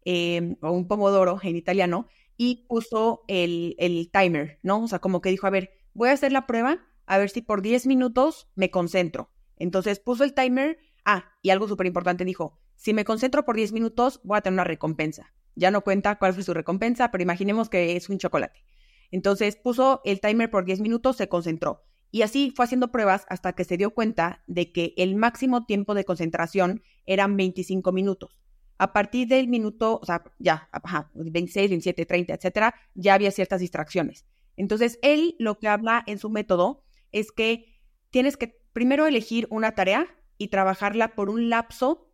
em, 0.05 0.55
o 0.61 0.71
un 0.71 0.87
pomodoro 0.87 1.39
en 1.43 1.55
italiano, 1.55 2.07
y 2.37 2.65
puso 2.67 3.23
el, 3.27 3.75
el 3.79 4.09
timer, 4.11 4.59
¿no? 4.63 4.83
O 4.83 4.87
sea, 4.87 4.99
como 4.99 5.21
que 5.21 5.29
dijo, 5.29 5.47
a 5.47 5.51
ver, 5.51 5.71
voy 5.93 6.09
a 6.09 6.13
hacer 6.13 6.31
la 6.31 6.45
prueba, 6.47 6.79
a 7.05 7.17
ver 7.17 7.29
si 7.29 7.41
por 7.41 7.61
10 7.61 7.87
minutos 7.87 8.47
me 8.55 8.69
concentro. 8.69 9.31
Entonces 9.57 9.99
puso 9.99 10.23
el 10.23 10.33
timer, 10.33 10.77
ah, 11.05 11.31
y 11.41 11.49
algo 11.49 11.67
súper 11.67 11.87
importante 11.87 12.25
dijo, 12.25 12.59
si 12.77 12.93
me 12.93 13.05
concentro 13.05 13.43
por 13.43 13.55
10 13.55 13.73
minutos, 13.73 14.21
voy 14.23 14.37
a 14.37 14.41
tener 14.41 14.53
una 14.53 14.63
recompensa. 14.63 15.33
Ya 15.55 15.71
no 15.71 15.81
cuenta 15.81 16.17
cuál 16.17 16.33
fue 16.33 16.43
su 16.43 16.53
recompensa, 16.53 17.11
pero 17.11 17.23
imaginemos 17.23 17.69
que 17.69 17.97
es 17.97 18.07
un 18.07 18.19
chocolate. 18.19 18.63
Entonces 19.11 19.55
puso 19.55 20.01
el 20.05 20.21
timer 20.21 20.51
por 20.51 20.63
10 20.63 20.81
minutos, 20.81 21.17
se 21.17 21.27
concentró. 21.27 21.83
Y 22.11 22.21
así 22.21 22.53
fue 22.55 22.65
haciendo 22.65 22.91
pruebas 22.91 23.25
hasta 23.29 23.53
que 23.53 23.63
se 23.63 23.77
dio 23.77 23.91
cuenta 23.91 24.43
de 24.47 24.71
que 24.71 24.93
el 24.97 25.15
máximo 25.15 25.65
tiempo 25.65 25.95
de 25.95 26.05
concentración 26.05 26.83
eran 27.05 27.35
25 27.35 27.91
minutos. 27.91 28.39
A 28.77 28.93
partir 28.93 29.27
del 29.27 29.47
minuto, 29.47 29.99
o 30.01 30.05
sea, 30.05 30.23
ya, 30.37 30.69
ajá, 30.71 31.09
26, 31.15 31.71
27, 31.71 32.05
30, 32.05 32.33
etcétera, 32.35 32.75
ya 32.93 33.15
había 33.15 33.31
ciertas 33.31 33.59
distracciones. 33.59 34.25
Entonces, 34.55 34.99
él 35.01 35.35
lo 35.39 35.57
que 35.57 35.67
habla 35.67 36.03
en 36.05 36.19
su 36.19 36.29
método 36.29 36.83
es 37.11 37.31
que 37.31 37.79
tienes 38.11 38.37
que 38.37 38.59
primero 38.71 39.07
elegir 39.07 39.47
una 39.49 39.73
tarea 39.73 40.05
y 40.37 40.49
trabajarla 40.49 41.15
por 41.15 41.29
un 41.29 41.49
lapso 41.49 42.06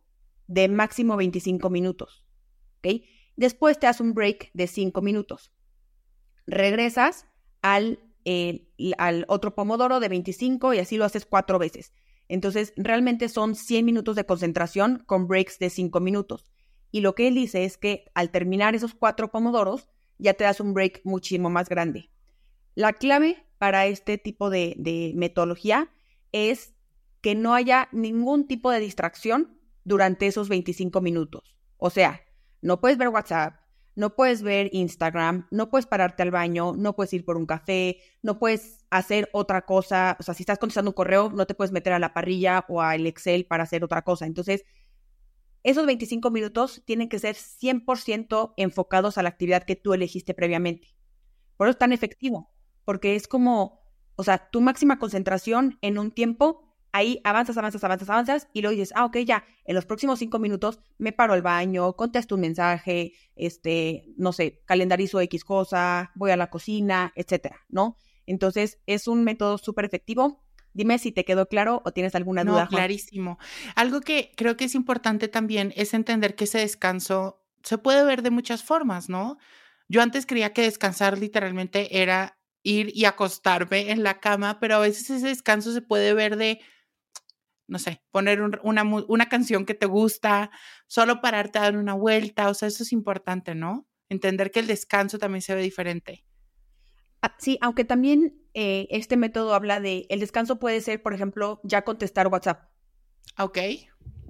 de 0.46 0.68
máximo 0.68 1.16
25 1.16 1.70
minutos. 1.70 2.24
¿Ok? 2.78 3.02
Después 3.36 3.78
te 3.78 3.86
haces 3.86 4.00
un 4.00 4.14
break 4.14 4.50
de 4.52 4.66
5 4.66 5.02
minutos. 5.02 5.52
Regresas 6.46 7.26
al, 7.62 8.00
eh, 8.24 8.68
al 8.98 9.24
otro 9.28 9.54
pomodoro 9.54 10.00
de 10.00 10.08
25 10.08 10.74
y 10.74 10.78
así 10.78 10.96
lo 10.96 11.04
haces 11.04 11.26
cuatro 11.26 11.58
veces. 11.58 11.92
Entonces, 12.28 12.72
realmente 12.76 13.28
son 13.28 13.54
100 13.54 13.84
minutos 13.84 14.16
de 14.16 14.24
concentración 14.24 15.02
con 15.06 15.26
breaks 15.26 15.58
de 15.58 15.70
5 15.70 16.00
minutos. 16.00 16.46
Y 16.90 17.00
lo 17.00 17.14
que 17.14 17.28
él 17.28 17.34
dice 17.34 17.64
es 17.64 17.76
que 17.76 18.10
al 18.14 18.30
terminar 18.30 18.74
esos 18.74 18.94
cuatro 18.94 19.30
pomodoros, 19.30 19.88
ya 20.18 20.34
te 20.34 20.44
das 20.44 20.60
un 20.60 20.74
break 20.74 21.00
muchísimo 21.04 21.50
más 21.50 21.68
grande. 21.68 22.10
La 22.74 22.92
clave 22.92 23.44
para 23.58 23.86
este 23.86 24.16
tipo 24.16 24.48
de, 24.48 24.74
de 24.78 25.12
metodología 25.16 25.90
es 26.32 26.74
que 27.20 27.34
no 27.34 27.54
haya 27.54 27.88
ningún 27.92 28.46
tipo 28.46 28.70
de 28.70 28.80
distracción 28.80 29.58
durante 29.84 30.26
esos 30.26 30.48
25 30.48 31.00
minutos. 31.00 31.56
O 31.76 31.90
sea, 31.90 32.22
no 32.62 32.80
puedes 32.80 32.98
ver 32.98 33.08
WhatsApp, 33.08 33.56
no 33.96 34.16
puedes 34.16 34.42
ver 34.42 34.70
Instagram, 34.72 35.46
no 35.50 35.70
puedes 35.70 35.86
pararte 35.86 36.22
al 36.22 36.30
baño, 36.30 36.74
no 36.76 36.96
puedes 36.96 37.12
ir 37.12 37.24
por 37.24 37.36
un 37.36 37.46
café, 37.46 37.98
no 38.22 38.38
puedes 38.38 38.84
hacer 38.90 39.28
otra 39.32 39.62
cosa. 39.66 40.16
O 40.18 40.22
sea, 40.22 40.34
si 40.34 40.42
estás 40.42 40.58
contestando 40.58 40.90
un 40.90 40.94
correo, 40.94 41.30
no 41.30 41.46
te 41.46 41.54
puedes 41.54 41.72
meter 41.72 41.92
a 41.92 41.98
la 41.98 42.12
parrilla 42.12 42.64
o 42.68 42.80
al 42.80 43.06
Excel 43.06 43.46
para 43.46 43.62
hacer 43.62 43.84
otra 43.84 44.02
cosa. 44.02 44.26
Entonces, 44.26 44.64
esos 45.62 45.86
25 45.86 46.30
minutos 46.30 46.82
tienen 46.84 47.08
que 47.08 47.18
ser 47.18 47.36
100% 47.36 48.54
enfocados 48.56 49.16
a 49.16 49.22
la 49.22 49.28
actividad 49.28 49.62
que 49.62 49.76
tú 49.76 49.94
elegiste 49.94 50.34
previamente. 50.34 50.94
Por 51.56 51.68
eso 51.68 51.72
es 51.72 51.78
tan 51.78 51.92
efectivo, 51.92 52.50
porque 52.84 53.14
es 53.14 53.28
como, 53.28 53.80
o 54.16 54.24
sea, 54.24 54.50
tu 54.50 54.60
máxima 54.60 54.98
concentración 54.98 55.78
en 55.80 55.98
un 55.98 56.10
tiempo 56.10 56.73
ahí 56.94 57.20
avanzas, 57.24 57.58
avanzas, 57.58 57.82
avanzas, 57.82 58.08
avanzas 58.08 58.48
y 58.52 58.62
luego 58.62 58.76
dices, 58.76 58.92
ah, 58.94 59.04
ok, 59.04 59.18
ya, 59.18 59.44
en 59.64 59.74
los 59.74 59.84
próximos 59.84 60.20
cinco 60.20 60.38
minutos 60.38 60.78
me 60.96 61.10
paro 61.10 61.32
al 61.32 61.42
baño, 61.42 61.94
contesto 61.94 62.36
un 62.36 62.42
mensaje, 62.42 63.12
este, 63.34 64.04
no 64.16 64.32
sé, 64.32 64.62
calendarizo 64.64 65.20
X 65.20 65.44
cosa, 65.44 66.12
voy 66.14 66.30
a 66.30 66.36
la 66.36 66.50
cocina, 66.50 67.12
etcétera, 67.16 67.66
¿no? 67.68 67.96
Entonces, 68.26 68.78
es 68.86 69.08
un 69.08 69.24
método 69.24 69.58
súper 69.58 69.84
efectivo. 69.84 70.44
Dime 70.72 70.98
si 70.98 71.10
te 71.10 71.24
quedó 71.24 71.46
claro 71.46 71.82
o 71.84 71.92
tienes 71.92 72.14
alguna 72.14 72.44
duda. 72.44 72.62
No, 72.64 72.68
clarísimo. 72.68 73.38
Algo 73.74 74.00
que 74.00 74.32
creo 74.36 74.56
que 74.56 74.64
es 74.64 74.76
importante 74.76 75.26
también 75.26 75.72
es 75.76 75.94
entender 75.94 76.36
que 76.36 76.44
ese 76.44 76.58
descanso 76.58 77.42
se 77.64 77.76
puede 77.76 78.04
ver 78.04 78.22
de 78.22 78.30
muchas 78.30 78.62
formas, 78.62 79.08
¿no? 79.08 79.36
Yo 79.88 80.00
antes 80.00 80.26
creía 80.26 80.52
que 80.52 80.62
descansar 80.62 81.18
literalmente 81.18 82.00
era 82.00 82.38
ir 82.62 82.92
y 82.94 83.04
acostarme 83.04 83.90
en 83.90 84.04
la 84.04 84.20
cama, 84.20 84.58
pero 84.60 84.76
a 84.76 84.78
veces 84.78 85.10
ese 85.10 85.26
descanso 85.26 85.72
se 85.72 85.82
puede 85.82 86.14
ver 86.14 86.36
de 86.36 86.60
no 87.66 87.78
sé, 87.78 88.02
poner 88.10 88.42
una, 88.62 88.82
una 88.82 89.28
canción 89.28 89.64
que 89.64 89.74
te 89.74 89.86
gusta, 89.86 90.50
solo 90.86 91.20
pararte 91.20 91.58
a 91.58 91.62
dar 91.62 91.76
una 91.76 91.94
vuelta, 91.94 92.48
o 92.48 92.54
sea, 92.54 92.68
eso 92.68 92.82
es 92.82 92.92
importante, 92.92 93.54
¿no? 93.54 93.86
Entender 94.08 94.50
que 94.50 94.60
el 94.60 94.66
descanso 94.66 95.18
también 95.18 95.42
se 95.42 95.54
ve 95.54 95.62
diferente. 95.62 96.24
Ah, 97.22 97.34
sí, 97.38 97.56
aunque 97.62 97.84
también 97.84 98.36
eh, 98.52 98.86
este 98.90 99.16
método 99.16 99.54
habla 99.54 99.80
de, 99.80 100.06
el 100.10 100.20
descanso 100.20 100.58
puede 100.58 100.80
ser, 100.82 101.02
por 101.02 101.14
ejemplo, 101.14 101.60
ya 101.64 101.82
contestar 101.82 102.28
WhatsApp. 102.28 102.68
Ok. 103.38 103.58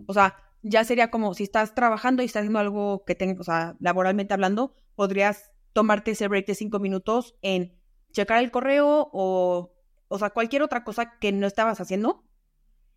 O 0.07 0.15
sea, 0.15 0.37
ya 0.63 0.85
sería 0.85 1.11
como 1.11 1.35
si 1.35 1.43
estás 1.43 1.75
trabajando 1.75 2.23
y 2.23 2.27
estás 2.27 2.43
haciendo 2.43 2.61
algo 2.61 3.05
que 3.05 3.17
tengas, 3.17 3.41
o 3.41 3.45
sea, 3.45 3.77
laboralmente 3.81 4.33
hablando, 4.33 4.77
podrías 4.95 5.51
tomarte 5.73 6.13
ese 6.13 6.29
break 6.29 6.47
de 6.47 6.55
cinco 6.55 6.79
minutos 6.79 7.35
en 7.43 7.77
checar 8.13 8.43
el 8.43 8.53
correo 8.53 9.11
o, 9.13 9.75
o 10.07 10.19
sea, 10.19 10.31
cualquier 10.31 10.63
otra 10.63 10.85
cosa 10.85 11.19
que 11.19 11.33
no 11.33 11.49
estabas 11.49 11.81
haciendo 11.81 12.25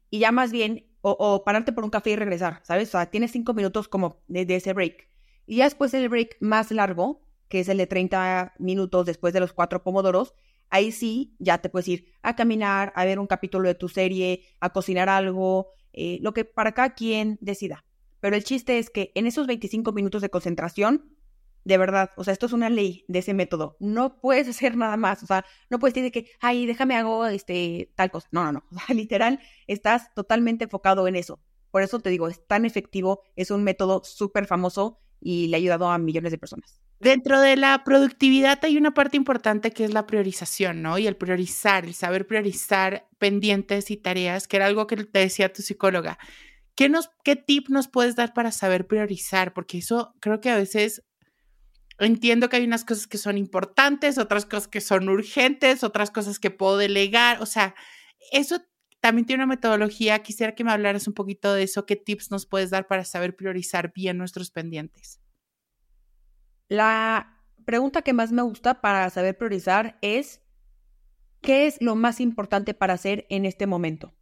y 0.09 0.19
ya 0.19 0.31
más 0.31 0.51
bien, 0.51 0.85
o, 1.01 1.43
pararte 1.43 1.71
por 1.71 1.83
un 1.83 1.89
café 1.89 2.11
y 2.11 2.15
regresar, 2.15 2.59
¿sabes? 2.63 2.89
O 2.89 2.91
sea, 2.91 3.09
tienes 3.09 3.31
cinco 3.31 3.53
minutos 3.53 3.87
como 3.87 4.17
de, 4.27 4.43
ese 4.55 4.73
break. 4.73 5.07
Y 5.45 5.57
ya 5.57 5.63
después 5.63 5.91
del 5.91 6.09
break 6.09 6.37
más 6.41 6.71
largo, 6.71 7.21
que 7.47 7.61
es 7.61 7.69
el 7.69 7.77
de 7.77 7.87
30 7.87 8.55
minutos 8.59 9.05
después 9.05 9.33
de 9.33 9.39
los 9.39 9.53
cuatro 9.53 9.83
pomodoros, 9.83 10.33
ahí 10.69 10.91
sí 10.91 11.35
ya 11.39 11.59
te 11.59 11.69
puedes 11.69 11.87
ir 11.87 12.13
a 12.21 12.35
caminar, 12.35 12.91
a 12.95 13.05
ver 13.05 13.19
un 13.19 13.27
capítulo 13.27 13.69
de 13.69 13.75
tu 13.75 13.87
serie, 13.87 14.43
a 14.59 14.71
cocinar 14.73 15.07
algo, 15.07 15.69
eh, 15.93 16.19
lo 16.21 16.33
que 16.33 16.43
para 16.43 16.73
cada 16.73 16.93
quien 16.93 17.37
decida. 17.39 17.85
Pero 18.19 18.35
el 18.35 18.43
chiste 18.43 18.79
es 18.79 18.89
que 18.89 19.11
en 19.15 19.27
esos 19.27 19.47
25 19.47 19.93
minutos 19.93 20.21
de 20.21 20.29
concentración 20.29 21.16
de 21.67 21.77
verdad, 21.77 22.11
o 22.15 22.23
sea, 22.23 22.31
esto 22.31 22.45
es 22.45 22.53
una 22.53 22.69
ley 22.69 23.03
de 23.09 23.19
ese 23.19 23.33
método. 23.33 23.75
No 23.81 24.21
puedes 24.21 24.47
hacer 24.47 24.77
nada 24.77 24.95
más, 24.95 25.21
o 25.21 25.27
sea, 25.27 25.45
no 25.69 25.79
puedes 25.79 25.93
decir 25.93 26.13
que, 26.13 26.31
ay, 26.39 26.65
déjame 26.65 26.95
hago 26.95 27.25
este 27.25 27.91
tal 27.95 28.09
cosa. 28.09 28.29
No, 28.31 28.45
no, 28.45 28.53
no. 28.53 28.63
O 28.71 28.79
sea, 28.79 28.85
literal, 28.95 29.41
estás 29.67 30.13
totalmente 30.13 30.63
enfocado 30.63 31.09
en 31.09 31.17
eso. 31.17 31.41
Por 31.69 31.83
eso 31.83 31.99
te 31.99 32.09
digo, 32.09 32.29
es 32.29 32.47
tan 32.47 32.63
efectivo, 32.63 33.21
es 33.35 33.51
un 33.51 33.65
método 33.65 34.01
súper 34.05 34.45
famoso 34.45 35.01
y 35.19 35.47
le 35.47 35.57
ha 35.57 35.59
ayudado 35.59 35.89
a 35.89 35.97
millones 35.97 36.31
de 36.31 36.37
personas. 36.37 36.79
Dentro 37.01 37.41
de 37.41 37.57
la 37.57 37.83
productividad 37.83 38.63
hay 38.63 38.77
una 38.77 38.93
parte 38.93 39.17
importante 39.17 39.71
que 39.71 39.83
es 39.83 39.93
la 39.93 40.07
priorización, 40.07 40.81
¿no? 40.81 40.97
Y 40.97 41.05
el 41.05 41.17
priorizar, 41.17 41.83
el 41.83 41.95
saber 41.95 42.27
priorizar 42.27 43.09
pendientes 43.17 43.91
y 43.91 43.97
tareas, 43.97 44.47
que 44.47 44.55
era 44.55 44.67
algo 44.67 44.87
que 44.87 45.03
te 45.03 45.19
decía 45.19 45.51
tu 45.51 45.61
psicóloga. 45.61 46.17
¿Qué, 46.75 46.87
nos, 46.87 47.09
¿Qué 47.23 47.35
tip 47.35 47.67
nos 47.69 47.89
puedes 47.89 48.15
dar 48.15 48.33
para 48.33 48.51
saber 48.51 48.87
priorizar? 48.87 49.53
Porque 49.53 49.79
eso 49.79 50.13
creo 50.21 50.39
que 50.39 50.49
a 50.49 50.55
veces 50.55 51.03
Entiendo 51.99 52.49
que 52.49 52.57
hay 52.57 52.63
unas 52.65 52.85
cosas 52.85 53.07
que 53.07 53.17
son 53.17 53.37
importantes, 53.37 54.17
otras 54.17 54.45
cosas 54.45 54.67
que 54.67 54.81
son 54.81 55.09
urgentes, 55.09 55.83
otras 55.83 56.11
cosas 56.11 56.37
que 56.39 56.51
puedo 56.51 56.77
delegar. 56.77 57.41
O 57.41 57.45
sea, 57.45 57.73
eso 58.31 58.61
también 58.99 59.25
tiene 59.25 59.43
una 59.43 59.55
metodología. 59.55 60.19
Quisiera 60.19 60.53
que 60.53 60.63
me 60.63 60.71
hablaras 60.71 61.07
un 61.07 61.13
poquito 61.13 61.53
de 61.53 61.63
eso. 61.63 61.85
¿Qué 61.85 61.95
tips 61.95 62.29
nos 62.29 62.45
puedes 62.45 62.69
dar 62.69 62.87
para 62.87 63.03
saber 63.03 63.35
priorizar 63.35 63.93
bien 63.93 64.17
nuestros 64.17 64.51
pendientes? 64.51 65.21
La 66.69 67.41
pregunta 67.65 68.01
que 68.01 68.13
más 68.13 68.31
me 68.31 68.43
gusta 68.43 68.81
para 68.81 69.09
saber 69.09 69.37
priorizar 69.37 69.97
es, 70.01 70.41
¿qué 71.41 71.65
es 71.65 71.81
lo 71.81 71.95
más 71.95 72.19
importante 72.19 72.73
para 72.73 72.93
hacer 72.93 73.25
en 73.29 73.45
este 73.45 73.65
momento? 73.65 74.13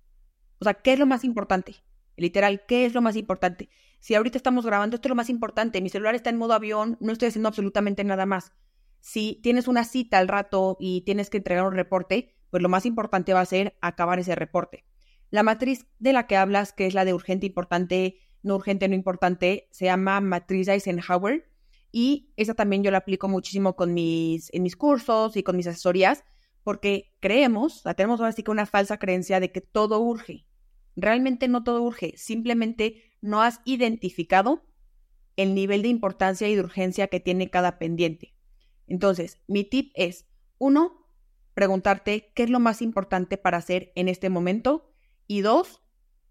O 0.60 0.64
sea, 0.64 0.76
¿qué 0.76 0.94
es 0.94 1.00
lo 1.00 1.06
más 1.06 1.24
importante? 1.24 1.76
Literal, 2.16 2.66
¿qué 2.68 2.86
es 2.86 2.94
lo 2.94 3.02
más 3.02 3.16
importante? 3.18 3.70
Si 4.00 4.16
ahorita 4.16 4.38
estamos 4.38 4.66
grabando, 4.66 4.96
esto 4.96 5.08
es 5.08 5.10
lo 5.10 5.16
más 5.16 5.30
importante. 5.30 5.82
Mi 5.82 5.90
celular 5.90 6.16
está 6.16 6.30
en 6.30 6.38
modo 6.38 6.54
avión, 6.54 6.98
no 7.00 7.12
estoy 7.12 7.30
haciendo 7.30 7.50
absolutamente 7.50 8.04
nada 8.04 8.26
más. 8.26 8.52
Si 9.00 9.40
tienes 9.44 9.68
una 9.68 9.84
cita 9.84 10.18
al 10.18 10.28
rato 10.28 10.78
y 10.80 11.02
tienes 11.02 11.30
que 11.30 11.38
entregar 11.38 11.66
un 11.66 11.74
reporte, 11.74 12.36
pues 12.50 12.64
lo 12.64 12.70
más 12.70 12.86
importante 12.86 13.34
va 13.34 13.42
a 13.42 13.46
ser 13.46 13.78
acabar 13.82 14.20
ese 14.20 14.36
reporte. 14.36 14.86
La 15.30 15.44
matriz 15.44 15.86
de 16.00 16.14
la 16.14 16.28
que 16.28 16.38
hablas, 16.38 16.74
que 16.74 16.88
es 16.88 16.94
la 16.94 17.06
de 17.06 17.14
urgente, 17.14 17.46
importante, 17.46 18.20
no 18.44 18.56
urgente, 18.56 18.88
no 18.88 18.96
importante, 18.96 19.68
se 19.72 19.86
llama 19.86 20.22
matriz 20.22 20.68
Eisenhower 20.68 21.50
y 21.92 22.32
esa 22.36 22.54
también 22.54 22.84
yo 22.84 22.92
la 22.92 23.00
aplico 23.00 23.28
muchísimo 23.28 23.76
con 23.76 23.94
mis, 23.94 24.54
en 24.54 24.64
mis 24.64 24.76
cursos 24.76 25.36
y 25.36 25.44
con 25.44 25.58
mis 25.58 25.68
asesorías 25.68 26.24
porque 26.66 27.14
creemos, 27.20 27.84
la 27.86 27.94
tenemos 27.94 28.20
ahora 28.20 28.32
sí 28.32 28.42
que 28.42 28.50
una 28.50 28.66
falsa 28.66 28.98
creencia 28.98 29.40
de 29.40 29.52
que 29.52 29.62
todo 29.62 30.00
urge. 30.00 30.48
Realmente 30.96 31.48
no 31.48 31.64
todo 31.64 31.84
urge, 31.84 32.14
simplemente 32.18 33.04
no 33.26 33.42
has 33.42 33.60
identificado 33.66 34.64
el 35.36 35.54
nivel 35.56 35.82
de 35.82 35.90
importancia 35.90 36.48
y 36.48 36.56
de 36.56 36.62
urgencia 36.62 37.08
que 37.08 37.20
tiene 37.20 37.50
cada 37.50 37.78
pendiente. 37.78 38.36
Entonces, 38.88 39.42
mi 39.48 39.64
tip 39.64 39.92
es, 39.96 40.28
uno, 40.58 41.08
preguntarte 41.54 42.32
qué 42.36 42.44
es 42.44 42.50
lo 42.50 42.60
más 42.60 42.82
importante 42.82 43.38
para 43.38 43.58
hacer 43.58 43.92
en 43.96 44.08
este 44.08 44.30
momento 44.30 44.94
y 45.28 45.42
dos, 45.42 45.82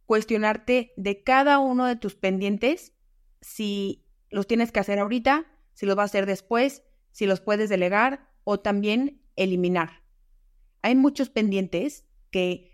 cuestionarte 0.07 0.93
de 0.97 1.23
cada 1.23 1.59
uno 1.59 1.87
de 1.87 1.97
tus 1.97 2.15
pendientes 2.15 2.95
si 3.41 4.07
los 4.31 4.47
tienes 4.47 4.71
que 4.71 4.81
hacer 4.81 4.99
ahorita, 4.99 5.47
si 5.73 5.87
los 5.87 5.97
vas 5.97 6.05
a 6.05 6.13
hacer 6.13 6.27
después, 6.27 6.85
si 7.11 7.27
los 7.27 7.41
puedes 7.41 7.69
delegar 7.69 8.31
o 8.45 8.61
también 8.61 9.23
eliminar. 9.37 10.05
Hay 10.83 10.95
muchos 10.95 11.29
pendientes 11.29 12.07
que 12.31 12.73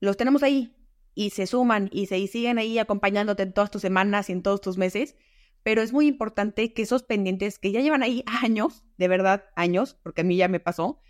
los 0.00 0.16
tenemos 0.16 0.42
ahí, 0.42 0.77
y 1.18 1.30
se 1.30 1.48
suman 1.48 1.90
y 1.92 2.06
se 2.06 2.24
siguen 2.28 2.58
ahí 2.58 2.78
acompañándote 2.78 3.42
en 3.42 3.52
todas 3.52 3.72
tus 3.72 3.82
semanas 3.82 4.28
y 4.28 4.32
en 4.32 4.44
todos 4.44 4.60
tus 4.60 4.78
meses, 4.78 5.16
pero 5.64 5.82
es 5.82 5.92
muy 5.92 6.06
importante 6.06 6.72
que 6.72 6.82
esos 6.82 7.02
pendientes 7.02 7.58
que 7.58 7.72
ya 7.72 7.80
llevan 7.80 8.04
ahí 8.04 8.22
años, 8.44 8.84
de 8.98 9.08
verdad 9.08 9.46
años, 9.56 9.98
porque 10.04 10.20
a 10.20 10.24
mí 10.24 10.36
ya 10.36 10.46
me 10.46 10.60
pasó, 10.60 11.00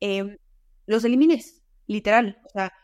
em, 0.00 0.36
los 0.84 1.02
elimines, 1.06 1.62
literal. 1.86 2.42
O 2.44 2.50
sea, 2.50 2.74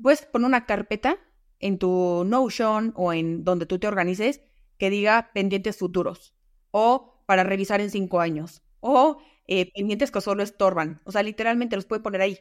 puedes 0.00 0.22
poner 0.26 0.46
una 0.46 0.64
carpeta 0.64 1.18
en 1.58 1.76
tu 1.80 2.22
Notion 2.24 2.92
o 2.94 3.12
en 3.12 3.42
donde 3.42 3.66
tú 3.66 3.80
te 3.80 3.88
organices 3.88 4.42
que 4.78 4.90
diga 4.90 5.32
pendientes 5.34 5.76
futuros 5.76 6.36
o 6.70 7.20
para 7.26 7.42
revisar 7.42 7.80
en 7.80 7.90
cinco 7.90 8.20
años 8.20 8.62
o 8.78 9.18
eh, 9.48 9.72
pendientes 9.72 10.12
que 10.12 10.20
solo 10.20 10.44
estorban. 10.44 11.02
O 11.04 11.10
sea, 11.10 11.24
literalmente 11.24 11.74
los 11.74 11.86
puedes 11.86 12.04
poner 12.04 12.20
ahí 12.20 12.38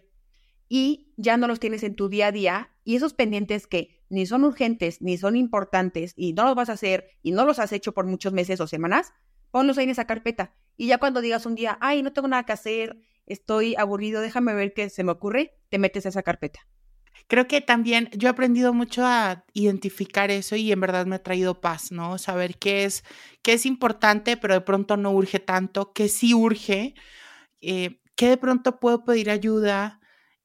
y 0.70 1.12
ya 1.18 1.36
no 1.36 1.48
los 1.48 1.60
tienes 1.60 1.84
en 1.84 1.96
tu 1.96 2.08
día 2.08 2.28
a 2.28 2.32
día 2.32 2.72
y 2.86 2.96
esos 2.96 3.14
pendientes 3.14 3.68
que 3.68 4.00
ni 4.08 4.26
son 4.26 4.44
urgentes 4.44 5.02
ni 5.02 5.18
son 5.18 5.36
importantes 5.36 6.14
y 6.16 6.34
no 6.34 6.46
los 6.46 6.56
vas 6.56 6.70
a 6.70 6.74
hacer 6.74 7.10
y 7.22 7.32
no 7.32 7.46
los 7.46 7.60
has 7.60 7.74
hecho 7.74 7.94
por 7.94 8.06
muchos 8.06 8.32
meses 8.32 8.62
o 8.62 8.68
semanas, 8.68 9.12
ponlos 9.52 9.78
ahí 9.78 9.86
en 9.86 9.90
esa 9.90 10.06
carpeta 10.06 10.56
y 10.78 10.88
ya 10.88 11.00
cuando 11.00 11.20
digas 11.20 11.46
un 11.46 11.56
día, 11.56 11.78
ay, 11.82 12.04
no 12.04 12.14
tengo 12.14 12.30
nada 12.30 12.46
que 12.46 12.54
hacer, 12.54 13.02
estoy 13.26 13.76
aburrido, 13.76 14.22
déjame 14.22 14.54
ver 14.54 14.74
qué 14.74 14.90
se 14.90 15.04
me 15.04 15.12
ocurre, 15.12 15.58
te 15.70 15.78
metes 15.78 16.06
a 16.06 16.10
esa 16.10 16.24
carpeta. 16.24 16.62
Creo 17.28 17.48
que 17.48 17.62
también 17.62 18.10
yo 18.14 18.28
he 18.28 18.32
aprendido 18.32 18.74
mucho 18.74 19.06
a 19.06 19.44
identificar 19.54 20.32
eso 20.32 20.56
y 20.56 20.72
en 20.72 20.80
verdad 20.80 21.06
me 21.06 21.18
ha 21.18 21.24
traído 21.24 21.60
paz, 21.60 21.92
¿no? 21.92 22.18
Saber 22.18 22.58
qué 22.58 22.86
es, 22.86 23.04
qué 23.44 23.54
es 23.54 23.66
importante, 23.66 24.38
pero 24.38 24.54
de 24.54 24.62
pronto 24.62 24.98
no 24.98 25.12
urge 25.12 25.40
tanto, 25.40 25.92
qué 25.92 26.08
sí 26.08 26.34
urge, 26.34 26.96
eh, 27.62 28.02
qué 28.16 28.30
de 28.30 28.38
pronto 28.38 28.80
puedo 28.80 29.04
pedir 29.04 29.30
ayuda, 29.30 30.00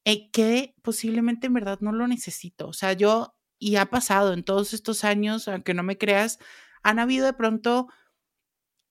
eh, 0.05 0.30
que 0.30 0.74
posiblemente 0.82 1.46
en 1.46 1.55
verdad 1.55 1.78
no 1.80 1.92
lo 1.92 2.07
necesito. 2.07 2.68
O 2.68 2.72
sea, 2.72 2.92
yo, 2.92 3.36
y 3.59 3.76
ha 3.76 3.86
pasado 3.86 4.32
en 4.32 4.44
todos 4.44 4.74
estos 4.74 5.05
años, 5.05 5.48
aunque 5.48 5.74
no 5.74 5.82
me 5.82 5.98
creas, 5.98 6.38
han 6.82 6.98
habido 6.98 7.26
de 7.26 7.32
pronto, 7.32 7.88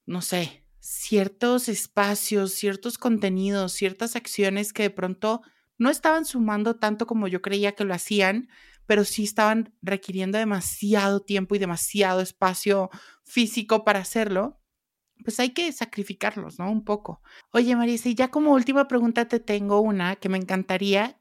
no 0.06 0.22
sé, 0.22 0.66
ciertos 0.80 1.70
espacios, 1.70 2.54
ciertos 2.54 2.98
contenidos, 2.98 3.74
ciertas 3.74 4.16
acciones 4.16 4.74
que 4.74 4.84
de 4.84 4.90
pronto 4.90 5.42
no 5.78 5.90
estaban 5.90 6.26
sumando 6.26 6.76
tanto 6.76 7.08
como 7.08 7.28
yo 7.28 7.42
creía 7.42 7.74
que 7.74 7.86
lo 7.86 7.94
hacían, 7.94 8.50
pero 8.86 9.06
sí 9.06 9.24
estaban 9.24 9.74
requiriendo 9.82 10.38
demasiado 10.38 11.22
tiempo 11.22 11.56
y 11.56 11.60
demasiado 11.60 12.22
espacio 12.22 12.90
físico 13.24 13.86
para 13.86 14.00
hacerlo 14.00 14.60
pues 15.24 15.40
hay 15.40 15.52
que 15.52 15.72
sacrificarlos, 15.72 16.60
¿no? 16.60 16.72
Un 16.72 16.84
poco. 16.84 17.22
Oye, 17.52 17.76
Marisa, 17.76 18.10
y 18.10 18.16
ya 18.16 18.30
como 18.30 18.54
última 18.54 18.88
pregunta 18.88 19.28
te 19.28 19.40
tengo 19.40 19.82
una 19.82 20.16
que 20.18 20.30
me 20.30 20.38
encantaría 20.38 21.20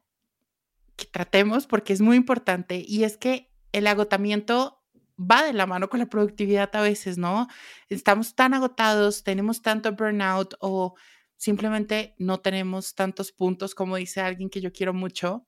que 0.97 1.07
tratemos 1.07 1.67
porque 1.67 1.93
es 1.93 2.01
muy 2.01 2.17
importante 2.17 2.85
y 2.87 3.05
es 3.05 3.17
que 3.17 3.51
el 3.73 3.87
agotamiento 3.87 4.83
va 5.19 5.45
de 5.45 5.53
la 5.53 5.67
mano 5.67 5.89
con 5.89 6.01
la 6.01 6.07
productividad 6.07 6.75
a 6.77 6.81
veces, 6.83 7.19
¿no? 7.19 7.49
Estamos 7.89 8.35
tan 8.35 8.55
agotados, 8.55 9.25
tenemos 9.25 9.63
tanto 9.63 9.93
burnout 9.93 10.55
o 10.61 10.95
simplemente 11.37 12.15
no 12.19 12.41
tenemos 12.41 12.95
tantos 12.95 13.33
puntos 13.33 13.75
como 13.75 13.97
dice 13.97 14.21
alguien 14.21 14.51
que 14.51 14.61
yo 14.61 14.73
quiero 14.73 14.95
mucho. 14.95 15.47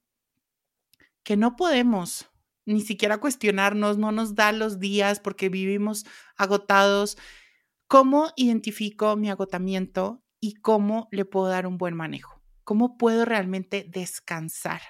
que 1.23 1.37
no 1.37 1.57
podemos 1.57 2.31
ni 2.67 2.81
siquiera 2.81 3.19
cuestionarnos, 3.19 3.99
no 3.99 4.13
nos 4.13 4.35
da 4.35 4.53
los 4.53 4.79
días 4.79 5.21
porque 5.21 5.49
vivimos 5.49 6.05
agotados. 6.37 7.19
¿Cómo 7.87 8.31
identifico 8.37 9.17
mi 9.17 9.31
agotamiento 9.31 10.25
y 10.41 10.55
cómo 10.55 11.09
le 11.11 11.25
puedo 11.25 11.49
dar 11.49 11.67
un 11.67 11.79
buen 11.79 11.95
manejo? 11.95 12.43
¿Cómo 12.65 12.97
puedo 12.97 13.25
realmente 13.25 13.87
descansar? 13.89 14.81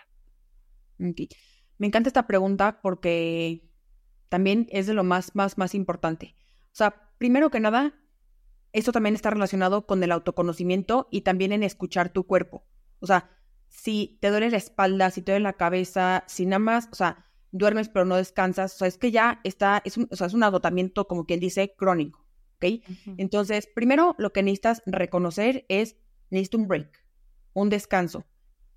Me 0.99 1.86
encanta 1.86 2.09
esta 2.09 2.26
pregunta 2.26 2.80
porque 2.80 3.68
también 4.28 4.66
es 4.70 4.86
de 4.86 4.95
lo 4.95 5.05
más, 5.05 5.34
más, 5.34 5.59
más 5.59 5.74
importante. 5.74 6.36
O 6.66 6.76
sea, 6.76 7.11
primero 7.18 7.51
que 7.51 7.61
nada, 7.61 7.95
esto 8.72 8.92
también 8.92 9.14
está 9.14 9.30
relacionado 9.30 9.86
con 9.86 10.03
el 10.03 10.12
autoconocimiento 10.12 11.09
y 11.11 11.22
también 11.22 11.53
en 11.53 11.62
escuchar 11.62 12.12
tu 12.12 12.26
cuerpo. 12.26 12.64
O 13.01 13.07
sea, 13.07 13.30
si 13.68 14.18
te 14.20 14.30
duele 14.30 14.51
la 14.51 14.57
espalda, 14.57 15.11
si 15.11 15.22
te 15.22 15.32
duele 15.32 15.45
la 15.45 15.53
cabeza, 15.55 16.24
si 16.26 16.47
nada 16.47 16.61
más, 16.61 16.88
o 16.92 16.95
sea, 16.95 17.26
duermes 17.51 17.88
pero 17.88 18.05
no 18.05 18.16
descansas, 18.16 18.74
o 18.74 18.78
sea, 18.78 18.88
es 18.88 18.99
que 18.99 19.11
ya 19.11 19.40
está, 19.45 19.82
es 19.84 19.97
un, 19.97 20.09
o 20.11 20.16
sea, 20.16 20.26
es 20.26 20.34
un 20.34 20.42
agotamiento, 20.42 21.07
como 21.07 21.26
quien 21.26 21.38
dice, 21.38 21.74
crónico, 21.76 22.23
¿ok? 22.57 22.82
Entonces, 23.16 23.68
primero 23.74 24.14
lo 24.18 24.32
que 24.32 24.42
necesitas 24.42 24.82
reconocer 24.86 25.64
es, 25.68 25.96
necesito 26.30 26.59
un 26.59 26.68
break, 26.68 27.05
un 27.52 27.70
descanso, 27.70 28.24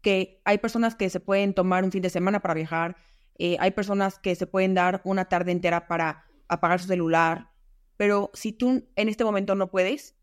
que 0.01 0.41
hay 0.45 0.57
personas 0.59 0.95
que 0.95 1.09
se 1.09 1.19
pueden 1.19 1.53
tomar 1.53 1.83
un 1.83 1.91
fin 1.91 2.01
de 2.01 2.09
semana 2.09 2.39
para 2.39 2.53
viajar, 2.53 2.97
eh, 3.39 3.57
hay 3.59 3.71
personas 3.71 4.19
que 4.19 4.35
se 4.35 4.47
pueden 4.47 4.73
dar 4.73 5.01
una 5.03 5.25
tarde 5.25 5.51
entera 5.51 5.87
para 5.87 6.25
apagar 6.47 6.79
su 6.79 6.87
celular, 6.87 7.51
pero 7.97 8.31
si 8.33 8.51
tú 8.51 8.87
en 8.95 9.09
este 9.09 9.23
momento 9.23 9.55
no 9.55 9.69
puedes, 9.69 10.15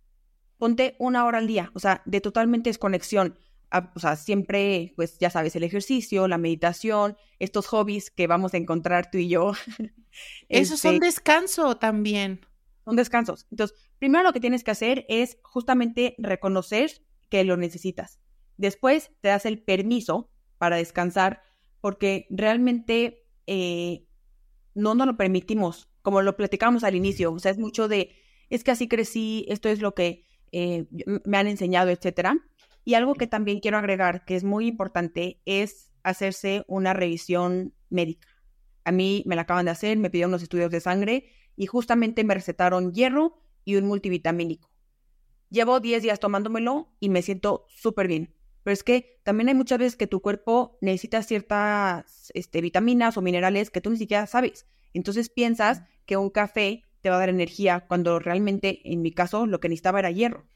ponte 0.59 0.97
una 0.99 1.25
hora 1.25 1.39
al 1.39 1.47
día, 1.47 1.71
o 1.75 1.81
sea, 1.81 2.03
de 2.05 2.21
totalmente 2.21 2.71
desconexión. 2.71 3.39
o 3.95 3.99
sea, 3.99 4.15
siempre, 4.17 4.93
pues 4.97 5.19
ya 5.19 5.31
sabes, 5.31 5.57
el 5.57 5.65
ejercicio, 5.65 6.29
la 6.29 6.39
meditación, 6.39 7.17
estos 7.41 7.67
hobbies 7.67 8.11
que 8.11 8.27
vamos 8.27 8.55
a 8.55 8.57
encontrar 8.57 9.11
tú 9.11 9.19
y 9.19 9.29
yo. 9.29 9.53
Esos 10.49 10.81
son 10.81 10.95
este 10.95 11.07
descanso 11.07 11.77
también. 11.77 12.41
Son 12.85 12.97
descansos. 12.97 13.47
Entonces, 13.51 13.77
primero 13.99 14.25
lo 14.25 14.33
que 14.33 14.41
tienes 14.41 14.65
que 14.65 14.71
hacer 14.71 15.07
es 15.09 15.39
justamente 15.43 16.15
reconocer 16.19 16.91
que 17.31 17.45
lo 17.45 17.57
necesitas. 17.57 18.21
Después 18.57 19.11
te 19.21 19.29
das 19.29 19.47
el 19.47 19.63
permiso 19.63 20.31
para 20.59 20.77
descansar 20.77 21.43
porque 21.81 22.27
realmente 22.31 23.27
eh, 23.47 24.07
no 24.75 24.95
nos 24.95 25.07
lo 25.07 25.17
permitimos 25.17 25.89
como 26.05 26.21
lo 26.21 26.37
platicamos 26.37 26.85
al 26.85 26.95
inicio, 26.95 27.33
o 27.33 27.39
sea, 27.39 27.51
es 27.51 27.57
mucho 27.57 27.89
de, 27.89 28.11
es 28.51 28.63
que 28.63 28.71
así 28.71 28.89
crecí, 28.89 29.47
esto 29.49 29.71
es 29.71 29.81
lo 29.81 29.95
que 29.95 30.27
eh, 30.53 30.87
me 31.25 31.39
han 31.39 31.47
enseñado, 31.47 31.89
etcétera. 31.89 32.37
Y 32.85 32.93
algo 32.93 33.15
que 33.15 33.27
también 33.27 33.61
quiero 33.61 33.79
agregar, 33.79 34.27
que 34.27 34.37
es 34.37 34.45
muy 34.45 34.67
importante, 34.67 35.41
es 35.47 35.95
hacerse 36.03 36.63
una 36.69 36.93
revisión 36.93 37.73
médica. 37.89 38.29
A 38.85 38.93
mí 38.93 39.23
me 39.25 39.35
la 39.35 39.43
acaban 39.43 39.65
de 39.65 39.71
hacer, 39.71 39.97
me 39.97 40.11
pidieron 40.11 40.33
unos 40.33 40.43
estudios 40.43 40.71
de 40.71 40.81
sangre 40.81 41.25
y 41.57 41.67
justamente 41.67 42.25
me 42.25 42.35
recetaron 42.35 42.93
hierro 42.93 43.39
y 43.65 43.77
un 43.77 43.87
multivitamínico. 43.87 44.71
Llevo 45.51 45.81
10 45.81 46.03
días 46.03 46.21
tomándomelo 46.21 46.89
y 47.01 47.09
me 47.09 47.23
siento 47.23 47.67
súper 47.69 48.09
bien. 48.09 48.35
Pero 48.65 48.73
es 48.73 48.83
que 48.83 49.21
también 49.23 49.49
hay 49.49 49.55
muchas 49.55 49.79
veces 49.79 49.97
que 49.97 50.07
tu 50.07 50.21
cuerpo 50.21 50.79
necesita 50.81 51.23
ciertas 51.23 52.33
este, 52.35 52.61
vitaminas 52.61 53.17
o 53.17 53.23
minerales 53.23 53.71
que 53.71 53.81
tú 53.81 53.91
ni 53.91 53.99
siquiera 53.99 54.27
sabes. 54.27 54.67
Entonces 54.95 55.29
piensas 55.29 55.83
que 56.07 56.17
un 56.17 56.31
café 56.31 56.83
te 57.03 57.11
va 57.11 57.17
a 57.17 57.19
dar 57.19 57.29
energía 57.29 57.85
cuando 57.87 58.19
realmente, 58.19 58.81
en 58.91 59.03
mi 59.03 59.13
caso, 59.13 59.47
lo 59.47 59.61
que 59.61 59.69
necesitaba 59.69 59.99
era 59.99 60.11
hierro, 60.11 60.47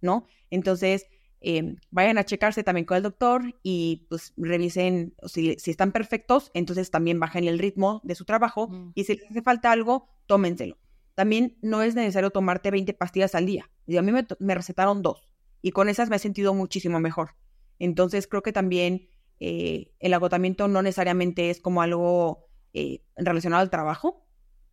¿no? 0.00 0.26
Entonces, 0.48 1.06
em, 1.40 1.76
vayan 1.90 2.16
a 2.16 2.24
checarse 2.24 2.62
también 2.62 2.86
con 2.86 2.96
el 2.96 3.02
doctor 3.02 3.42
y 3.62 4.06
pues 4.08 4.32
revisen 4.38 5.14
si, 5.26 5.56
si 5.58 5.70
están 5.70 5.92
perfectos, 5.92 6.50
entonces 6.54 6.90
también 6.90 7.20
bajen 7.20 7.44
el 7.44 7.58
ritmo 7.58 8.00
de 8.04 8.14
su 8.14 8.24
trabajo 8.24 8.70
y 8.94 9.04
si 9.04 9.16
les 9.16 9.30
hace 9.30 9.42
falta 9.42 9.70
algo, 9.70 10.08
tómenselo. 10.26 10.78
También 11.14 11.58
no 11.62 11.82
es 11.82 11.94
necesario 11.94 12.30
tomarte 12.30 12.70
20 12.70 12.94
pastillas 12.94 13.34
al 13.34 13.46
día. 13.46 13.70
Y 13.86 13.96
a 13.96 14.02
mí 14.02 14.12
me, 14.12 14.26
me, 14.38 14.54
recetaron 14.54 15.02
dos 15.02 15.28
y 15.60 15.72
con 15.72 15.88
esas 15.88 16.08
me 16.08 16.16
he 16.16 16.18
sentido 16.18 16.54
muchísimo 16.54 17.00
mejor. 17.00 17.36
Entonces 17.78 18.26
creo 18.26 18.42
que 18.42 18.52
también 18.52 19.08
eh, 19.40 19.92
el 19.98 20.14
agotamiento 20.14 20.68
no 20.68 20.82
necesariamente 20.82 21.50
es 21.50 21.60
como 21.60 21.82
algo 21.82 22.46
eh, 22.74 23.02
relacionado 23.16 23.62
al 23.62 23.70
trabajo, 23.70 24.24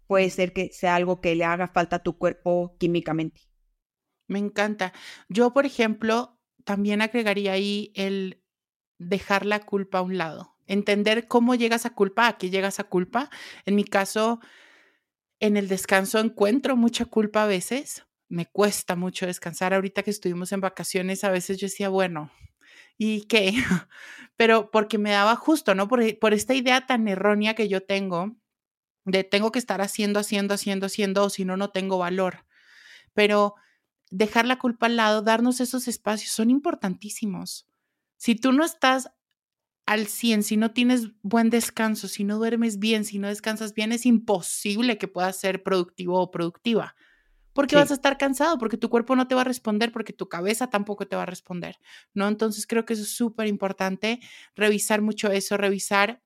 puede 0.06 0.30
ser 0.30 0.54
que 0.54 0.70
sea 0.72 0.96
algo 0.96 1.22
que 1.22 1.36
le 1.36 1.44
haga 1.44 1.68
falta 1.68 1.98
a 1.98 2.04
tu 2.04 2.18
cuerpo 2.18 2.76
químicamente. 2.80 3.42
Me 4.28 4.40
encanta. 4.40 4.94
Yo, 5.28 5.54
por 5.54 5.66
ejemplo, 5.66 6.40
también 6.66 7.02
agregaría 7.02 7.54
ahí 7.54 7.92
el 7.96 8.44
dejar 9.00 9.46
la 9.46 9.66
culpa 9.66 10.00
a 10.00 10.04
un 10.04 10.18
lado, 10.20 10.56
entender 10.68 11.28
cómo 11.28 11.56
llegas 11.56 11.88
a 11.88 11.96
culpa, 11.96 12.28
a 12.28 12.38
qué 12.38 12.52
llegas 12.52 12.80
a 12.80 12.84
culpa. 12.84 13.32
En 13.66 13.76
mi 13.76 13.84
caso, 13.84 14.40
en 15.40 15.58
el 15.58 15.68
descanso 15.68 16.20
encuentro 16.20 16.76
mucha 16.76 17.06
culpa 17.06 17.44
a 17.44 17.48
veces, 17.48 18.06
me 18.28 18.46
cuesta 18.46 18.96
mucho 18.96 19.26
descansar. 19.26 19.74
Ahorita 19.74 20.04
que 20.04 20.12
estuvimos 20.12 20.52
en 20.52 20.62
vacaciones, 20.62 21.24
a 21.24 21.32
veces 21.32 21.58
yo 21.58 21.68
decía, 21.68 21.90
bueno, 21.90 22.32
¿y 22.98 23.26
qué? 23.28 23.54
Pero 24.38 24.72
porque 24.72 24.98
me 24.98 25.12
daba 25.12 25.36
justo, 25.36 25.76
¿no? 25.76 25.88
Por, 25.88 26.02
esta 26.34 26.54
idea 26.54 26.86
tan 26.86 27.08
errónea 27.08 27.56
que 27.56 27.68
yo 27.68 27.84
tengo 27.84 28.36
de 29.06 29.24
tengo 29.24 29.52
que 29.52 29.60
estar 29.60 29.82
haciendo, 29.82 30.20
haciendo, 30.20 30.54
haciendo, 30.54 30.86
haciendo, 30.86 31.24
o 31.26 31.30
si 31.30 31.46
no, 31.46 31.58
no 31.58 31.72
tengo 31.72 31.98
valor. 31.98 32.46
Pero 33.14 33.56
dejar 34.12 34.46
la 34.46 34.60
culpa 34.60 34.86
al 34.86 34.98
lado, 34.98 35.22
darnos 35.22 35.60
esos 35.60 35.88
espacios 35.88 36.32
son 36.32 36.52
importantísimos. 36.52 37.68
Si 38.18 38.36
tú 38.36 38.52
no 38.52 38.64
estás 38.64 39.12
al 39.90 40.06
100, 40.06 40.44
si 40.44 40.56
no 40.56 40.70
tienes 40.70 41.10
buen 41.24 41.50
descanso, 41.50 42.08
si 42.08 42.24
no 42.24 42.38
duermes 42.38 42.78
bien, 42.78 43.04
si 43.06 43.18
no 43.18 43.28
descansas 43.28 43.74
bien, 43.74 43.92
es 43.92 44.06
imposible 44.06 45.00
que 45.00 45.08
puedas 45.08 45.36
ser 45.38 45.64
productivo 45.64 46.22
o 46.22 46.30
productiva. 46.30 46.96
Porque 47.54 47.76
vas 47.76 47.90
a 47.90 47.96
estar 47.96 48.20
cansado, 48.20 48.60
porque 48.60 48.78
tu 48.78 48.88
cuerpo 48.92 49.16
no 49.16 49.28
te 49.28 49.34
va 49.34 49.42
a 49.42 49.46
responder, 49.46 49.92
porque 49.92 50.14
tu 50.14 50.30
cabeza 50.30 50.70
tampoco 50.70 51.08
te 51.08 51.16
va 51.16 51.24
a 51.24 51.26
responder, 51.26 51.80
¿no? 52.14 52.28
Entonces 52.28 52.68
creo 52.68 52.86
que 52.86 52.94
eso 52.94 53.02
es 53.02 53.16
súper 53.16 53.48
importante, 53.48 54.20
revisar 54.56 55.02
mucho 55.02 55.32
eso, 55.32 55.58
revisar 55.58 56.22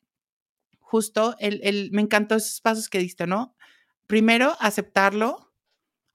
justo 0.81 1.37
el, 1.39 1.61
el, 1.63 1.89
me 1.93 2.01
encantó 2.01 2.35
esos 2.35 2.59
pasos 2.59 2.89
que 2.89 2.99
diste, 2.99 3.27
¿no? 3.27 3.55
Primero, 4.07 4.57
aceptarlo, 4.59 5.52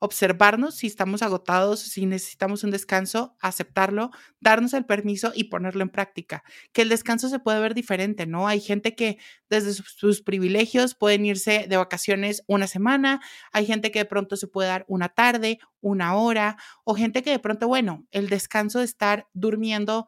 observarnos 0.01 0.77
si 0.77 0.87
estamos 0.87 1.23
agotados, 1.23 1.81
si 1.81 2.07
necesitamos 2.07 2.63
un 2.63 2.71
descanso, 2.71 3.37
aceptarlo, 3.41 4.11
darnos 4.41 4.73
el 4.75 4.85
permiso 4.85 5.33
y 5.35 5.45
ponerlo 5.45 5.83
en 5.83 5.89
práctica. 5.89 6.45
Que 6.73 6.83
el 6.83 6.89
descanso 6.89 7.29
se 7.29 7.41
puede 7.41 7.61
ver 7.61 7.75
diferente, 7.75 8.27
¿no? 8.27 8.47
Hay 8.47 8.61
gente 8.61 8.95
que 8.95 9.19
desde 9.51 9.73
sus, 9.73 10.23
privilegios 10.23 10.95
pueden 10.95 11.25
irse 11.27 11.67
de 11.69 11.77
vacaciones 11.77 12.45
una 12.47 12.67
semana, 12.67 13.21
hay 13.53 13.67
gente 13.67 13.91
que 13.91 14.01
de 14.01 14.05
pronto 14.05 14.37
se 14.37 14.47
puede 14.47 14.69
dar 14.69 14.85
una 14.89 15.09
tarde, 15.09 15.59
una 15.81 16.15
hora, 16.17 16.57
o 16.85 16.95
gente 16.95 17.23
que 17.23 17.31
de 17.31 17.39
pronto, 17.39 17.67
bueno, 17.67 18.07
el 18.11 18.29
descanso 18.29 18.81
de 18.81 18.85
estar 18.85 19.29
durmiendo 19.33 20.07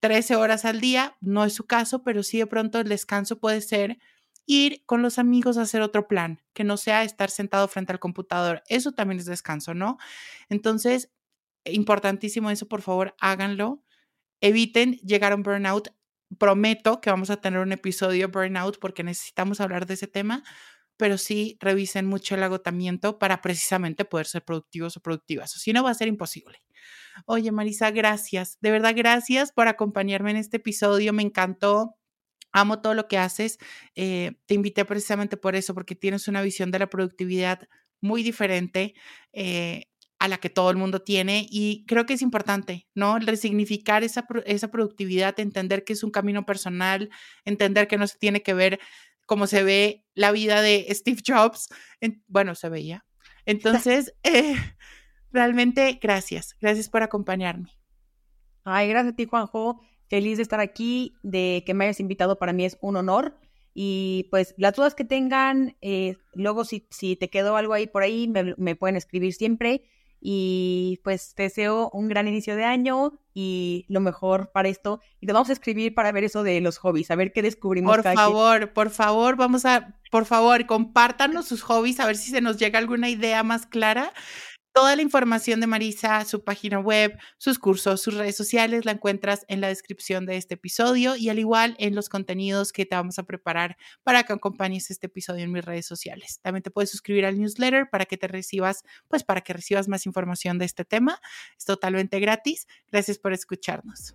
13 0.00 0.36
horas 0.36 0.64
al 0.64 0.80
día, 0.80 1.16
no 1.20 1.44
es 1.44 1.54
su 1.54 1.66
caso, 1.66 2.02
pero 2.02 2.22
sí 2.22 2.38
de 2.38 2.46
pronto 2.46 2.78
el 2.78 2.88
descanso 2.88 3.40
puede 3.40 3.60
ser 3.60 3.98
ir 4.46 4.82
con 4.86 5.02
los 5.02 5.18
amigos 5.18 5.58
a 5.58 5.62
hacer 5.62 5.82
otro 5.82 6.08
plan, 6.08 6.40
que 6.54 6.64
no 6.64 6.76
sea 6.76 7.02
estar 7.02 7.30
sentado 7.30 7.68
frente 7.68 7.92
al 7.92 7.98
computador. 7.98 8.62
Eso 8.68 8.92
también 8.92 9.18
es 9.18 9.26
descanso, 9.26 9.74
¿no? 9.74 9.98
Entonces, 10.48 11.10
importantísimo 11.64 12.50
eso, 12.50 12.66
por 12.68 12.82
favor, 12.82 13.14
háganlo. 13.20 13.82
Eviten 14.40 14.94
llegar 14.98 15.32
a 15.32 15.36
un 15.36 15.42
burnout. 15.42 15.88
Prometo 16.38 17.00
que 17.00 17.10
vamos 17.10 17.30
a 17.30 17.40
tener 17.40 17.60
un 17.60 17.72
episodio 17.72 18.28
burnout 18.28 18.78
porque 18.80 19.04
necesitamos 19.04 19.60
hablar 19.60 19.86
de 19.86 19.94
ese 19.94 20.08
tema, 20.08 20.42
pero 20.96 21.18
sí 21.18 21.56
revisen 21.60 22.06
mucho 22.06 22.34
el 22.34 22.42
agotamiento 22.42 23.18
para 23.18 23.42
precisamente 23.42 24.04
poder 24.04 24.26
ser 24.26 24.44
productivos 24.44 24.96
o 24.96 25.00
productivas. 25.00 25.54
O 25.56 25.58
si 25.58 25.72
no, 25.72 25.84
va 25.84 25.90
a 25.90 25.94
ser 25.94 26.08
imposible. 26.08 26.62
Oye, 27.26 27.50
Marisa, 27.52 27.90
gracias. 27.90 28.58
De 28.60 28.70
verdad, 28.70 28.94
gracias 28.96 29.52
por 29.52 29.68
acompañarme 29.68 30.30
en 30.32 30.36
este 30.36 30.58
episodio. 30.58 31.12
Me 31.12 31.22
encantó 31.22 31.95
amo 32.56 32.80
todo 32.80 32.94
lo 32.94 33.06
que 33.06 33.18
haces. 33.18 33.58
Eh, 33.94 34.32
te 34.46 34.54
invité 34.54 34.84
precisamente 34.84 35.36
por 35.36 35.54
eso, 35.54 35.74
porque 35.74 35.94
tienes 35.94 36.26
una 36.26 36.40
visión 36.40 36.70
de 36.70 36.78
la 36.78 36.88
productividad 36.88 37.68
muy 38.00 38.22
diferente 38.22 38.94
eh, 39.32 39.84
a 40.18 40.28
la 40.28 40.38
que 40.38 40.48
todo 40.48 40.70
el 40.70 40.76
mundo 40.76 41.02
tiene 41.02 41.46
y 41.50 41.84
creo 41.86 42.06
que 42.06 42.14
es 42.14 42.22
importante, 42.22 42.88
¿no? 42.94 43.18
resignificar 43.18 44.02
esa, 44.02 44.26
esa 44.46 44.70
productividad, 44.70 45.38
entender 45.38 45.84
que 45.84 45.92
es 45.92 46.02
un 46.02 46.10
camino 46.10 46.46
personal, 46.46 47.10
entender 47.44 47.86
que 47.86 47.98
no 47.98 48.06
se 48.06 48.18
tiene 48.18 48.42
que 48.42 48.54
ver 48.54 48.80
como 49.26 49.46
se 49.46 49.62
ve 49.62 50.04
la 50.14 50.32
vida 50.32 50.62
de 50.62 50.86
Steve 50.90 51.20
Jobs. 51.26 51.68
bueno, 52.26 52.54
se 52.54 52.70
veía. 52.70 53.04
Entonces, 53.44 54.14
eh, 54.22 54.56
realmente 55.30 55.98
gracias, 56.00 56.56
gracias 56.58 56.88
por 56.88 57.02
acompañarme. 57.02 57.70
Ay, 58.64 58.88
gracias 58.88 59.12
a 59.12 59.16
ti, 59.16 59.26
Juanjo 59.26 59.82
feliz 60.08 60.36
de 60.36 60.42
estar 60.42 60.60
aquí, 60.60 61.14
de 61.22 61.62
que 61.66 61.74
me 61.74 61.84
hayas 61.84 62.00
invitado, 62.00 62.38
para 62.38 62.52
mí 62.52 62.64
es 62.64 62.78
un 62.80 62.96
honor. 62.96 63.36
Y 63.78 64.28
pues 64.30 64.54
las 64.56 64.74
dudas 64.74 64.94
que 64.94 65.04
tengan, 65.04 65.76
eh, 65.82 66.16
luego 66.32 66.64
si, 66.64 66.86
si 66.90 67.14
te 67.14 67.28
quedó 67.28 67.56
algo 67.56 67.74
ahí 67.74 67.86
por 67.86 68.02
ahí, 68.02 68.26
me, 68.26 68.74
pueden 68.74 68.96
escribir 68.96 69.34
siempre. 69.34 69.82
Y 70.18 71.00
pues 71.04 71.34
te 71.34 71.42
deseo 71.42 71.90
un 71.92 72.08
gran 72.08 72.26
inicio 72.26 72.56
de 72.56 72.64
año 72.64 73.20
y 73.34 73.84
lo 73.88 74.00
mejor 74.00 74.50
para 74.50 74.70
esto. 74.70 75.00
Y 75.20 75.26
te 75.26 75.34
vamos 75.34 75.50
a 75.50 75.52
escribir 75.52 75.94
para 75.94 76.10
ver 76.10 76.24
eso 76.24 76.42
de 76.42 76.62
los 76.62 76.78
hobbies, 76.78 77.10
a 77.10 77.16
ver 77.16 77.32
qué 77.32 77.42
descubrimos. 77.42 77.94
Por 77.94 78.14
favor, 78.14 78.72
por 78.72 78.88
favor, 78.88 79.36
vamos 79.36 79.66
a, 79.66 80.00
por 80.10 80.24
favor, 80.24 80.64
compártanos 80.64 81.46
sus 81.46 81.62
hobbies, 81.62 82.00
a 82.00 82.06
ver 82.06 82.16
si 82.16 82.30
se 82.30 82.40
nos 82.40 82.56
llega 82.56 82.78
alguna 82.78 83.10
idea 83.10 83.42
más 83.42 83.66
clara. 83.66 84.10
Toda 84.76 84.94
la 84.94 85.00
información 85.00 85.58
de 85.60 85.66
Marisa, 85.66 86.22
su 86.26 86.44
página 86.44 86.78
web, 86.78 87.18
sus 87.38 87.58
cursos, 87.58 88.02
sus 88.02 88.12
redes 88.12 88.36
sociales, 88.36 88.84
la 88.84 88.92
encuentras 88.92 89.46
en 89.48 89.62
la 89.62 89.68
descripción 89.68 90.26
de 90.26 90.36
este 90.36 90.52
episodio 90.56 91.16
y 91.16 91.30
al 91.30 91.38
igual 91.38 91.76
en 91.78 91.94
los 91.94 92.10
contenidos 92.10 92.74
que 92.74 92.84
te 92.84 92.94
vamos 92.94 93.18
a 93.18 93.22
preparar 93.22 93.78
para 94.02 94.24
que 94.24 94.34
acompañes 94.34 94.90
este 94.90 95.06
episodio 95.06 95.44
en 95.44 95.52
mis 95.52 95.64
redes 95.64 95.86
sociales. 95.86 96.40
También 96.42 96.62
te 96.62 96.70
puedes 96.70 96.90
suscribir 96.90 97.24
al 97.24 97.38
newsletter 97.38 97.88
para 97.88 98.04
que 98.04 98.18
te 98.18 98.28
recibas, 98.28 98.84
pues 99.08 99.24
para 99.24 99.40
que 99.40 99.54
recibas 99.54 99.88
más 99.88 100.04
información 100.04 100.58
de 100.58 100.66
este 100.66 100.84
tema. 100.84 101.22
Es 101.56 101.64
totalmente 101.64 102.20
gratis. 102.20 102.66
Gracias 102.92 103.16
por 103.18 103.32
escucharnos. 103.32 104.14